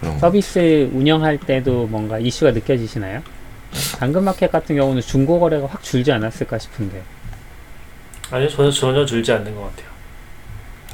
그런 0.00 0.14
거. 0.14 0.20
서비스 0.20 0.90
운영할 0.92 1.38
때도 1.38 1.86
뭔가 1.86 2.18
이슈가 2.18 2.52
느껴지시나요? 2.52 3.22
당근마켓 3.98 4.52
같은 4.52 4.76
경우는 4.76 5.02
중고 5.02 5.40
거래가 5.40 5.66
확 5.66 5.82
줄지 5.82 6.12
않았을까 6.12 6.58
싶은데. 6.58 7.02
아니요 8.30 8.48
전혀 8.48 8.70
전혀 8.70 9.04
줄지 9.04 9.32
않는 9.32 9.54
것 9.54 9.62
같아요. 9.62 9.93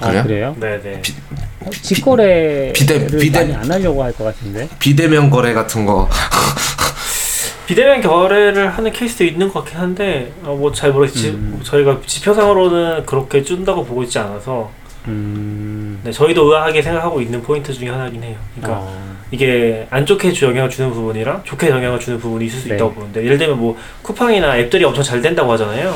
아, 0.00 0.08
그래요? 0.22 0.22
그래요? 0.22 0.56
네네. 0.82 1.02
비- 1.02 1.14
어, 1.60 1.70
직거래를 1.70 2.72
비대- 2.72 3.06
비대- 3.18 3.38
많이 3.40 3.54
안 3.54 3.70
하려고 3.70 4.02
할 4.02 4.12
것 4.12 4.24
같은데. 4.24 4.68
비대면 4.78 5.28
거래 5.30 5.52
같은 5.52 5.84
거 5.86 6.08
비대면 7.66 8.00
거래를 8.02 8.68
하는 8.70 8.92
케이스도 8.92 9.24
있는 9.24 9.48
것 9.48 9.60
같긴 9.64 9.78
한데 9.78 10.32
어, 10.42 10.54
뭐잘 10.58 10.90
모르겠지. 10.92 11.28
음. 11.28 11.60
저희가 11.62 12.00
지표상으로는 12.04 13.06
그렇게 13.06 13.42
준다고 13.44 13.84
보고 13.84 14.02
있지 14.02 14.18
않아서 14.18 14.70
음. 15.06 16.00
네, 16.02 16.10
저희도 16.10 16.46
의아하게 16.46 16.82
생각하고 16.82 17.20
있는 17.22 17.40
포인트 17.42 17.72
중에 17.72 17.88
하나긴 17.88 18.22
해요. 18.24 18.36
그러니까 18.56 18.80
어, 18.82 19.16
이게 19.30 19.86
안 19.90 20.04
좋게 20.04 20.32
주- 20.32 20.46
영향을 20.46 20.68
주는 20.68 20.90
부분이랑 20.92 21.42
좋게 21.44 21.68
영향을 21.70 22.00
주는 22.00 22.18
부분이 22.18 22.46
있을 22.46 22.58
수 22.58 22.68
네. 22.68 22.74
있다고 22.74 22.92
보는데 22.94 23.24
예를 23.24 23.38
들면 23.38 23.58
뭐 23.58 23.76
쿠팡이나 24.02 24.58
앱들이 24.58 24.82
엄청 24.84 25.04
잘 25.04 25.22
된다고 25.22 25.52
하잖아요. 25.52 25.94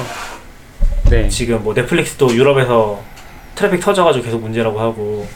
네. 1.11 1.29
지금 1.29 1.63
뭐 1.65 1.75
넷플릭스도 1.75 2.33
유럽에서 2.33 3.03
트래픽 3.55 3.81
터져가지고 3.81 4.25
계속 4.25 4.41
문제라고 4.41 4.79
하고 4.81 5.27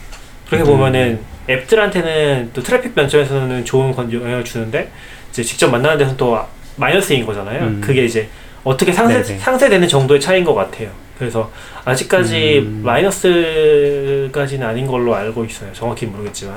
그렇게 0.47 0.65
음. 0.65 0.66
보면은 0.66 1.20
앱들한테는 1.49 2.51
또 2.53 2.62
트래픽 2.62 2.93
면적에서는 2.95 3.65
좋은 3.65 3.93
건 3.93 4.12
영향을 4.12 4.45
주는데 4.45 4.90
이제 5.31 5.43
직접 5.43 5.69
만나는 5.70 5.99
데서는 5.99 6.16
또 6.16 6.39
마이너스인 6.77 7.24
거잖아요. 7.27 7.62
음. 7.65 7.81
그게 7.81 8.05
이제 8.05 8.28
어떻게 8.65 8.93
상쇄, 8.93 9.23
네네. 9.23 9.39
상쇄되는 9.39 9.89
정도의 9.89 10.20
차이인 10.20 10.45
것 10.45 10.55
같아요. 10.55 10.90
그래서 11.19 11.51
아직까지 11.85 12.59
음. 12.61 12.82
마이너스까지는 12.85 14.66
아닌 14.66 14.86
걸로 14.86 15.15
알고 15.15 15.45
있어요. 15.45 15.73
정확히 15.73 16.07
모르겠지만. 16.07 16.57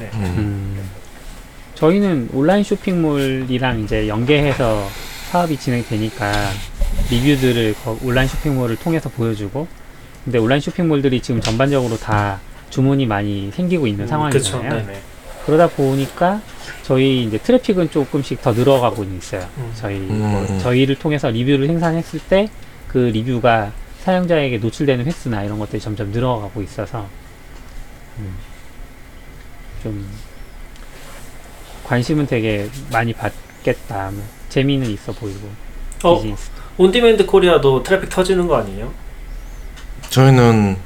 음. 0.00 0.08
음. 0.14 0.90
저희는 1.74 2.28
온라인 2.32 2.62
쇼핑몰이랑 2.64 3.80
이제 3.80 4.06
연계해서 4.08 4.88
사업이 5.30 5.56
진행되니까 5.56 6.32
리뷰들을 7.10 7.74
거- 7.84 7.98
온라인 8.02 8.28
쇼핑몰을 8.28 8.76
통해서 8.76 9.08
보여주고 9.08 9.66
근데 10.24 10.38
온라인 10.38 10.60
쇼핑몰들이 10.60 11.20
지금 11.20 11.40
전반적으로 11.40 11.96
다 11.98 12.40
주문이 12.70 13.06
많이 13.06 13.50
생기고 13.52 13.86
있는 13.86 14.04
음, 14.04 14.08
상황이잖아요. 14.08 14.70
그쵸. 14.70 14.76
네네. 14.86 15.00
그러다 15.46 15.68
보니까 15.68 16.40
저희 16.84 17.24
이제 17.24 17.38
트래픽은 17.38 17.90
조금씩 17.90 18.40
더 18.42 18.52
늘어가고 18.52 19.02
있어요. 19.04 19.46
음. 19.58 19.72
저희 19.74 19.96
음, 19.96 20.18
뭐 20.18 20.40
음. 20.42 20.58
저희를 20.60 20.96
통해서 20.96 21.28
리뷰를 21.30 21.66
생산했을 21.66 22.20
때 22.28 22.48
그 22.92 22.98
리뷰가 22.98 23.72
사용자에게 24.00 24.58
노출되는 24.58 25.06
횟수나 25.06 25.44
이런 25.44 25.58
것들이 25.58 25.80
점점 25.80 26.10
늘어가고 26.10 26.60
있어서 26.62 27.06
음, 28.18 28.34
좀 29.82 30.06
관심은 31.84 32.26
되게 32.26 32.68
많이 32.90 33.14
받겠다. 33.14 34.10
뭐 34.10 34.22
재미는 34.50 34.90
있어 34.90 35.12
보이고 35.12 35.48
어, 36.02 36.16
비즈니스. 36.16 36.50
온디맨드 36.76 37.24
코리아도 37.24 37.82
트래픽 37.82 38.10
터지는 38.10 38.46
거 38.46 38.56
아니에요? 38.56 38.92
저희는 40.12 40.76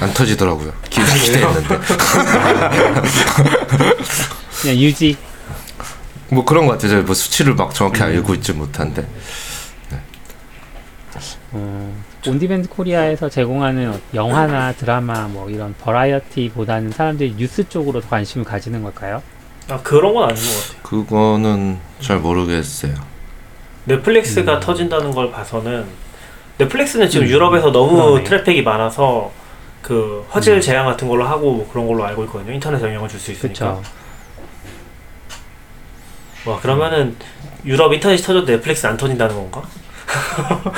안 0.00 0.12
터지더라고요. 0.12 0.72
기- 0.90 1.00
기대했는데 1.00 1.78
그냥 4.60 4.76
유지. 4.76 5.16
뭐 6.28 6.44
그런 6.44 6.66
것 6.66 6.72
같아요. 6.76 7.02
뭐 7.04 7.14
수치를 7.14 7.54
막 7.54 7.72
정확히 7.72 8.00
음. 8.00 8.06
알고 8.06 8.34
있지 8.34 8.52
못한데 8.52 9.06
어, 11.52 11.94
온디맨드 12.26 12.68
코리아에서 12.68 13.28
제공하는 13.30 13.98
영화나 14.12 14.72
드라마 14.72 15.28
뭐 15.28 15.48
이런 15.48 15.72
버라이어티보다는 15.80 16.90
사람들이 16.90 17.36
뉴스 17.38 17.66
쪽으로 17.68 18.00
더 18.00 18.08
관심을 18.08 18.44
가지는 18.44 18.82
걸까요? 18.82 19.22
아 19.68 19.80
그런 19.82 20.12
건 20.14 20.30
아닌 20.30 20.34
것 20.42 20.66
같아요. 20.66 20.82
그거는 20.82 21.78
잘 22.00 22.18
모르겠어요. 22.18 22.92
넷플릭스가 23.84 24.56
음. 24.56 24.60
터진다는 24.60 25.12
걸 25.12 25.30
봐서는 25.30 25.86
넷플릭스는 26.58 27.08
지금 27.10 27.26
음, 27.26 27.30
유럽에서 27.30 27.70
너무 27.70 27.96
그러네. 27.96 28.24
트래픽이 28.24 28.62
많아서 28.62 29.30
그 29.82 30.24
화질 30.30 30.54
음. 30.54 30.60
제한 30.60 30.86
같은 30.86 31.06
걸로 31.08 31.24
하고 31.24 31.52
뭐 31.52 31.68
그런 31.70 31.86
걸로 31.86 32.04
알고 32.04 32.24
있거든요. 32.24 32.52
인터넷 32.52 32.82
영향을 32.82 33.08
줄 33.08 33.20
수 33.20 33.30
있으니까. 33.32 33.74
그렇죠. 33.74 33.82
와 36.46 36.58
그러면은 36.60 37.16
유럽 37.64 37.92
인터넷이 37.92 38.22
터져도 38.22 38.46
넷플릭스 38.46 38.86
안 38.86 38.96
터진다는 38.96 39.34
건가? 39.34 39.62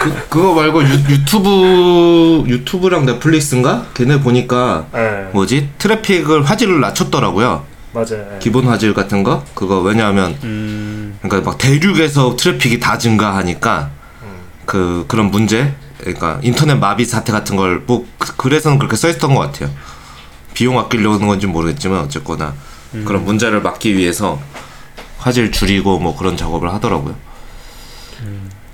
그 0.00 0.28
그거 0.28 0.54
말고 0.54 0.82
유, 0.82 0.88
유튜브 1.10 2.44
유튜브랑 2.48 3.06
넷플릭스인가? 3.06 3.86
걔네 3.94 4.20
보니까 4.20 4.86
네, 4.92 5.28
뭐지 5.32 5.70
트래픽을 5.78 6.42
화질을 6.44 6.80
낮췄더라고요. 6.80 7.64
맞아요. 7.92 8.06
네. 8.08 8.38
기본 8.40 8.66
화질 8.66 8.94
같은 8.94 9.22
거 9.22 9.44
그거 9.54 9.80
왜냐하면 9.80 10.36
음, 10.44 11.01
그러니까 11.22 11.50
막 11.50 11.58
대륙에서 11.58 12.36
트래픽이 12.36 12.80
다 12.80 12.98
증가하니까 12.98 13.90
음. 14.22 14.28
그 14.66 15.04
그런 15.08 15.30
문제 15.30 15.72
그러니까 16.00 16.40
인터넷 16.42 16.74
마비 16.74 17.04
사태 17.04 17.32
같은 17.32 17.56
걸 17.56 17.82
뭐 17.86 18.06
그래서는 18.36 18.78
그렇게 18.78 18.96
써 18.96 19.08
있었던 19.08 19.34
것 19.34 19.40
같아요. 19.40 19.70
비용 20.54 20.78
아끼려는 20.78 21.26
건지 21.26 21.46
모르겠지만 21.46 22.00
어쨌거나 22.00 22.54
음. 22.94 23.04
그런 23.06 23.24
문제를 23.24 23.62
막기 23.62 23.96
위해서 23.96 24.40
화질 25.18 25.52
줄이고 25.52 25.98
뭐 25.98 26.16
그런 26.16 26.36
작업을 26.36 26.72
하더라고요. 26.74 27.14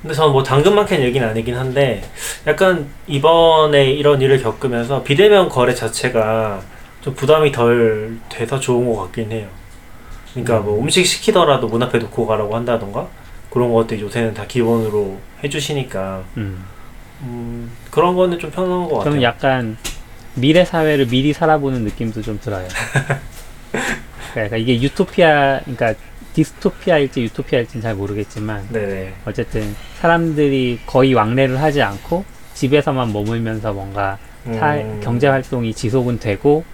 근데 0.02 0.14
저는 0.14 0.32
뭐 0.32 0.42
당근마켓 0.42 1.00
얘기는 1.00 1.26
아니긴 1.28 1.56
한데 1.56 2.08
약간 2.46 2.88
이번에 3.08 3.90
이런 3.90 4.20
일을 4.22 4.40
겪으면서 4.42 5.02
비대면 5.02 5.48
거래 5.48 5.74
자체가 5.74 6.60
좀 7.00 7.14
부담이 7.14 7.50
덜 7.52 8.16
돼서 8.28 8.60
좋은 8.60 8.92
것 8.92 9.02
같긴 9.02 9.32
해요. 9.32 9.48
그러니까 10.44 10.60
뭐 10.60 10.80
음식 10.80 11.04
시키더라도 11.04 11.68
문 11.68 11.82
앞에 11.82 11.98
놓고 11.98 12.26
가라고 12.26 12.54
한다던가 12.54 13.08
그런 13.50 13.72
것들이 13.72 14.02
요새는 14.02 14.34
다 14.34 14.46
기본으로 14.46 15.18
해주시니까 15.42 16.24
음. 16.36 16.64
음, 17.22 17.70
그런 17.90 18.14
거는 18.14 18.38
좀 18.38 18.50
편한 18.50 18.82
것 18.82 18.88
같아요. 18.88 19.04
저는 19.04 19.22
약간 19.22 19.76
미래 20.34 20.64
사회를 20.64 21.06
미리 21.06 21.32
살아보는 21.32 21.82
느낌도 21.82 22.22
좀 22.22 22.38
들어요. 22.40 22.68
그러니까 24.32 24.56
이게 24.56 24.80
유토피아, 24.80 25.60
그러니까 25.60 25.94
디스토피아일지 26.34 27.22
유토피아일지는 27.22 27.82
잘 27.82 27.94
모르겠지만 27.94 28.68
네네. 28.70 29.14
어쨌든 29.24 29.74
사람들이 30.00 30.80
거의 30.86 31.14
왕래를 31.14 31.60
하지 31.60 31.82
않고 31.82 32.24
집에서만 32.54 33.12
머물면서 33.12 33.72
뭔가 33.72 34.18
사, 34.56 34.74
음, 34.74 35.00
경제 35.02 35.26
활동이 35.26 35.74
지속은 35.74 36.20
되고 36.20 36.64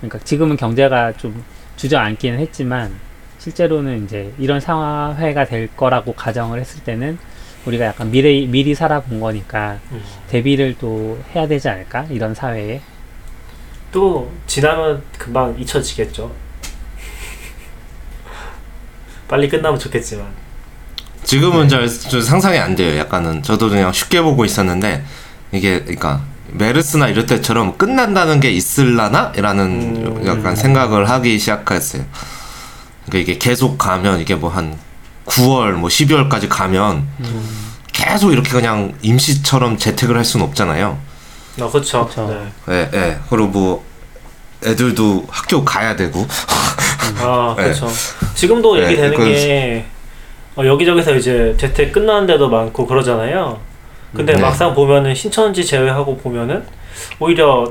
그러니까 0.00 0.18
지금은 0.20 0.56
경제가 0.56 1.14
좀 1.14 1.42
주저앉기는 1.76 2.38
했지만 2.38 2.92
실제로는 3.38 4.04
이제 4.04 4.32
이런 4.38 4.60
사회가 4.60 5.44
될 5.44 5.68
거라고 5.76 6.12
가정을 6.12 6.60
했을 6.60 6.82
때는 6.82 7.18
우리가 7.66 7.86
약간 7.86 8.10
미래 8.10 8.46
미리 8.46 8.74
살아본 8.74 9.20
거니까 9.20 9.78
음. 9.92 10.02
대비를 10.28 10.76
또 10.78 11.18
해야 11.34 11.46
되지 11.46 11.68
않을까 11.68 12.06
이런 12.10 12.34
사회에 12.34 12.80
또 13.92 14.30
지나면 14.46 15.02
금방 15.16 15.54
잊혀지겠죠. 15.58 16.30
빨리 19.28 19.48
끝나면 19.48 19.78
좋겠지만. 19.78 20.26
지금은 21.24 21.68
잘, 21.68 21.88
좀 21.88 22.20
상상이 22.20 22.58
안 22.58 22.74
돼요. 22.74 22.98
약간은 22.98 23.42
저도 23.42 23.68
그냥 23.68 23.92
쉽게 23.92 24.22
보고 24.22 24.44
있었는데 24.44 25.04
이게 25.52 25.80
그러니까 25.80 26.22
메르스나 26.52 27.08
이럴 27.08 27.26
때처럼 27.26 27.76
끝난다는 27.76 28.40
게 28.40 28.50
있을라나? 28.50 29.32
라는 29.36 29.96
음. 29.96 30.26
약간 30.26 30.56
생각을 30.56 31.08
하기 31.08 31.38
시작했어요. 31.38 32.04
그러니까 33.08 33.18
이게 33.18 33.38
계속 33.38 33.78
가면 33.78 34.20
이게 34.20 34.34
뭐 34.34 34.50
한 34.50 34.76
9월 35.26 35.72
뭐 35.72 35.88
12월까지 35.90 36.48
가면 36.48 37.06
계속 37.92 38.32
이렇게 38.32 38.50
그냥 38.50 38.94
임시처럼 39.02 39.76
재택을 39.76 40.16
할 40.16 40.24
수는 40.24 40.46
없잖아요. 40.46 40.98
아 41.60 41.68
그렇죠. 41.68 42.08
네. 42.66 42.74
예, 42.74 42.90
예. 42.98 43.18
그리고 43.28 43.48
뭐 43.48 43.84
애들도 44.64 45.26
학교 45.28 45.64
가야 45.64 45.96
되고 45.96 46.26
아 47.20 47.54
네. 47.58 47.64
그렇죠. 47.64 47.88
지금도 48.34 48.76
네, 48.76 48.84
얘기되는 48.84 49.10
그건- 49.10 49.26
게 49.32 49.84
어, 50.56 50.64
여기저기서 50.66 51.14
이제 51.14 51.54
재택 51.58 51.92
끝나는 51.92 52.26
데도 52.26 52.48
많고 52.48 52.86
그러잖아요. 52.86 53.60
근데 54.16 54.32
네. 54.32 54.40
막상 54.40 54.74
보면은 54.74 55.14
신천지 55.14 55.64
제외하고 55.64 56.16
보면은 56.16 56.64
오히려 57.20 57.70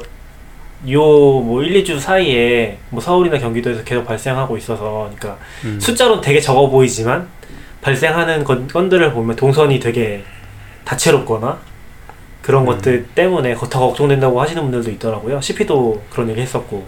요뭐 0.88 1.64
1, 1.64 1.84
2주 1.84 1.99
사이에 1.99 2.78
뭐 2.90 3.02
서울이나 3.02 3.38
경기도에서 3.40 3.84
계속 3.84 4.06
발생하고 4.06 4.58
있어서 4.58 5.10
그러니까 5.16 5.38
음. 5.66 5.80
숫자로는 5.80 6.22
되게 6.22 6.40
적어 6.40 6.70
보이지만 6.70 7.28
발생하는 7.82 8.44
건, 8.44 8.68
건들을 8.68 9.14
보면 9.14 9.36
동선이 9.36 9.80
되게 9.80 10.24
다채롭거나 10.86 11.60
그런 12.41 12.66
것들 12.66 13.08
때문에 13.08 13.56
더 13.56 13.68
걱정된다고 13.68 14.41
하시는 14.41 14.62
분들도 14.62 14.91
있더라고요. 14.91 15.41
CP도 15.41 16.02
그런 16.10 16.30
얘기 16.30 16.41
했었고 16.41 16.86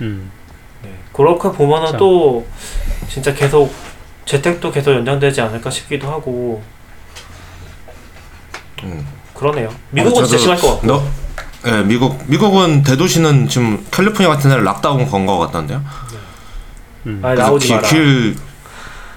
음. 0.00 0.30
네. 0.82 0.90
그렇게 1.12 1.50
보면은. 1.50 1.96
또 1.96 2.46
진짜 3.08 3.34
계속 3.34 3.72
재택도 4.24 4.70
계속 4.70 4.92
연장되지 4.92 5.40
않을까 5.40 5.70
싶기도 5.70 6.08
하고 6.08 6.62
음. 8.82 9.06
그러네요. 9.34 9.70
미국은 9.90 10.22
어, 10.22 10.26
진짜 10.26 10.38
심할 10.38 10.58
것 10.58 10.68
같고. 10.72 10.86
너, 10.86 11.02
예, 11.66 11.82
미국 11.82 12.22
미국은 12.26 12.82
대도시는 12.82 13.48
지금 13.48 13.84
캘리포니아 13.90 14.30
같은 14.30 14.48
데는 14.48 14.64
lockdown 14.64 15.06
건거 15.08 15.38
같던데요. 15.38 15.82
음. 17.06 17.20
아 17.22 17.28
그래서 17.28 17.42
나오지 17.42 17.66
길, 17.66 17.76
마라. 17.76 17.88
길, 17.88 18.36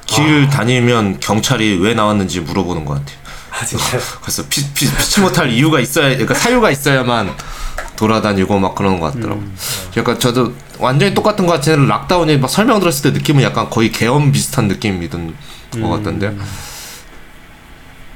길 0.05 0.49
다니면 0.49 1.19
경찰이 1.19 1.79
왜 1.81 1.93
나왔는지 1.93 2.41
물어보는 2.41 2.85
것 2.85 2.95
같아요. 2.95 3.17
아 3.51 3.65
진짜. 3.65 3.97
그래서 4.21 4.43
피, 4.49 4.61
피, 4.73 4.87
피치 4.87 5.21
못할 5.21 5.49
이유가 5.49 5.79
있어야, 5.79 6.09
그러니까 6.09 6.33
사유가 6.33 6.69
있어야만 6.69 7.33
돌아다니고 7.95 8.59
막 8.59 8.75
그러는 8.75 8.99
것 8.99 9.13
같더라고. 9.13 9.39
음. 9.39 9.55
약간 9.95 10.19
저도 10.19 10.53
완전히 10.79 11.13
똑같은 11.13 11.45
것 11.45 11.53
같지는 11.53 11.87
lockdown이 11.87 12.37
막 12.37 12.49
설명 12.49 12.79
들었을 12.79 13.11
때 13.11 13.17
느낌은 13.17 13.43
약간 13.43 13.69
거의 13.69 13.91
계엄 13.91 14.31
비슷한 14.31 14.67
느낌이던 14.67 15.33
것 15.81 15.89
같던데. 15.89 16.27
음. 16.27 16.41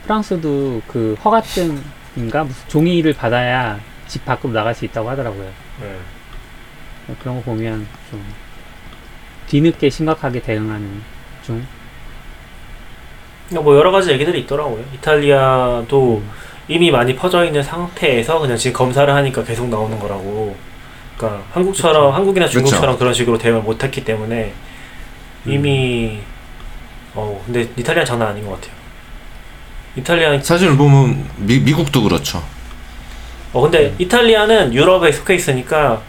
프랑스도 0.04 0.82
그 0.88 1.16
허가증인가 1.24 2.44
무슨 2.44 2.56
종이를 2.68 3.14
받아야 3.14 3.78
집 4.08 4.26
밖으로 4.26 4.54
나갈 4.54 4.74
수 4.74 4.86
있다고 4.86 5.10
하더라고요. 5.10 5.52
네. 5.82 7.16
그런 7.20 7.38
거 7.38 7.42
보면 7.44 7.88
좀 8.10 8.24
뒤늦게 9.48 9.90
심각하게 9.90 10.42
대응하는 10.42 11.02
중. 11.46 11.66
그러니까 13.48 13.64
뭐 13.64 13.78
여러 13.78 13.92
가지 13.92 14.12
얘기들이 14.12 14.42
있더라고요. 14.42 14.84
이탈리아도 14.94 16.22
이미 16.68 16.92
많이 16.92 17.16
퍼져 17.16 17.46
있는 17.46 17.64
상태에서 17.64 18.40
그냥 18.40 18.58
지금 18.58 18.78
검사를 18.78 19.12
하니까 19.14 19.44
계속 19.44 19.70
나오는 19.70 19.98
거라고. 19.98 20.56
그러니까 21.16 21.44
한국처럼 21.52 22.14
한국이나 22.14 22.48
중국처럼 22.48 22.98
그런 22.98 23.14
식으로 23.14 23.38
대응을 23.38 23.62
못했기 23.62 24.04
때문에 24.04 24.54
이미 25.46 26.20
어 27.16 27.42
근데 27.46 27.62
이탈리아 27.76 28.04
는 28.04 28.06
장난 28.06 28.30
아닌 28.30 28.46
것 28.46 28.56
같아요. 28.56 28.76
이탈리아 29.96 30.40
사실 30.42 30.76
보면 30.76 31.28
미, 31.38 31.60
미국도 31.60 32.04
그렇죠. 32.04 32.44
어 33.54 33.62
근데 33.62 33.94
이탈리아는 33.98 34.74
유럽에 34.74 35.12
속해 35.12 35.36
있으니까 35.36 36.02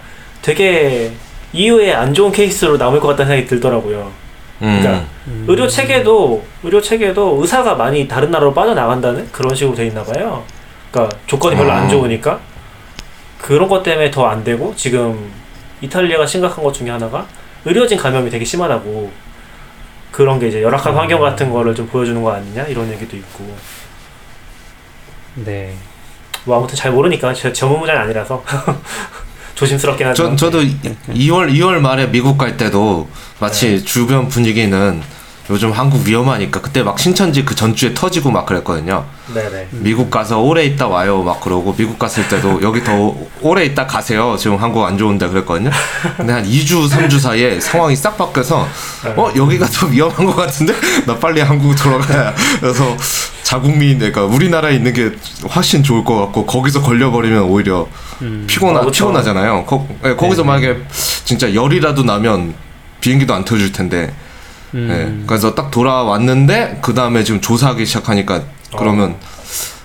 되게 0.43 1.13
이후에 1.53 1.93
안 1.93 2.13
좋은 2.13 2.31
케이스로 2.33 2.77
남을 2.77 3.01
것 3.01 3.09
같다는 3.09 3.33
생각이 3.33 3.49
들더라고요. 3.49 4.11
음. 4.63 4.81
그러니까 4.81 5.07
음. 5.29 5.45
의료 5.49 5.67
체계도 5.69 6.45
의료 6.65 6.81
체계도 6.81 7.39
의사가 7.41 7.75
많이 7.77 8.07
다른 8.09 8.31
나라로 8.31 8.53
빠져나간다는 8.53 9.31
그런 9.33 9.55
식으로 9.55 9.77
돼 9.77 9.87
있나 9.87 10.03
봐요. 10.03 10.45
그러니까 10.91 11.17
조건이 11.27 11.57
별로 11.57 11.71
안 11.73 11.85
아. 11.85 11.89
좋으니까 11.89 12.41
그런 13.41 13.69
것 13.69 13.83
때문에 13.83 14.11
더 14.11 14.27
안 14.27 14.43
되고 14.43 14.75
지금 14.77 15.31
이탈리아가 15.81 16.27
심각한 16.27 16.65
것 16.65 16.73
중에 16.73 16.91
하나가 16.91 17.27
의료진 17.65 17.97
감염이 17.99 18.31
되게 18.31 18.45
심하다고 18.45 19.11
그런 20.11 20.41
게 20.41 20.49
이제 20.49 20.63
열악한 20.63 20.93
음. 20.93 20.99
환경 20.99 21.21
같은 21.21 21.51
거를 21.53 21.75
좀 21.75 21.87
보여주는 21.87 22.21
거 22.23 22.33
아니냐 22.33 22.65
이런 22.65 22.91
얘기도 22.91 23.17
있고 23.17 23.45
네. 25.37 25.75
뭐 26.49 26.57
아무튼 26.57 26.77
잘 26.77 26.91
모르니까 26.91 27.35
제 27.35 27.53
전문 27.53 27.81
분야는 27.81 28.03
아니라서 28.03 28.43
조심스럽긴 29.55 30.07
하지만. 30.07 30.37
저, 30.37 30.51
저도 30.51 30.63
2월 30.63 31.53
2월 31.53 31.79
말에 31.79 32.07
미국 32.11 32.39
갈 32.39 32.57
때도 32.57 33.07
마치 33.39 33.85
주변 33.85 34.29
분위기는 34.29 35.03
요즘 35.51 35.73
한국 35.73 36.07
위험하니까 36.07 36.61
그때 36.61 36.83
막 36.83 36.99
신천지 36.99 37.45
그 37.45 37.55
전주에 37.55 37.95
터지고 37.95 38.31
막 38.31 38.45
그랬거든요. 38.45 39.07
네네 39.35 39.69
미국 39.73 40.11
가서 40.11 40.41
오래 40.41 40.65
있다 40.65 40.89
와요 40.89 41.23
막 41.23 41.41
그러고 41.41 41.75
미국 41.77 41.99
갔을 41.99 42.29
때도 42.29 42.63
여기 42.63 42.85
더 42.85 43.15
오래 43.41 43.65
있다 43.65 43.87
가세요. 43.87 44.37
지금 44.39 44.57
한국 44.57 44.85
안 44.85 44.99
좋은데 44.99 45.29
그랬거든요. 45.29 45.71
근데 46.17 46.33
한 46.33 46.45
2주 46.45 46.89
3주 46.89 47.19
사이에 47.19 47.61
상황이 47.61 47.97
싹 47.97 48.19
바뀌어서 48.19 48.69
어 49.17 49.33
여기가 49.35 49.67
더 49.67 49.87
위험한 49.87 50.27
것 50.27 50.37
같은데 50.37 50.75
나 51.07 51.17
빨리 51.19 51.41
한국 51.41 51.75
돌아가야 51.75 52.35
그래서 52.61 52.95
자국민 53.43 53.99
그러니까 53.99 54.25
우리나라에 54.25 54.75
있는 54.75 54.93
게 54.93 55.13
훨씬 55.55 55.83
좋을 55.83 56.05
것 56.05 56.15
같고 56.17 56.45
거기서 56.45 56.83
걸려버리면 56.83 57.45
오히려 57.45 57.89
음. 58.21 58.45
피곤하 58.47 58.81
어. 58.81 58.91
피곤하잖아요. 58.91 59.65
거, 59.65 59.89
예, 60.05 60.15
거기서 60.15 60.43
네. 60.43 60.49
만약에 60.49 60.77
진짜 61.25 61.55
열이라도 61.55 62.03
나면 62.03 62.55
비행기도 63.01 63.33
안 63.33 63.47
터질 63.47 63.73
텐데. 63.73 64.13
음. 64.75 64.89
예, 64.91 65.27
그래서 65.27 65.55
딱 65.55 65.71
돌아왔는데 65.71 66.81
그 66.83 66.95
다음에 66.95 67.25
지금 67.25 67.41
조사하기 67.41 67.87
시작하니까 67.87 68.43
그러면 68.77 69.17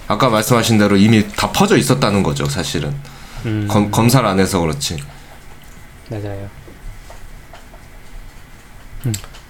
아까 0.07 0.29
말씀하신 0.29 0.77
대로 0.77 0.97
이미 0.97 1.27
다 1.35 1.51
퍼져 1.51 1.77
있었다는 1.77 2.23
거죠, 2.23 2.45
사실은. 2.45 2.93
음. 3.45 3.67
검, 3.69 3.91
검사를 3.91 4.27
안 4.27 4.39
해서 4.39 4.59
그렇지. 4.59 4.97
맞아요. 6.09 6.49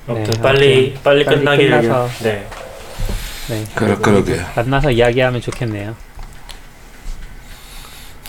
아무튼 0.08 0.34
네, 0.34 0.42
빨리 0.42 0.94
빨리 1.04 1.24
빨리 1.24 1.26
끝나길 1.26 1.70
끝나서. 1.70 2.10
네 2.24 2.48
네. 3.50 3.66
그러, 3.76 4.00
그러게요. 4.00 4.46
만나서 4.56 4.92
이야기하면 4.92 5.42
좋겠네요. 5.42 5.96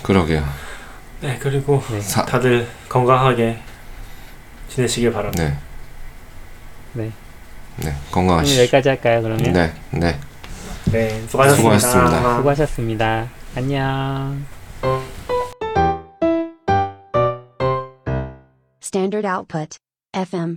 그러게요. 0.03 0.47
네, 1.21 1.39
그리고 1.41 1.83
네. 1.91 2.01
사, 2.01 2.25
다들 2.25 2.69
건강하게 2.89 3.59
지내시길 4.69 5.13
바랍니다. 5.13 5.43
네, 5.45 5.57
네. 6.95 7.11
네, 7.77 7.89
오늘 7.89 7.95
건강하시죠. 8.13 8.61
여기까지 8.63 8.89
할까요, 8.89 9.23
그러면? 9.23 9.53
네, 9.53 9.73
네. 9.91 10.19
네, 10.93 11.23
수고하셨습니다. 11.29 11.79
수고하셨습니다. 11.79 12.37
수고하셨습니다. 12.37 13.29
안녕. 13.57 14.45
Standard 18.83 19.27
output. 19.27 19.77
FM. 20.15 20.53